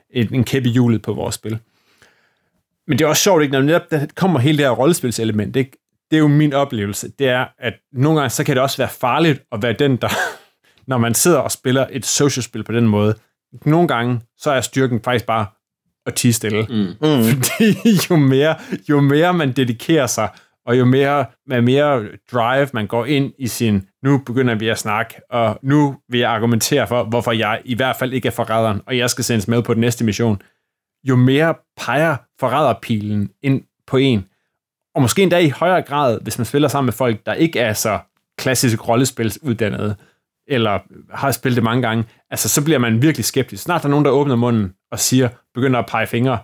et, 0.09 0.31
en 0.31 0.43
kæppe 0.43 0.69
hjulet 0.69 1.01
på 1.01 1.13
vores 1.13 1.35
spil. 1.35 1.59
Men 2.87 2.99
det 2.99 3.05
er 3.05 3.09
også 3.09 3.23
sjovt, 3.23 3.41
ikke? 3.41 3.51
når 3.51 3.61
netop 3.61 3.91
der 3.91 4.05
kommer 4.15 4.39
hele 4.39 4.57
det 4.57 4.65
her 4.65 4.71
rollespilselement, 4.71 5.55
ikke? 5.55 5.71
det 6.11 6.17
er 6.17 6.21
jo 6.21 6.27
min 6.27 6.53
oplevelse, 6.53 7.11
det 7.19 7.27
er, 7.27 7.45
at 7.57 7.73
nogle 7.93 8.19
gange 8.19 8.29
så 8.29 8.43
kan 8.43 8.55
det 8.55 8.63
også 8.63 8.77
være 8.77 8.89
farligt 8.89 9.43
at 9.51 9.61
være 9.61 9.73
den, 9.73 9.97
der, 9.97 10.09
når 10.87 10.97
man 10.97 11.13
sidder 11.13 11.39
og 11.39 11.51
spiller 11.51 11.87
et 11.91 12.05
social-spil 12.05 12.63
på 12.63 12.71
den 12.71 12.87
måde, 12.87 13.15
nogle 13.65 13.87
gange, 13.87 14.21
så 14.37 14.51
er 14.51 14.61
styrken 14.61 15.01
faktisk 15.01 15.25
bare 15.25 15.45
at 16.05 16.13
tige 16.13 16.33
stille. 16.33 16.65
Mm. 16.69 16.75
Mm. 16.75 17.23
Fordi 17.23 17.75
jo 18.09 18.15
mere, 18.15 18.55
jo 18.89 19.01
mere 19.01 19.33
man 19.33 19.51
dedikerer 19.51 20.07
sig, 20.07 20.29
og 20.65 20.79
jo 20.79 20.85
mere, 20.85 21.25
med 21.47 21.61
mere 21.61 22.07
drive 22.31 22.67
man 22.73 22.87
går 22.87 23.05
ind 23.05 23.33
i 23.39 23.47
sin, 23.47 23.87
nu 24.03 24.17
begynder 24.25 24.55
vi 24.55 24.67
at 24.69 24.77
snakke, 24.77 25.21
og 25.29 25.59
nu 25.63 25.95
vil 26.09 26.19
jeg 26.19 26.31
argumentere 26.31 26.87
for, 26.87 27.03
hvorfor 27.03 27.31
jeg 27.31 27.61
i 27.65 27.75
hvert 27.75 27.95
fald 27.95 28.13
ikke 28.13 28.27
er 28.27 28.31
forræderen, 28.31 28.81
og 28.85 28.97
jeg 28.97 29.09
skal 29.09 29.23
sendes 29.23 29.47
med 29.47 29.61
på 29.61 29.73
den 29.73 29.81
næste 29.81 30.05
mission, 30.05 30.41
jo 31.03 31.15
mere 31.15 31.55
peger 31.77 32.17
forræderpilen 32.39 33.29
ind 33.43 33.61
på 33.87 33.97
en. 33.97 34.25
Og 34.95 35.01
måske 35.01 35.23
endda 35.23 35.37
i 35.37 35.49
højere 35.49 35.81
grad, 35.81 36.19
hvis 36.21 36.37
man 36.37 36.45
spiller 36.45 36.67
sammen 36.67 36.85
med 36.85 36.93
folk, 36.93 37.25
der 37.25 37.33
ikke 37.33 37.59
er 37.59 37.73
så 37.73 37.99
klassisk 38.37 38.87
rollespilsuddannede, 38.87 39.95
eller 40.49 40.79
har 41.13 41.31
spillet 41.31 41.55
det 41.55 41.63
mange 41.63 41.81
gange, 41.81 42.03
altså 42.29 42.49
så 42.49 42.63
bliver 42.63 42.79
man 42.79 43.01
virkelig 43.01 43.25
skeptisk. 43.25 43.63
Snart 43.63 43.81
der 43.81 43.87
er 43.87 43.91
nogen, 43.91 44.05
der 44.05 44.11
åbner 44.11 44.35
munden 44.35 44.73
og 44.91 44.99
siger, 44.99 45.29
begynder 45.53 45.79
at 45.79 45.85
pege 45.85 46.07
fingre, 46.07 46.37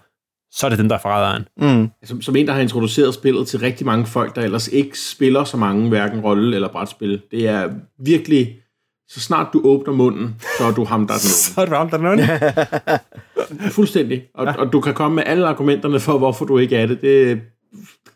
så 0.52 0.68
er 0.68 0.70
det 0.70 0.80
dem, 0.80 0.90
der 0.90 0.96
er 0.96 1.00
forræderen. 1.00 1.48
Mm. 1.58 1.90
Som, 2.04 2.22
som 2.22 2.36
en, 2.36 2.48
der 2.48 2.54
har 2.54 2.62
introduceret 2.62 3.14
spillet 3.14 3.48
til 3.48 3.60
rigtig 3.60 3.86
mange 3.86 4.06
folk, 4.06 4.36
der 4.36 4.42
ellers 4.42 4.68
ikke 4.68 5.00
spiller 5.00 5.44
så 5.44 5.58
mange, 5.58 5.90
hverken 5.90 6.20
rolle 6.20 6.56
eller 6.56 6.68
brætspil. 6.68 7.22
Det 7.32 7.48
er 7.48 7.70
virkelig, 8.00 8.60
så 9.08 9.20
snart 9.20 9.48
du 9.54 9.62
åbner 9.64 9.94
munden, 9.94 10.36
så 10.58 10.66
er 10.66 10.72
du 10.72 10.84
ham, 10.84 11.08
der 11.08 11.14
er 11.14 11.18
den 11.18 11.30
Så 11.54 11.62
er 11.62 11.66
det 11.66 11.78
ham, 11.78 11.90
der 11.90 11.98
er. 11.98 12.98
Fuldstændig. 13.78 14.24
Og, 14.34 14.48
og 14.58 14.74
du 14.74 14.82
kan 14.82 14.94
komme 14.94 15.16
med 15.16 15.24
alle 15.26 15.48
argumenterne 15.48 16.00
for, 16.00 16.18
hvorfor 16.18 16.46
du 16.46 16.58
ikke 16.58 16.76
er 16.76 16.86
det. 16.86 17.02
det 17.02 17.42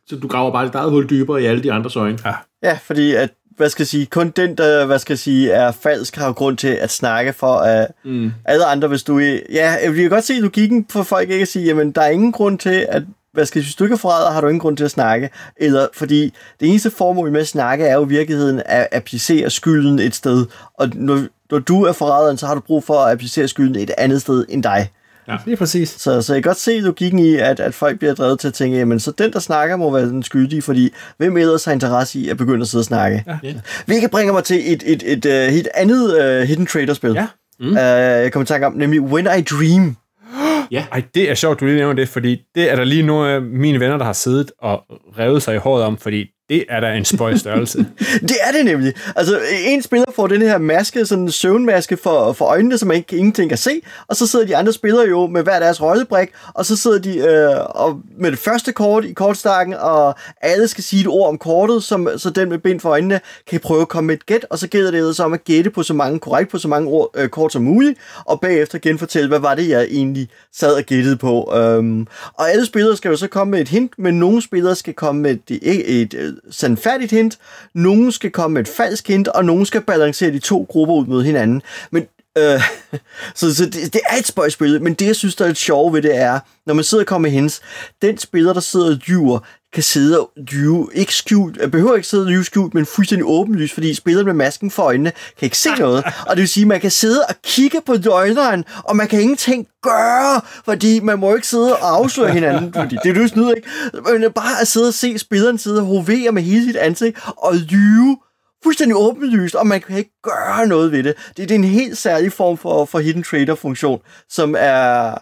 så 0.08 0.16
du 0.16 0.28
graver 0.28 0.52
bare 0.52 0.66
dit 0.66 0.76
eget 0.76 0.92
hul 0.92 1.10
dybere 1.10 1.42
i 1.42 1.46
alle 1.46 1.64
de 1.64 1.72
andres 1.72 1.96
øjne. 1.96 2.18
Ja. 2.26 2.34
Ja, 2.64 2.80
fordi 2.84 3.16
at, 3.16 3.30
hvad 3.60 3.70
skal 3.70 3.84
jeg 3.84 3.88
sige, 3.88 4.06
kun 4.06 4.30
den, 4.30 4.56
der, 4.56 4.86
hvad 4.86 5.00
skal 5.00 5.14
jeg 5.14 5.20
sige, 5.20 5.52
er 5.52 5.72
falsk, 5.72 6.16
har 6.16 6.32
grund 6.32 6.58
til 6.58 6.68
at 6.68 6.92
snakke 6.92 7.34
for 7.34 7.54
at 7.54 7.88
mm. 8.06 8.32
alle 8.46 8.66
andre, 8.66 8.88
hvis 8.88 9.04
du 9.04 9.18
ja, 9.20 9.90
vi 9.90 10.02
kan 10.02 10.10
godt 10.10 10.24
se 10.24 10.34
logikken 10.34 10.86
for 10.90 11.04
folk 11.04 11.30
ikke 11.30 11.42
at 11.42 11.48
sige, 11.48 11.66
jamen, 11.66 11.92
der 11.92 12.02
er 12.02 12.10
ingen 12.10 12.32
grund 12.32 12.60
til 12.60 12.86
at, 12.90 13.04
hvad 13.34 13.46
skal 13.46 13.60
jeg 13.60 13.64
sige, 13.64 13.70
hvis 13.70 13.76
du 13.76 13.84
ikke 13.84 13.94
er 13.94 13.98
forræder, 13.98 14.32
har 14.32 14.42
du 14.42 14.48
ingen 14.48 14.60
grund 14.60 14.78
til 14.78 14.84
at 14.84 14.92
snakke, 14.92 15.30
eller, 15.58 15.88
fordi 15.94 16.34
det 16.60 16.70
eneste 16.70 16.92
formål 16.92 17.32
med 17.32 17.42
at 17.42 17.48
snakke 17.48 17.86
er 17.86 17.96
jo 17.96 18.06
i 18.06 18.10
virkeligheden 18.10 18.62
at 18.66 18.88
applicere 18.92 19.50
skylden 19.50 20.00
et 20.00 20.16
sted, 20.16 20.46
og 20.74 20.90
når, 20.94 21.22
når 21.52 21.60
du 21.60 21.84
er 21.84 21.92
forræderen, 21.92 22.38
så 22.38 22.48
har 22.48 22.56
du 22.56 22.62
brug 22.62 22.84
for 22.84 22.94
at 22.94 23.12
applicere 23.12 23.48
skylden 23.48 23.76
et 23.76 23.92
andet 23.98 24.22
sted 24.22 24.46
end 24.50 24.64
dig. 24.64 24.90
Ja, 25.30 25.38
lige 25.46 25.58
præcis. 25.58 25.90
Så, 25.90 26.22
så 26.22 26.34
jeg 26.34 26.44
kan 26.44 26.50
godt 26.50 26.60
se 26.60 26.80
logikken 26.80 27.20
i, 27.20 27.36
at, 27.36 27.60
at 27.60 27.74
folk 27.74 28.00
bliver 28.00 28.14
drevet 28.14 28.40
til 28.40 28.48
at 28.48 28.54
tænke, 28.54 28.78
jamen 28.78 29.00
så 29.00 29.12
den, 29.12 29.34
der 29.34 29.40
snakker, 29.40 29.76
må 29.76 29.92
være 29.92 30.06
den 30.06 30.24
skyldige, 30.24 30.62
fordi 30.62 30.94
hvem 31.18 31.38
ellers 31.38 31.66
har 31.66 31.72
interesse 31.72 32.20
i 32.20 32.30
at 32.30 32.38
begynde 32.38 32.62
at 32.62 32.68
sidde 32.68 32.82
og 32.82 32.86
snakke? 32.86 33.24
Ja. 33.44 33.54
Hvilket 33.86 34.12
bringer 34.12 34.34
mig 34.34 34.44
til 34.44 34.74
et, 34.74 34.84
et, 34.86 35.04
et, 35.06 35.26
et, 35.26 35.60
et 35.60 35.68
andet 35.76 36.42
uh, 36.42 36.48
Hidden 36.48 36.66
Trader-spil. 36.66 37.14
Ja. 37.14 37.28
Mm. 37.60 37.68
Uh, 37.68 37.76
jeg 37.76 38.32
kommer 38.32 38.44
i 38.44 38.48
tanke 38.48 38.68
om, 38.68 38.74
nemlig 38.74 39.02
When 39.02 39.26
I 39.26 39.42
Dream. 39.42 39.98
Ej, 40.92 41.04
det 41.16 41.30
er 41.30 41.36
sjovt, 41.36 41.60
du 41.60 41.66
lige 41.66 41.78
nævner 41.78 41.94
det, 41.94 42.10
fordi 42.10 42.42
det 42.56 42.72
er 42.72 42.76
der 42.76 42.84
lige 42.84 43.04
nogle 43.04 43.30
af 43.30 43.42
mine 43.42 43.80
venner, 43.80 43.98
der 43.98 44.06
har 44.06 44.14
siddet 44.14 44.52
og 44.60 44.84
revet 45.18 45.44
sig 45.44 45.56
i 45.56 45.58
håret 45.58 45.84
om, 45.84 45.98
fordi 45.98 46.26
det 46.50 46.66
er 46.70 46.80
da 46.80 46.94
en 46.94 47.06
spøj 47.06 47.36
størrelse. 47.38 47.78
Det 48.30 48.38
er 48.48 48.52
det 48.52 48.66
nemlig. 48.66 48.94
Altså, 49.16 49.40
en 49.66 49.82
spiller 49.82 50.06
får 50.16 50.28
den 50.28 50.42
her 50.42 50.58
maske, 50.58 51.06
sådan 51.06 51.24
en 51.24 51.32
søvnmaske 51.32 51.98
for, 51.98 52.34
for 52.34 52.46
øjnene, 52.46 52.78
så 52.78 52.86
man 52.86 52.98
ikke, 52.98 53.18
ingenting 53.18 53.50
kan 53.50 53.58
se, 53.58 53.82
og 54.08 54.16
så 54.16 54.28
sidder 54.28 54.46
de 54.46 54.58
andre 54.58 54.74
spillere 54.74 55.08
jo 55.08 55.28
med 55.28 55.44
hver 55.44 55.60
deres 55.60 55.82
rollebrik, 55.82 56.30
og 56.54 56.66
så 56.66 56.76
sidder 56.76 57.00
de 57.00 57.18
øh, 57.18 57.66
og 57.70 58.02
med 58.18 58.32
det 58.32 58.40
første 58.40 58.72
kort 58.72 59.06
i 59.06 59.14
kortstakken, 59.14 59.74
og 59.74 60.16
alle 60.42 60.68
skal 60.68 60.84
sige 60.84 61.02
et 61.02 61.08
ord 61.08 61.30
om 61.30 61.38
kortet, 61.38 61.84
som, 61.84 62.10
så 62.18 62.30
den 62.30 62.50
med 62.50 62.58
bind 62.58 62.80
for 62.80 62.90
øjnene 62.90 63.20
kan 63.48 63.60
prøve 63.60 63.82
at 63.82 63.88
komme 63.88 64.08
med 64.08 64.16
et 64.16 64.26
gæt, 64.26 64.46
og 64.50 64.60
så 64.60 64.68
gælder 64.68 64.92
det 64.92 65.16
så 65.16 65.24
om 65.24 65.34
at 65.34 65.44
gætte 65.44 65.70
på 65.70 65.84
så 65.84 65.94
mange, 65.94 66.20
korrekt 66.20 66.52
på 66.52 66.58
så 66.58 66.68
mange 66.68 66.90
ord, 66.90 67.10
øh, 67.16 67.30
kort 67.30 67.54
som 67.54 67.62
muligt, 67.62 68.00
og 68.26 68.42
bagefter 68.42 68.80
genfortælle, 68.80 69.28
hvad 69.28 69.40
var 69.40 69.56
det, 69.56 69.70
jeg 69.70 69.88
egentlig 69.92 70.30
sad 70.54 70.74
og 70.74 70.84
gættede 70.84 71.18
på. 71.18 71.54
Øhm, 71.56 72.08
og 72.34 72.52
alle 72.52 72.66
spillere 72.66 72.98
skal 72.98 73.10
jo 73.10 73.18
så 73.18 73.28
komme 73.28 73.52
med 73.52 73.62
et 73.62 73.70
hint, 73.70 73.92
men 73.98 74.20
nogle 74.20 74.42
spillere 74.42 74.76
skal 74.76 74.94
komme 74.94 75.22
med 75.22 75.32
et, 75.32 75.60
et, 75.62 76.14
et 76.14 76.39
sandfærdigt 76.52 77.12
hint, 77.12 77.38
nogen 77.74 78.12
skal 78.12 78.32
komme 78.32 78.54
med 78.54 78.62
et 78.62 78.68
falsk 78.68 79.08
hint, 79.08 79.28
og 79.28 79.46
nogen 79.46 79.66
skal 79.66 79.82
balancere 79.82 80.32
de 80.32 80.40
to 80.40 80.66
grupper 80.70 80.96
ud 80.96 81.06
mod 81.06 81.24
hinanden. 81.24 81.62
Men 81.92 82.08
Øh, 82.38 82.62
så 83.36 83.56
så 83.56 83.66
det, 83.66 83.94
det 83.94 84.02
er 84.10 84.18
et 84.18 84.28
spøjspil, 84.28 84.82
men 84.82 84.94
det, 84.94 85.06
jeg 85.06 85.16
synes, 85.16 85.36
der 85.36 85.46
er 85.46 85.50
lidt 85.50 85.58
sjovt 85.58 85.94
ved 85.94 86.02
det, 86.02 86.16
er, 86.16 86.40
når 86.66 86.74
man 86.74 86.84
sidder 86.84 87.04
og 87.04 87.08
kommer 87.08 87.30
med 87.30 87.32
hints, 87.32 87.62
den 88.02 88.18
spiller, 88.18 88.54
der 88.54 88.60
sidder 88.60 88.90
og 88.90 89.00
lyver, 89.08 89.40
kan 89.74 89.84
sidde 89.84 90.20
og 90.20 90.32
lyve, 90.52 90.90
ikke 90.94 91.16
skjult, 91.16 91.72
behøver 91.72 91.96
ikke 91.96 92.08
sidde 92.08 92.24
og 92.24 92.32
lyve 92.32 92.46
skjult, 92.46 92.74
men 92.74 92.86
fuldstændig 92.86 93.26
åbenlyst, 93.28 93.74
fordi 93.74 93.94
spilleren 93.94 94.26
med 94.26 94.34
masken 94.34 94.72
for 94.72 94.84
øjnene 94.84 95.12
kan 95.12 95.46
ikke 95.46 95.58
se 95.58 95.70
noget. 95.80 96.04
Og 96.28 96.36
det 96.36 96.42
vil 96.42 96.50
sige, 96.50 96.64
at 96.64 96.68
man 96.68 96.80
kan 96.80 96.92
sidde 96.92 97.26
og 97.30 97.36
kigge 97.44 97.82
på 97.86 97.94
nøgleren, 98.06 98.66
og 98.84 98.96
man 98.96 99.08
kan 99.08 99.22
ingenting 99.22 99.68
gøre, 99.84 100.42
fordi 100.66 101.00
man 101.00 101.20
må 101.20 101.36
ikke 101.36 101.48
sidde 101.48 101.76
og 101.76 101.96
afsløre 101.96 102.32
hinanden, 102.32 102.74
fordi 102.82 102.98
det 103.04 103.18
er 103.18 103.22
jo 103.22 103.28
snyder, 103.28 103.54
ikke? 103.54 103.70
Men 103.94 104.32
bare 104.32 104.62
at 104.62 104.68
sidde 104.68 104.88
og 104.88 104.94
se 104.94 105.18
spilleren 105.18 105.58
sidde 105.58 105.80
og 105.80 105.86
hovere 105.86 106.32
med 106.32 106.42
hele 106.42 106.66
sit 106.66 106.76
ansigt 106.76 107.20
og 107.38 107.56
lyve, 107.56 108.18
fuldstændig 108.64 108.96
åbenlyst, 108.98 109.56
og 109.56 109.68
man 109.68 109.82
kan 109.82 109.98
ikke 109.98 110.22
gøre 110.24 110.68
noget 110.68 110.92
ved 110.92 111.04
det. 111.04 111.14
Det, 111.38 111.50
det 111.50 111.52
er 111.52 111.56
en 111.56 111.64
helt 111.64 111.98
særlig 111.98 112.34
form 112.34 112.58
for, 112.58 112.86
for 112.86 113.00
hidden 113.00 113.24
trader-funktion, 113.24 114.00
som 114.30 114.56
er 114.58 115.16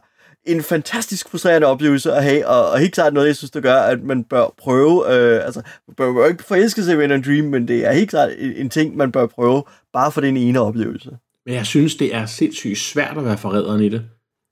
en 0.47 0.63
fantastisk 0.63 1.29
frustrerende 1.29 1.67
oplevelse 1.67 2.11
at 2.11 2.23
have, 2.23 2.47
og, 2.47 2.69
og 2.69 2.79
helt 2.79 2.93
klart 2.93 3.13
noget, 3.13 3.27
jeg 3.27 3.35
synes, 3.35 3.51
der 3.51 3.61
gør, 3.61 3.75
at 3.75 4.03
man 4.03 4.23
bør 4.23 4.53
prøve, 4.57 5.13
øh, 5.13 5.45
altså, 5.45 5.61
man 5.87 5.95
bør 5.95 6.07
jo 6.07 6.25
ikke 6.25 6.43
forelske 6.43 6.83
sig 6.83 6.97
When 6.97 7.11
I 7.11 7.21
Dream, 7.21 7.45
men 7.45 7.67
det 7.67 7.85
er 7.85 7.91
helt 7.91 8.09
klart 8.09 8.29
en, 8.37 8.53
en 8.55 8.69
ting, 8.69 8.97
man 8.97 9.11
bør 9.11 9.25
prøve, 9.25 9.63
bare 9.93 10.11
for 10.11 10.21
den 10.21 10.37
ene 10.37 10.59
oplevelse. 10.59 11.09
Men 11.45 11.55
jeg 11.55 11.65
synes, 11.65 11.95
det 11.95 12.15
er 12.15 12.25
sindssygt 12.25 12.77
svært 12.77 13.17
at 13.17 13.25
være 13.25 13.37
forræderen 13.37 13.81
i 13.81 13.89
det. 13.89 14.01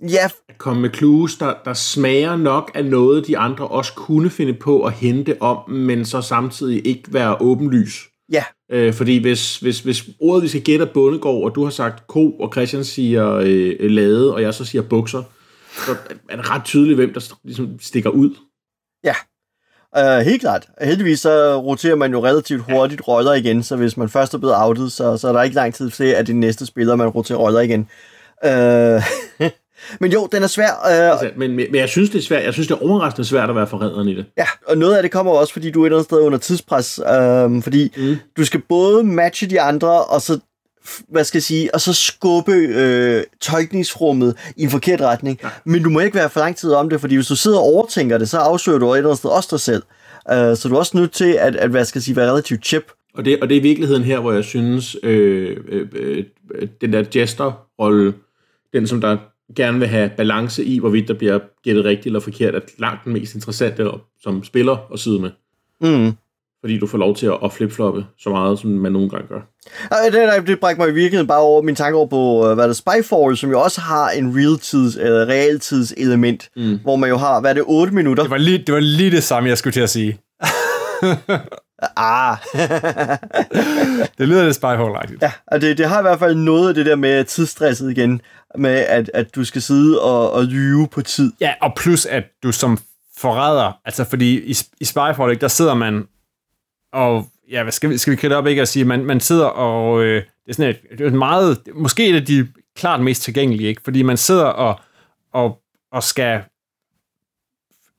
Ja, 0.09 0.29
At 0.49 0.57
komme 0.57 0.81
med 0.81 0.89
clues, 0.89 1.37
der, 1.37 1.53
der 1.65 1.73
smager 1.73 2.35
nok 2.35 2.71
af 2.75 2.85
noget, 2.85 3.27
de 3.27 3.37
andre 3.37 3.67
også 3.67 3.93
kunne 3.93 4.29
finde 4.29 4.53
på 4.53 4.83
at 4.83 4.93
hente 4.93 5.41
om, 5.41 5.69
men 5.69 6.05
så 6.05 6.21
samtidig 6.21 6.87
ikke 6.87 7.03
være 7.13 7.41
åbenlys. 7.41 7.99
ja, 8.31 8.43
Øh, 8.71 8.93
fordi 8.93 9.17
hvis, 9.17 9.57
hvis, 9.57 9.79
hvis 9.79 10.03
ordet, 10.19 10.43
vi 10.43 10.47
skal 10.47 10.61
gætte 10.61 10.85
er 10.85 10.89
bondegård, 10.93 11.43
og 11.49 11.55
du 11.55 11.63
har 11.63 11.71
sagt 11.71 12.07
ko, 12.07 12.31
og 12.31 12.51
Christian 12.53 12.83
siger 12.83 13.33
øh, 13.33 13.75
lade, 13.79 14.33
og 14.33 14.41
jeg 14.41 14.53
så 14.53 14.65
siger 14.65 14.81
bukser, 14.81 15.23
så 15.77 15.91
er 16.29 16.35
det 16.35 16.49
ret 16.49 16.65
tydeligt, 16.65 16.97
hvem 16.97 17.13
der 17.13 17.33
ligesom 17.43 17.79
stikker 17.81 18.09
ud. 18.09 18.35
ja. 19.03 19.15
Uh, 19.97 20.25
helt 20.25 20.41
klart. 20.41 20.67
Heldigvis 20.81 21.19
så 21.19 21.61
roterer 21.61 21.95
man 21.95 22.11
jo 22.11 22.25
relativt 22.25 22.61
hurtigt 22.61 23.07
roller 23.07 23.33
igen, 23.33 23.63
så 23.63 23.75
hvis 23.75 23.97
man 23.97 24.09
først 24.09 24.33
er 24.33 24.37
blevet 24.37 24.55
outet, 24.57 24.91
så, 24.91 25.17
så 25.17 25.27
er 25.27 25.33
der 25.33 25.43
ikke 25.43 25.55
lang 25.55 25.73
tid 25.73 25.89
til, 25.89 26.03
at 26.03 26.27
det 26.27 26.35
næste 26.35 26.65
spiller, 26.65 26.95
man 26.95 27.07
roterer 27.07 27.37
roller 27.37 27.59
igen. 27.59 27.89
Uh, 28.45 29.03
men 30.01 30.11
jo, 30.11 30.27
den 30.31 30.43
er 30.43 30.47
svær. 30.47 30.71
Uh, 30.85 31.11
Altså, 31.11 31.31
men, 31.37 31.55
men 31.55 31.75
jeg 31.75 31.89
synes, 31.89 32.09
det 32.09 32.17
er 32.17 32.23
svært. 32.23 32.43
Jeg 32.43 32.53
synes, 32.53 32.67
det 32.67 32.73
er 32.73 32.83
overraskende 32.89 33.27
svært 33.27 33.49
at 33.49 33.55
være 33.55 33.67
forræderen 33.67 34.07
i 34.07 34.15
det. 34.15 34.25
Ja, 34.37 34.47
og 34.67 34.77
noget 34.77 34.95
af 34.95 35.03
det 35.03 35.11
kommer 35.11 35.31
også, 35.31 35.53
fordi 35.53 35.71
du 35.71 35.81
er 35.81 35.85
et 35.85 35.87
eller 35.87 35.97
andet 35.97 36.05
sted 36.05 36.19
under 36.19 36.37
tidspres, 36.37 36.99
øhm, 37.13 37.61
fordi 37.61 37.93
mm. 37.97 38.17
du 38.37 38.45
skal 38.45 38.61
både 38.69 39.03
matche 39.03 39.47
de 39.47 39.61
andre, 39.61 40.03
og 40.03 40.21
så 40.21 40.39
hvad 41.07 41.23
skal 41.23 41.37
jeg 41.37 41.43
sige, 41.43 41.73
og 41.73 41.81
så 41.81 41.93
skubbe 41.93 42.51
øh, 42.51 43.23
tolkningsrummet 43.41 44.35
i 44.57 44.63
en 44.63 44.69
forkert 44.69 45.01
retning. 45.01 45.39
Ja. 45.43 45.49
Men 45.65 45.83
du 45.83 45.89
må 45.89 45.99
ikke 45.99 46.15
være 46.15 46.29
for 46.29 46.39
lang 46.39 46.55
tid 46.55 46.71
om 46.71 46.89
det, 46.89 47.01
fordi 47.01 47.15
hvis 47.15 47.27
du 47.27 47.35
sidder 47.35 47.57
og 47.57 47.63
overtænker 47.63 48.17
det, 48.17 48.29
så 48.29 48.37
afslører 48.37 48.79
du 48.79 48.91
et 48.91 48.97
eller 48.97 49.09
andet 49.09 49.17
sted 49.17 49.29
også 49.29 49.49
dig 49.51 49.59
selv. 49.59 49.83
Uh, 50.31 50.35
så 50.35 50.67
du 50.69 50.75
er 50.75 50.79
også 50.79 50.97
nødt 50.97 51.11
til 51.11 51.33
at, 51.39 51.55
at 51.55 51.69
hvad 51.69 51.85
skal 51.85 51.99
jeg 51.99 52.03
sige, 52.03 52.15
være 52.15 52.29
relativt 52.29 52.65
chip. 52.65 52.91
Og 53.13 53.25
det, 53.25 53.39
og 53.41 53.49
det 53.49 53.55
er 53.55 53.59
i 53.59 53.63
virkeligheden 53.63 54.03
her, 54.03 54.19
hvor 54.19 54.31
jeg 54.31 54.43
synes, 54.43 54.97
øh, 55.03 55.57
øh, 55.67 55.87
øh, 55.95 56.23
den 56.81 56.93
der 56.93 57.03
jester-rolle, 57.15 58.13
den 58.73 58.87
som 58.87 59.01
der 59.01 59.17
gerne 59.55 59.79
vil 59.79 59.87
have 59.87 60.09
balance 60.17 60.63
i, 60.63 60.79
hvorvidt 60.79 61.07
der 61.07 61.13
bliver 61.13 61.39
gættet 61.63 61.85
rigtigt 61.85 62.05
eller 62.05 62.19
forkert, 62.19 62.55
er 62.55 62.59
langt 62.77 63.05
den 63.05 63.13
mest 63.13 63.35
interessante 63.35 63.87
som 64.21 64.43
spiller 64.43 64.93
at 64.93 64.99
sidde 64.99 65.19
med. 65.19 65.31
Mm. 65.81 66.11
Fordi 66.65 66.79
du 66.79 66.87
får 66.87 66.97
lov 66.97 67.15
til 67.15 67.25
at, 67.25 67.37
at 67.43 67.53
flipfloppe 67.53 68.05
så 68.19 68.29
meget, 68.29 68.59
som 68.59 68.69
man 68.69 68.91
nogle 68.91 69.09
gange 69.09 69.27
gør. 69.27 69.39
Det, 70.05 70.13
det, 70.13 70.47
det 70.47 70.59
brækker 70.59 70.83
mig 70.83 70.91
i 70.91 70.93
virkeligheden 70.93 71.27
bare 71.27 71.39
over 71.39 71.61
min 71.61 71.75
tanke 71.75 71.97
over 71.97 72.07
på, 72.07 72.47
øh, 72.47 72.53
hvad 72.53 72.63
er 72.63 72.67
det, 72.67 72.77
Spyfall, 72.77 73.37
som 73.37 73.49
jo 73.51 73.61
også 73.61 73.81
har 73.81 74.09
en 74.09 74.35
realtids, 74.35 74.95
eller 74.95 75.25
realtids 75.25 75.93
element, 75.97 76.49
mm. 76.55 76.79
hvor 76.83 76.95
man 76.95 77.09
jo 77.09 77.17
har, 77.17 77.41
hvad 77.41 77.49
er 77.49 77.53
det, 77.53 77.63
8 77.67 77.93
minutter? 77.93 78.23
Det 78.23 78.31
var 78.31 78.37
lige 78.37 78.57
det, 78.57 78.73
var 78.73 78.79
lige 78.79 79.11
det 79.11 79.23
samme, 79.23 79.49
jeg 79.49 79.57
skulle 79.57 79.73
til 79.73 79.81
at 79.81 79.89
sige. 79.89 80.19
Ah, 81.97 82.37
Det 84.17 84.27
lyder 84.27 84.43
lidt 84.43 84.55
spyhole 84.55 84.99
ja, 85.21 85.31
og 85.47 85.61
det, 85.61 85.77
det 85.77 85.85
har 85.85 85.99
i 85.99 86.01
hvert 86.01 86.19
fald 86.19 86.35
noget 86.35 86.69
af 86.69 86.75
det 86.75 86.85
der 86.85 86.95
med 86.95 87.23
tidsstresset 87.23 87.91
igen, 87.91 88.21
med 88.57 88.75
at, 88.75 89.11
at 89.13 89.35
du 89.35 89.43
skal 89.43 89.61
sidde 89.61 90.01
og, 90.01 90.31
og 90.31 90.45
lyve 90.45 90.87
på 90.87 91.01
tid. 91.01 91.31
Ja, 91.41 91.53
og 91.61 91.73
plus 91.77 92.05
at 92.05 92.23
du 92.43 92.51
som 92.51 92.77
forræder, 93.17 93.79
altså 93.85 94.03
fordi 94.03 94.51
i, 94.51 94.55
i 94.81 94.85
Spyfall, 94.85 95.41
der 95.41 95.47
sidder 95.47 95.73
man 95.73 96.03
og 96.95 97.27
ja, 97.51 97.63
hvad 97.63 97.71
skal 97.71 97.89
vi, 97.89 97.97
skal 97.97 98.11
vi 98.11 98.15
kridte 98.15 98.37
op, 98.37 98.47
ikke? 98.47 98.61
At 98.61 98.67
sige, 98.67 98.85
man, 98.85 99.05
man 99.05 99.19
sidder 99.19 99.45
og, 99.45 100.03
øh, 100.03 100.23
det 100.23 100.49
er 100.49 100.53
sådan 100.53 100.69
et, 100.69 100.99
det 100.99 101.07
er 101.07 101.11
meget, 101.11 101.61
måske 101.73 102.09
et 102.09 102.15
af 102.15 102.25
de 102.25 102.47
klart 102.75 103.01
mest 103.01 103.21
tilgængelige, 103.21 103.69
ikke? 103.69 103.81
Fordi 103.83 104.01
man 104.01 104.17
sidder 104.17 104.45
og, 104.45 104.79
og, 105.33 105.61
og 105.91 106.03
skal, 106.03 106.43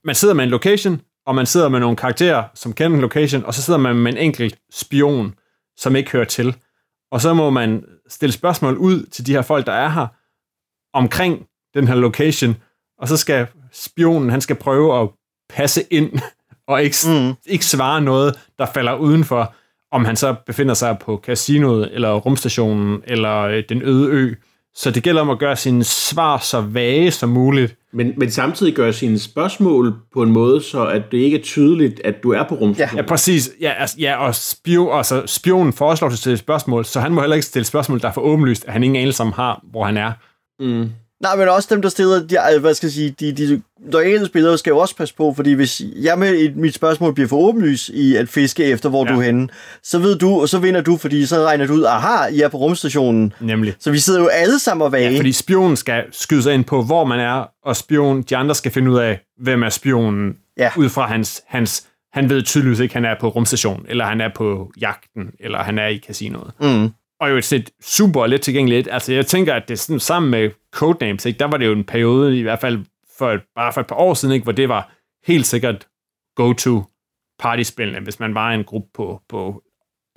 man 0.04 0.14
sidder 0.14 0.34
med 0.34 0.44
en 0.44 0.50
location, 0.50 1.00
og 1.26 1.34
man 1.34 1.46
sidder 1.46 1.68
med 1.68 1.80
nogle 1.80 1.96
karakterer, 1.96 2.44
som 2.54 2.72
kender 2.72 2.96
en 2.96 3.02
location, 3.02 3.44
og 3.44 3.54
så 3.54 3.62
sidder 3.62 3.78
man 3.78 3.96
med 3.96 4.12
en 4.12 4.18
enkelt 4.18 4.58
spion, 4.72 5.34
som 5.76 5.96
ikke 5.96 6.10
hører 6.10 6.24
til. 6.24 6.56
Og 7.10 7.20
så 7.20 7.34
må 7.34 7.50
man 7.50 7.84
stille 8.08 8.32
spørgsmål 8.32 8.76
ud 8.76 9.06
til 9.06 9.26
de 9.26 9.32
her 9.32 9.42
folk, 9.42 9.66
der 9.66 9.72
er 9.72 9.88
her, 9.88 10.06
omkring 10.92 11.46
den 11.74 11.88
her 11.88 11.94
location, 11.94 12.56
og 12.98 13.08
så 13.08 13.16
skal 13.16 13.46
spionen, 13.72 14.30
han 14.30 14.40
skal 14.40 14.56
prøve 14.56 15.00
at 15.00 15.08
passe 15.48 15.82
ind, 15.90 16.20
og 16.68 16.82
ikke, 16.82 16.96
mm. 17.06 17.34
ikke 17.46 17.64
svare 17.64 18.00
noget, 18.00 18.38
der 18.58 18.66
falder 18.74 18.94
udenfor, 18.94 19.54
om 19.92 20.04
han 20.04 20.16
så 20.16 20.34
befinder 20.46 20.74
sig 20.74 20.98
på 20.98 21.20
casinoet, 21.24 21.88
eller 21.92 22.14
rumstationen, 22.14 23.02
eller 23.06 23.40
øh, 23.40 23.62
den 23.68 23.82
øde 23.82 24.08
ø. 24.10 24.34
Så 24.74 24.90
det 24.90 25.02
gælder 25.02 25.20
om 25.20 25.30
at 25.30 25.38
gøre 25.38 25.56
sine 25.56 25.84
svar 25.84 26.38
så 26.38 26.60
vage 26.60 27.10
som 27.10 27.28
muligt. 27.28 27.76
Men, 27.92 28.12
men 28.16 28.30
samtidig 28.30 28.74
gør 28.74 28.90
sine 28.90 29.18
spørgsmål 29.18 29.94
på 30.12 30.22
en 30.22 30.30
måde, 30.30 30.62
så 30.62 30.86
at 30.86 31.02
det 31.10 31.18
ikke 31.18 31.38
er 31.38 31.42
tydeligt, 31.42 32.00
at 32.04 32.22
du 32.22 32.32
er 32.32 32.42
på 32.48 32.54
rumstationen. 32.54 33.04
Ja, 33.04 33.08
præcis. 33.08 33.50
Ja, 33.60 33.72
altså, 33.78 33.96
ja 33.98 34.16
og 34.16 34.34
spion, 34.34 34.96
altså, 34.96 35.22
spionen 35.26 35.72
foreslår 35.72 36.08
sig 36.08 36.18
til 36.18 36.32
et 36.32 36.38
spørgsmål, 36.38 36.84
så 36.84 37.00
han 37.00 37.12
må 37.12 37.20
heller 37.20 37.34
ikke 37.34 37.46
stille 37.46 37.66
spørgsmål, 37.66 38.00
der 38.00 38.08
er 38.08 38.12
for 38.12 38.20
åbenlyst, 38.20 38.64
at 38.64 38.72
han 38.72 38.82
ingen 38.82 39.02
anelse 39.02 39.22
om 39.22 39.32
har, 39.32 39.60
hvor 39.70 39.84
han 39.84 39.96
er. 39.96 40.12
Mm. 40.60 40.90
Nej, 41.22 41.36
men 41.36 41.48
også 41.48 41.68
dem, 41.70 41.82
der 41.82 41.88
stiller, 41.88 42.26
de, 42.26 42.58
hvad 42.60 42.74
skal 42.74 42.86
jeg 42.86 42.92
sige, 42.92 43.10
de, 43.20 43.32
de 43.32 43.62
loyale 43.92 44.26
spillere 44.26 44.58
skal 44.58 44.70
jo 44.70 44.78
også 44.78 44.96
passe 44.96 45.14
på, 45.14 45.32
fordi 45.36 45.52
hvis 45.52 45.82
jeg 45.96 46.18
med 46.18 46.34
et, 46.34 46.56
mit 46.56 46.74
spørgsmål 46.74 47.14
bliver 47.14 47.28
for 47.28 47.36
åbenlys 47.36 47.88
i 47.88 48.16
at 48.16 48.28
fiske 48.28 48.64
efter, 48.64 48.88
hvor 48.88 49.06
Ja. 49.06 49.12
du 49.14 49.18
er 49.20 49.24
henne, 49.24 49.48
så 49.82 49.98
ved 49.98 50.18
du, 50.18 50.40
og 50.40 50.48
så 50.48 50.58
vinder 50.58 50.80
du, 50.80 50.96
fordi 50.96 51.26
så 51.26 51.36
regner 51.44 51.66
du 51.66 51.72
ud, 51.72 51.84
aha, 51.84 52.26
I 52.32 52.40
er 52.40 52.48
på 52.48 52.56
rumstationen. 52.56 53.32
Nemlig. 53.40 53.74
Så 53.80 53.90
vi 53.90 53.98
sidder 53.98 54.20
jo 54.20 54.26
alle 54.26 54.58
sammen 54.58 54.84
og 54.84 54.92
vage. 54.92 55.10
Ja, 55.10 55.18
fordi 55.18 55.32
spionen 55.32 55.76
skal 55.76 56.04
skyde 56.12 56.42
sig 56.42 56.54
ind 56.54 56.64
på, 56.64 56.82
hvor 56.82 57.04
man 57.04 57.20
er, 57.20 57.44
og 57.64 57.76
spion, 57.76 58.22
de 58.22 58.36
andre 58.36 58.54
skal 58.54 58.72
finde 58.72 58.90
ud 58.90 58.98
af, 58.98 59.20
hvem 59.42 59.62
er 59.62 59.68
spionen, 59.68 60.36
Ja. 60.58 60.70
ud 60.76 60.88
fra 60.88 61.06
hans, 61.06 61.42
hans, 61.48 61.86
han 62.12 62.30
ved 62.30 62.42
tydeligvis 62.42 62.80
ikke, 62.80 62.94
han 62.94 63.04
er 63.04 63.14
på 63.20 63.28
rumstationen, 63.28 63.86
eller 63.88 64.04
han 64.04 64.20
er 64.20 64.28
på 64.36 64.70
jagten, 64.80 65.30
eller 65.40 65.58
han 65.58 65.78
er 65.78 65.86
i 65.86 65.98
casinoet. 66.06 66.50
Mm. 66.60 66.88
Og 67.20 67.30
jo 67.30 67.36
et 67.36 67.44
sæt 67.44 67.70
super 67.84 68.26
let 68.26 68.40
tilgængeligt. 68.40 68.88
Altså, 68.92 69.12
jeg 69.12 69.26
tænker, 69.26 69.54
at 69.54 69.62
det 69.68 69.74
er 69.74 69.78
sådan 69.78 70.00
sammen 70.00 70.30
med 70.30 70.50
Codenames, 70.76 71.24
ikke? 71.26 71.38
der 71.38 71.44
var 71.44 71.56
det 71.56 71.66
jo 71.66 71.72
en 71.72 71.84
periode, 71.84 72.38
i 72.38 72.42
hvert 72.42 72.60
fald 72.60 72.78
for 73.18 73.30
et, 73.32 73.40
bare 73.56 73.72
for 73.72 73.80
et 73.80 73.86
par 73.86 73.96
år 73.96 74.14
siden, 74.14 74.34
ikke? 74.34 74.44
hvor 74.44 74.52
det 74.52 74.68
var 74.68 74.92
helt 75.26 75.46
sikkert 75.46 75.86
go-to 76.36 76.82
partyspillene, 77.38 78.00
hvis 78.00 78.20
man 78.20 78.34
var 78.34 78.50
en 78.50 78.64
gruppe 78.64 78.88
på, 78.94 79.20
på 79.28 79.62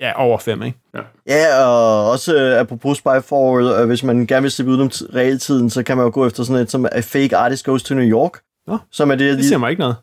ja, 0.00 0.12
over 0.22 0.38
fem, 0.38 0.62
ikke? 0.62 0.78
Ja, 1.26 1.64
og 1.64 2.10
også 2.10 2.34
uh, 2.54 2.60
apropos 2.60 2.98
Spy 2.98 3.08
Forward, 3.28 3.80
uh, 3.82 3.86
hvis 3.86 4.02
man 4.04 4.26
gerne 4.26 4.42
vil 4.42 4.50
slippe 4.50 4.72
ud 4.72 4.80
om 4.80 4.86
t- 4.94 5.14
realtiden, 5.14 5.70
så 5.70 5.82
kan 5.82 5.96
man 5.96 6.06
jo 6.06 6.10
gå 6.14 6.26
efter 6.26 6.42
sådan 6.44 6.62
et 6.62 6.70
som 6.70 6.86
A 6.92 7.00
Fake 7.00 7.36
Artist 7.36 7.64
Goes 7.64 7.82
to 7.82 7.94
New 7.94 8.04
York. 8.04 8.32
Nå, 8.66 8.78
som 8.90 9.10
er 9.10 9.14
det, 9.14 9.28
Det 9.28 9.34
lige... 9.36 9.48
siger 9.48 9.58
mig 9.58 9.70
ikke 9.70 9.80
noget. 9.80 9.96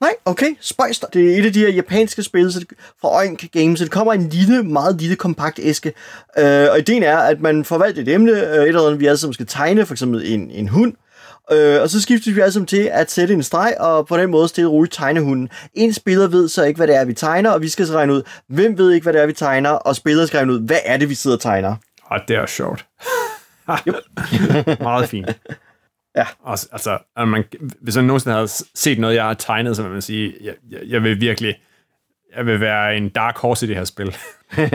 Nej, 0.00 0.14
okay, 0.24 0.56
spøjs 0.60 0.98
dig. 0.98 1.08
Det 1.12 1.32
er 1.32 1.38
et 1.38 1.46
af 1.46 1.52
de 1.52 1.58
her 1.58 1.68
japanske 1.68 2.22
spil 2.22 2.52
så 2.52 2.60
det, 2.60 2.68
fra 3.00 3.18
Oink 3.18 3.52
Games, 3.52 3.78
så 3.78 3.84
det 3.84 3.92
kommer 3.92 4.12
i 4.12 4.16
en 4.16 4.28
lille, 4.28 4.62
meget 4.62 5.00
lille, 5.00 5.16
kompakt 5.16 5.60
æske. 5.62 5.92
Øh, 6.38 6.68
og 6.70 6.78
ideen 6.78 7.02
er, 7.02 7.18
at 7.18 7.40
man 7.40 7.64
får 7.64 7.78
valgt 7.78 7.98
et 7.98 8.08
emne, 8.08 8.32
øh, 8.32 8.62
et 8.62 8.68
eller 8.68 8.86
andet, 8.86 9.00
vi 9.00 9.06
alle 9.06 9.16
sammen 9.16 9.34
skal 9.34 9.46
tegne, 9.46 9.86
for 9.86 9.94
eksempel 9.94 10.32
en, 10.32 10.50
en 10.50 10.68
hund. 10.68 10.94
Øh, 11.52 11.82
og 11.82 11.90
så 11.90 12.00
skifter 12.00 12.32
vi 12.32 12.40
sammen 12.50 12.66
til 12.66 12.90
at 12.92 13.10
sætte 13.10 13.34
en 13.34 13.42
streg, 13.42 13.74
og 13.80 14.06
på 14.06 14.16
den 14.16 14.30
måde 14.30 14.48
stille 14.48 14.70
roligt 14.70 14.94
tegne 14.94 15.20
hunden. 15.20 15.48
En 15.74 15.92
spiller 15.92 16.26
ved 16.28 16.48
så 16.48 16.64
ikke, 16.64 16.76
hvad 16.76 16.86
det 16.86 16.96
er, 16.96 17.04
vi 17.04 17.14
tegner, 17.14 17.50
og 17.50 17.62
vi 17.62 17.68
skal 17.68 17.86
så 17.86 17.94
regne 17.94 18.14
ud, 18.14 18.22
hvem 18.48 18.78
ved 18.78 18.92
ikke, 18.92 19.04
hvad 19.04 19.12
det 19.12 19.22
er, 19.22 19.26
vi 19.26 19.32
tegner, 19.32 19.70
og 19.70 19.96
spillere 19.96 20.26
skal 20.26 20.36
regne 20.36 20.52
ud, 20.52 20.60
hvad 20.60 20.78
er 20.84 20.96
det, 20.96 21.08
vi 21.08 21.14
sidder 21.14 21.36
og 21.36 21.40
tegner. 21.40 21.76
Og 22.04 22.20
det 22.28 22.36
er 22.36 22.46
sjovt. 22.46 22.86
Meget 24.80 25.08
fint. 25.08 25.28
Ja. 26.16 26.24
Altså, 26.46 26.68
altså 26.72 26.98
at 27.16 27.28
man, 27.28 27.44
hvis 27.80 27.96
man 27.96 28.04
nogensinde 28.04 28.36
har 28.36 28.62
set 28.74 28.98
noget, 28.98 29.14
jeg 29.14 29.24
har 29.24 29.34
tegnet, 29.34 29.76
så 29.76 29.82
vil 29.82 29.92
man 29.92 30.02
sige, 30.02 30.34
jeg, 30.40 30.54
jeg, 30.70 30.80
jeg 30.86 31.02
vil 31.02 31.20
virkelig, 31.20 31.54
jeg 32.36 32.46
vil 32.46 32.60
være 32.60 32.96
en 32.96 33.08
dark 33.08 33.38
horse 33.38 33.66
i 33.66 33.68
det 33.68 33.76
her 33.76 33.84
spil. 33.84 34.16
det, 34.56 34.70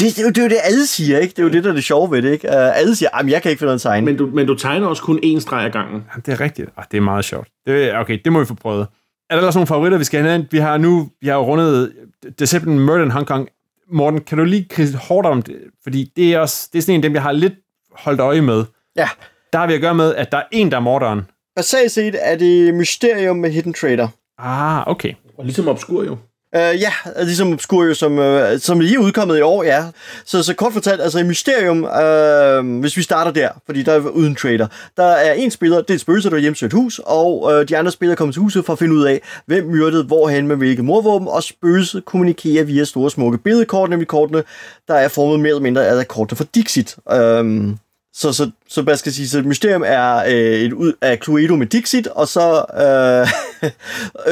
det, 0.00 0.18
er 0.18 0.22
jo, 0.22 0.28
det 0.28 0.38
er 0.38 0.42
jo 0.42 0.48
det, 0.48 0.58
alle 0.64 0.86
siger, 0.86 1.18
ikke? 1.18 1.32
Det 1.32 1.38
er 1.38 1.42
jo 1.42 1.48
det, 1.48 1.64
der 1.64 1.70
er 1.70 1.74
det 1.74 1.84
sjove 1.84 2.10
ved 2.10 2.22
det, 2.22 2.32
ikke? 2.32 2.48
Uh, 2.48 2.78
alle 2.78 2.96
siger, 2.96 3.16
at 3.16 3.28
jeg 3.28 3.42
kan 3.42 3.50
ikke 3.50 3.58
finde 3.60 3.66
noget 3.66 3.78
at 3.78 3.82
tegne. 3.82 4.04
Men, 4.04 4.16
du, 4.16 4.26
men 4.26 4.46
du 4.46 4.54
tegner 4.54 4.86
også 4.86 5.02
kun 5.02 5.20
én 5.24 5.40
streg 5.40 5.64
ad 5.64 5.70
gangen. 5.70 6.04
Jamen, 6.10 6.22
det 6.26 6.32
er 6.32 6.40
rigtigt. 6.40 6.70
Ah, 6.76 6.84
det 6.90 6.96
er 6.96 7.00
meget 7.00 7.24
sjovt. 7.24 7.48
Det, 7.66 7.96
okay, 7.96 8.18
det 8.24 8.32
må 8.32 8.40
vi 8.40 8.46
få 8.46 8.54
prøvet. 8.54 8.86
Er 9.30 9.34
der 9.34 9.38
ellers 9.38 9.54
nogle 9.54 9.66
favoritter, 9.66 9.98
vi 9.98 10.04
skal 10.04 10.22
have 10.22 10.34
ind? 10.34 10.46
Vi 10.50 10.58
har 10.58 10.78
nu 10.78 11.10
vi 11.20 11.28
har 11.28 11.34
jo 11.34 11.42
rundet 11.42 11.92
Deception 12.38 12.78
Murder 12.78 13.04
in 13.04 13.10
Hong 13.10 13.26
Kong. 13.26 13.48
Morten, 13.92 14.20
kan 14.20 14.38
du 14.38 14.44
lige 14.44 14.66
kridte 14.70 14.98
hårdt 14.98 15.26
om 15.26 15.42
det? 15.42 15.56
Fordi 15.82 16.12
det 16.16 16.34
er, 16.34 16.38
også, 16.38 16.68
det 16.72 16.78
er 16.78 16.82
sådan 16.82 16.94
en 16.94 16.98
af 16.98 17.02
dem, 17.02 17.14
jeg 17.14 17.22
har 17.22 17.32
lidt 17.32 17.54
holdt 17.92 18.20
øje 18.20 18.40
med. 18.40 18.64
Ja. 18.96 19.08
Der 19.52 19.58
har 19.58 19.66
vi 19.66 19.74
at 19.74 19.80
gøre 19.80 19.94
med, 19.94 20.14
at 20.14 20.32
der 20.32 20.38
er 20.38 20.42
en, 20.52 20.70
der 20.70 20.76
er 20.76 20.80
morderen. 20.80 21.26
Basalt 21.56 21.92
set 21.92 22.16
er 22.20 22.36
det 22.36 22.74
Mysterium 22.74 23.36
med 23.36 23.50
Hidden 23.50 23.72
Trader. 23.72 24.08
Ah, 24.38 24.86
okay. 24.86 25.12
Og 25.38 25.44
ligesom 25.44 25.68
Obscur 25.68 26.04
jo. 26.04 26.16
Uh, 26.56 26.80
ja, 26.80 26.92
ligesom 27.22 27.52
Obscurio, 27.52 27.94
som, 27.94 28.18
uh, 28.18 28.58
som 28.58 28.80
lige 28.80 28.94
er 28.94 28.98
udkommet 28.98 29.38
i 29.38 29.40
år, 29.40 29.62
ja. 29.62 29.84
Så, 30.24 30.42
så 30.42 30.54
kort 30.54 30.72
fortalt, 30.72 31.00
altså 31.00 31.18
i 31.18 31.22
Mysterium, 31.22 31.84
uh, 31.84 32.80
hvis 32.80 32.96
vi 32.96 33.02
starter 33.02 33.30
der, 33.30 33.48
fordi 33.66 33.82
der 33.82 33.92
er 33.92 33.98
uden 33.98 34.34
trader, 34.34 34.66
der 34.96 35.04
er 35.04 35.32
en 35.32 35.50
spiller, 35.50 35.76
det 35.76 35.90
er 35.90 35.94
et 35.94 36.00
spøgelse, 36.00 36.30
der 36.30 36.36
er 36.36 36.40
hjemsøgt 36.40 36.72
hus, 36.72 37.00
og 37.06 37.42
uh, 37.42 37.62
de 37.68 37.76
andre 37.76 37.92
spillere 37.92 38.16
kommer 38.16 38.32
til 38.32 38.42
huset 38.42 38.66
for 38.66 38.72
at 38.72 38.78
finde 38.78 38.94
ud 38.94 39.04
af, 39.04 39.20
hvem 39.46 39.66
myrdede 39.66 40.04
hvorhen 40.04 40.46
med 40.46 40.56
hvilke 40.56 40.82
morvåben, 40.82 41.28
og 41.28 41.42
spøgelset 41.42 42.04
kommunikerer 42.04 42.64
via 42.64 42.84
store 42.84 43.10
smukke 43.10 43.38
billedkort, 43.38 43.90
nemlig 43.90 44.08
kortene, 44.08 44.42
der 44.88 44.94
er 44.94 45.08
formet 45.08 45.40
mere 45.40 45.50
eller 45.50 45.62
mindre 45.62 45.86
af 45.86 46.08
kortene 46.08 46.36
fra 46.36 46.44
Dixit. 46.54 46.96
Um, 47.14 47.78
så, 48.14 48.32
så, 48.32 48.50
så 48.68 48.82
hvad 48.82 48.96
skal 48.96 49.10
jeg 49.10 49.14
sige, 49.14 49.28
så 49.28 49.42
Mysterium 49.42 49.82
er 49.86 50.16
øh, 50.16 50.60
et 50.60 50.72
ud 50.72 50.92
af 51.00 51.18
Cluedo 51.24 51.56
med 51.56 51.66
Dixit, 51.66 52.06
og 52.06 52.28
så 52.28 52.64
øh, 52.80 53.28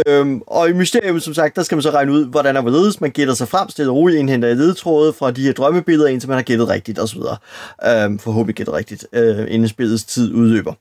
øhm, 0.07 0.43
og 0.47 0.69
i 0.69 0.73
Mysterium, 0.73 1.21
som 1.21 1.35
sagt, 1.35 1.57
der 1.57 1.62
skal 1.62 1.77
man 1.77 1.83
så 1.83 1.91
regne 1.91 2.12
ud, 2.12 2.27
hvordan 2.27 2.57
er 2.57 2.61
hvorledes, 2.61 3.01
man 3.01 3.11
gætter 3.11 3.35
sig 3.35 3.49
frem, 3.49 3.69
stille 3.69 3.91
og 3.91 3.97
roligt, 3.97 4.21
indhenter 4.21 4.55
ledetråde 4.55 5.12
fra 5.12 5.31
de 5.31 5.43
her 5.43 5.53
drømmebilleder, 5.53 6.09
indtil 6.09 6.29
man 6.29 6.37
har 6.37 6.43
gættet 6.43 6.69
rigtigt, 6.69 6.99
osv. 6.99 7.19
Øh, 7.19 8.21
forhåbentlig 8.21 8.57
gættet 8.57 8.75
rigtigt, 8.75 9.07
øh, 9.12 9.47
inden 9.49 9.69
spillets 9.69 10.05
tid 10.05 10.35
udløber. 10.35 10.75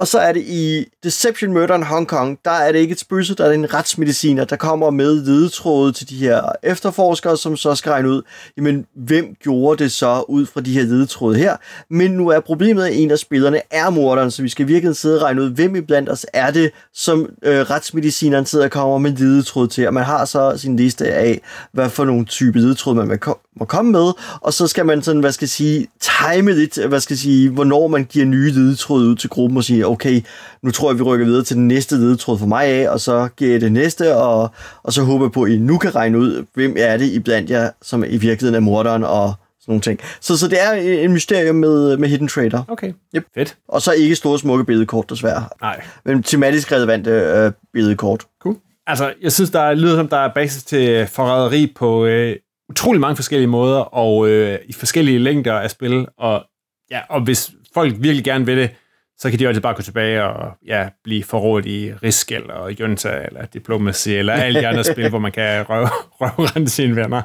Og 0.00 0.06
så 0.06 0.18
er 0.18 0.32
det 0.32 0.40
i 0.40 0.84
Deception 1.04 1.52
Murder 1.52 1.74
in 1.74 1.82
Hong 1.82 2.08
Kong, 2.08 2.38
der 2.44 2.50
er 2.50 2.72
det 2.72 2.78
ikke 2.78 2.92
et 2.92 3.00
spøgelse, 3.00 3.34
der 3.34 3.44
er 3.44 3.52
en 3.52 3.74
retsmediciner, 3.74 4.44
der 4.44 4.56
kommer 4.56 4.90
med 4.90 5.24
ledetråde 5.24 5.92
til 5.92 6.08
de 6.10 6.16
her 6.16 6.42
efterforskere, 6.62 7.36
som 7.36 7.56
så 7.56 7.74
skal 7.74 7.92
regne 7.92 8.08
ud, 8.08 8.22
jamen, 8.56 8.86
hvem 8.94 9.34
gjorde 9.42 9.84
det 9.84 9.92
så 9.92 10.24
ud 10.28 10.46
fra 10.46 10.60
de 10.60 10.72
her 10.72 10.82
ledetråde 10.82 11.38
her. 11.38 11.56
Men 11.90 12.10
nu 12.10 12.28
er 12.28 12.40
problemet, 12.40 12.84
at 12.84 12.96
en 12.96 13.10
af 13.10 13.18
spillerne 13.18 13.60
er 13.70 13.90
morderen, 13.90 14.30
så 14.30 14.42
vi 14.42 14.48
skal 14.48 14.68
virkelig 14.68 14.96
sidde 14.96 15.18
og 15.18 15.22
regne 15.22 15.42
ud, 15.42 15.50
hvem 15.50 15.76
i 15.76 15.80
blandt 15.80 16.08
os 16.08 16.26
er 16.32 16.50
det, 16.50 16.70
som 16.94 17.30
øh, 17.42 17.60
retsmedicineren 17.60 18.46
sidder 18.46 18.64
og 18.64 18.70
kommer 18.70 18.98
med 18.98 19.12
ledetråde 19.12 19.68
til. 19.68 19.86
Og 19.86 19.94
man 19.94 20.04
har 20.04 20.24
så 20.24 20.56
sin 20.56 20.76
liste 20.76 21.06
af, 21.06 21.40
hvad 21.72 21.90
for 21.90 22.04
nogle 22.04 22.24
type 22.24 22.58
ledetråde 22.58 22.96
man 22.96 23.08
vil 23.08 23.18
må 23.60 23.64
komme 23.66 23.92
med, 23.92 24.12
og 24.40 24.52
så 24.52 24.66
skal 24.66 24.86
man 24.86 25.02
sådan, 25.02 25.20
hvad 25.20 25.32
skal 25.32 25.44
jeg 25.44 25.50
sige, 25.50 25.86
time 26.00 26.52
lidt, 26.52 26.86
hvad 26.86 27.00
skal 27.00 27.14
jeg 27.14 27.18
sige, 27.18 27.50
hvornår 27.50 27.88
man 27.88 28.04
giver 28.04 28.26
nye 28.26 28.50
ledetråd 28.50 29.02
ud 29.02 29.16
til 29.16 29.30
gruppen 29.30 29.56
og 29.56 29.64
siger, 29.64 29.86
okay, 29.86 30.20
nu 30.62 30.70
tror 30.70 30.90
jeg, 30.90 30.98
vi 30.98 31.02
rykker 31.02 31.26
videre 31.26 31.44
til 31.44 31.56
den 31.56 31.68
næste 31.68 31.96
ledetråd 31.96 32.38
for 32.38 32.46
mig 32.46 32.64
af, 32.64 32.88
og 32.88 33.00
så 33.00 33.28
giver 33.36 33.50
jeg 33.50 33.60
det 33.60 33.72
næste, 33.72 34.16
og, 34.16 34.50
og 34.82 34.92
så 34.92 35.02
håber 35.02 35.24
jeg 35.24 35.32
på, 35.32 35.42
at 35.42 35.50
I 35.50 35.58
nu 35.58 35.78
kan 35.78 35.94
regne 35.94 36.18
ud, 36.18 36.44
hvem 36.54 36.74
er 36.78 36.96
det 36.96 37.06
i 37.06 37.18
blandt 37.18 37.50
jer, 37.50 37.70
som 37.82 38.04
i 38.04 38.16
virkeligheden 38.16 38.54
er 38.54 38.60
morderen, 38.60 39.04
og 39.04 39.34
sådan 39.60 39.72
nogle 39.72 39.80
ting. 39.80 40.00
Så, 40.20 40.38
så 40.38 40.48
det 40.48 40.62
er 40.62 40.72
en 41.04 41.12
mysterium 41.12 41.56
med, 41.56 41.96
med 41.96 42.08
Hidden 42.08 42.28
Trader. 42.28 42.62
Okay. 42.68 42.92
Yep. 43.16 43.24
Fedt. 43.34 43.56
Og 43.68 43.82
så 43.82 43.92
ikke 43.92 44.14
store 44.16 44.38
smukke 44.38 44.64
billedkort, 44.64 45.10
desværre. 45.10 45.44
Nej. 45.60 45.80
Men 46.04 46.22
tematisk 46.22 46.72
relevante 46.72 47.10
øh, 47.10 47.52
billedkort. 47.72 48.24
Cool. 48.42 48.56
Altså, 48.86 49.12
jeg 49.22 49.32
synes, 49.32 49.50
der 49.50 49.74
lyder 49.74 49.96
som, 49.96 50.08
der 50.08 50.16
er 50.16 50.34
basis 50.34 50.62
til 50.62 51.06
forræderi 51.06 51.72
på 51.76 52.04
øh, 52.06 52.36
utrolig 52.68 53.00
mange 53.00 53.16
forskellige 53.16 53.48
måder, 53.48 53.80
og 53.80 54.28
øh, 54.28 54.58
i 54.66 54.72
forskellige 54.72 55.18
længder 55.18 55.54
af 55.54 55.70
spil. 55.70 56.06
Og, 56.18 56.44
ja, 56.90 57.00
og 57.08 57.20
hvis 57.20 57.50
folk 57.74 57.94
virkelig 57.98 58.24
gerne 58.24 58.46
vil 58.46 58.56
det, 58.56 58.70
så 59.18 59.30
kan 59.30 59.38
de 59.38 59.48
altid 59.48 59.62
bare 59.62 59.74
gå 59.74 59.82
tilbage 59.82 60.24
og 60.24 60.52
ja, 60.66 60.88
blive 61.04 61.24
forrådt 61.24 61.66
i 61.66 61.92
Risk, 61.92 62.32
eller 62.32 62.68
Junta, 62.80 63.24
eller 63.26 63.46
Diplomacy, 63.46 64.08
eller 64.08 64.32
alle 64.32 64.60
de 64.60 64.68
andre 64.68 64.84
spil, 64.84 65.08
hvor 65.08 65.18
man 65.18 65.32
kan 65.32 65.70
røve, 65.70 65.88
røve 66.20 66.68
sine 66.68 66.96
venner. 66.96 67.22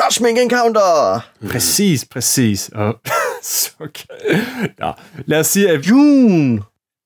Cosmic 0.00 0.38
Encounter! 0.38 1.20
Præcis, 1.50 2.04
præcis. 2.10 2.68
Og, 2.68 3.00
så 3.42 3.70
okay. 3.80 4.38
Nå, 4.78 4.92
lad 5.26 5.40
os 5.40 5.46
sige, 5.46 5.70
at 5.70 5.86
June! 5.88 6.62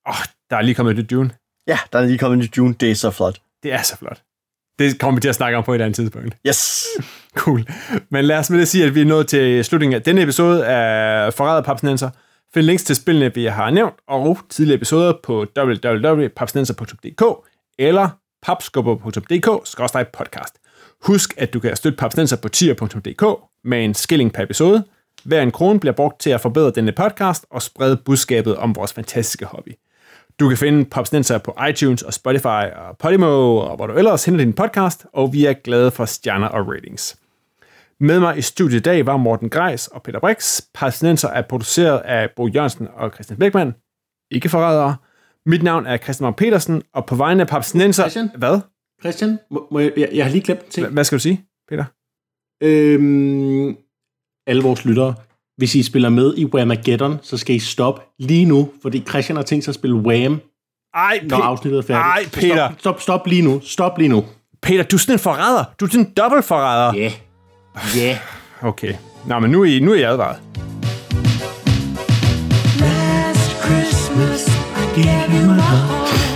åh, 0.08 0.14
der 0.50 0.56
er 0.56 0.62
lige 0.62 0.74
kommet 0.74 0.98
et 0.98 1.10
Dune. 1.10 1.30
Ja, 1.66 1.78
der 1.92 1.98
er 1.98 2.06
lige 2.06 2.18
kommet 2.18 2.36
en 2.36 2.40
ny 2.40 2.56
June. 2.56 2.74
Det 2.74 2.90
er 2.90 2.94
så 2.94 3.10
flot. 3.10 3.38
Det 3.62 3.72
er 3.72 3.82
så 3.82 3.96
flot. 3.96 4.22
Det 4.78 4.98
kommer 5.00 5.16
vi 5.16 5.20
til 5.20 5.28
at 5.28 5.34
snakke 5.34 5.58
om 5.58 5.64
på 5.64 5.74
et 5.74 5.80
andet 5.80 5.96
tidspunkt. 5.96 6.36
Yes! 6.46 6.86
Cool. 7.36 7.64
Men 8.10 8.24
lad 8.24 8.38
os 8.38 8.50
med 8.50 8.58
det 8.58 8.68
sige, 8.68 8.84
at 8.84 8.94
vi 8.94 9.00
er 9.00 9.04
nået 9.04 9.26
til 9.26 9.64
slutningen 9.64 9.94
af 9.96 10.02
denne 10.02 10.22
episode 10.22 10.66
af 10.66 11.34
Forræder 11.34 11.62
Papsnenser. 11.62 12.10
Find 12.54 12.66
links 12.66 12.84
til 12.84 12.96
spillene, 12.96 13.34
vi 13.34 13.44
har 13.44 13.70
nævnt, 13.70 13.94
og 14.08 14.38
tidligere 14.50 14.76
episoder 14.76 15.12
på 15.22 15.46
www.papsnenser.dk 15.58 17.22
eller 17.78 18.08
papskubber.dk 18.42 19.46
podcast. 20.12 20.54
Husk, 21.02 21.34
at 21.36 21.52
du 21.52 21.60
kan 21.60 21.76
støtte 21.76 21.96
Papsnenser 21.96 22.36
på 22.36 22.48
tier.dk 22.48 23.24
med 23.64 23.84
en 23.84 23.94
skilling 23.94 24.32
per 24.32 24.42
episode. 24.42 24.84
Hver 25.24 25.42
en 25.42 25.50
krone 25.50 25.80
bliver 25.80 25.94
brugt 25.94 26.20
til 26.20 26.30
at 26.30 26.40
forbedre 26.40 26.70
denne 26.70 26.92
podcast 26.92 27.46
og 27.50 27.62
sprede 27.62 27.96
budskabet 27.96 28.56
om 28.56 28.76
vores 28.76 28.92
fantastiske 28.92 29.44
hobby. 29.44 29.72
Du 30.40 30.48
kan 30.48 30.58
finde 30.58 30.84
Popsnenser 30.84 31.38
på 31.38 31.56
iTunes 31.68 32.02
og 32.02 32.14
Spotify 32.14 32.64
og 32.76 32.98
Podimo, 32.98 33.56
og 33.56 33.76
hvor 33.76 33.86
du 33.86 33.92
ellers 33.92 34.24
henter 34.24 34.44
din 34.44 34.52
podcast, 34.52 35.06
og 35.12 35.32
vi 35.32 35.44
er 35.44 35.52
glade 35.52 35.90
for 35.90 36.04
stjerner 36.04 36.48
og 36.48 36.68
ratings. 36.68 37.18
Med 38.00 38.20
mig 38.20 38.38
i 38.38 38.42
studiet 38.42 38.78
i 38.78 38.82
dag 38.82 39.06
var 39.06 39.16
Morten 39.16 39.50
Greis 39.50 39.88
og 39.88 40.02
Peter 40.02 40.20
Brix. 40.20 40.60
Popsnenser 40.74 41.28
er 41.28 41.42
produceret 41.42 41.98
af 41.98 42.30
Bo 42.36 42.48
Jørgensen 42.48 42.88
og 42.94 43.10
Christian 43.10 43.38
Bækman. 43.38 43.74
Ikke 44.30 44.48
forrædere. 44.48 44.96
Mit 45.46 45.62
navn 45.62 45.86
er 45.86 45.96
Christian 45.96 46.24
Mark 46.24 46.36
Petersen, 46.36 46.82
og 46.94 47.06
på 47.06 47.14
vegne 47.14 47.42
af 47.42 47.48
Popsnenser... 47.48 48.02
Christian? 48.02 48.30
Hvad? 48.36 48.60
Christian, 49.00 49.38
må, 49.50 49.68
må 49.70 49.78
jeg, 49.78 49.92
jeg, 49.96 50.08
jeg 50.12 50.24
har 50.24 50.32
lige 50.32 50.42
glemt 50.44 50.60
en 50.64 50.70
ting. 50.70 50.86
Hvad 50.86 51.04
skal 51.04 51.18
du 51.18 51.22
sige, 51.22 51.44
Peter? 51.68 51.84
Øhm, 52.62 53.76
alle 54.46 54.62
vores 54.62 54.84
lyttere, 54.84 55.14
hvis 55.62 55.74
I 55.74 55.82
spiller 55.82 56.08
med 56.08 56.34
i 56.36 56.44
Whamageddon, 56.44 57.18
så 57.22 57.36
skal 57.36 57.56
I 57.56 57.58
stoppe 57.58 58.02
lige 58.18 58.44
nu, 58.44 58.70
fordi 58.82 59.04
Christian 59.08 59.36
har 59.36 59.42
tænkt 59.42 59.64
sig 59.64 59.70
at 59.70 59.74
spille 59.74 59.96
Wham, 59.96 60.40
Ej, 60.94 61.20
når 61.28 61.36
afsnittet 61.36 61.78
er 61.78 61.82
færdigt. 61.82 62.06
Ej, 62.06 62.40
Peter. 62.40 62.68
Stop, 62.68 62.80
stop, 62.80 63.00
stop 63.00 63.26
lige 63.26 63.42
nu. 63.42 63.60
Stop 63.64 63.98
lige 63.98 64.08
nu. 64.08 64.24
Peter, 64.62 64.82
du 64.82 64.96
er 64.96 65.00
sådan 65.00 65.14
en 65.14 65.18
forræder. 65.18 65.64
Du 65.80 65.84
er 65.84 65.90
sådan 65.90 66.06
en 66.06 66.12
dobbelt 66.12 66.44
forræder. 66.44 66.94
Ja. 66.94 67.00
Yeah. 67.00 67.12
Ja. 67.96 68.04
Yeah. 68.06 68.16
Okay. 68.62 68.94
Nå, 69.26 69.38
men 69.38 69.50
nu 69.50 69.62
er 69.62 69.66
I, 69.66 69.80
nu 69.80 69.92
er 69.92 69.96
I 69.96 70.02
advaret. 70.02 70.36
Last 72.80 73.64
Christmas, 73.64 74.48
I 74.82 75.00
gave 75.00 75.40
you 75.40 75.46
my 75.46 75.60
heart. 75.60 76.31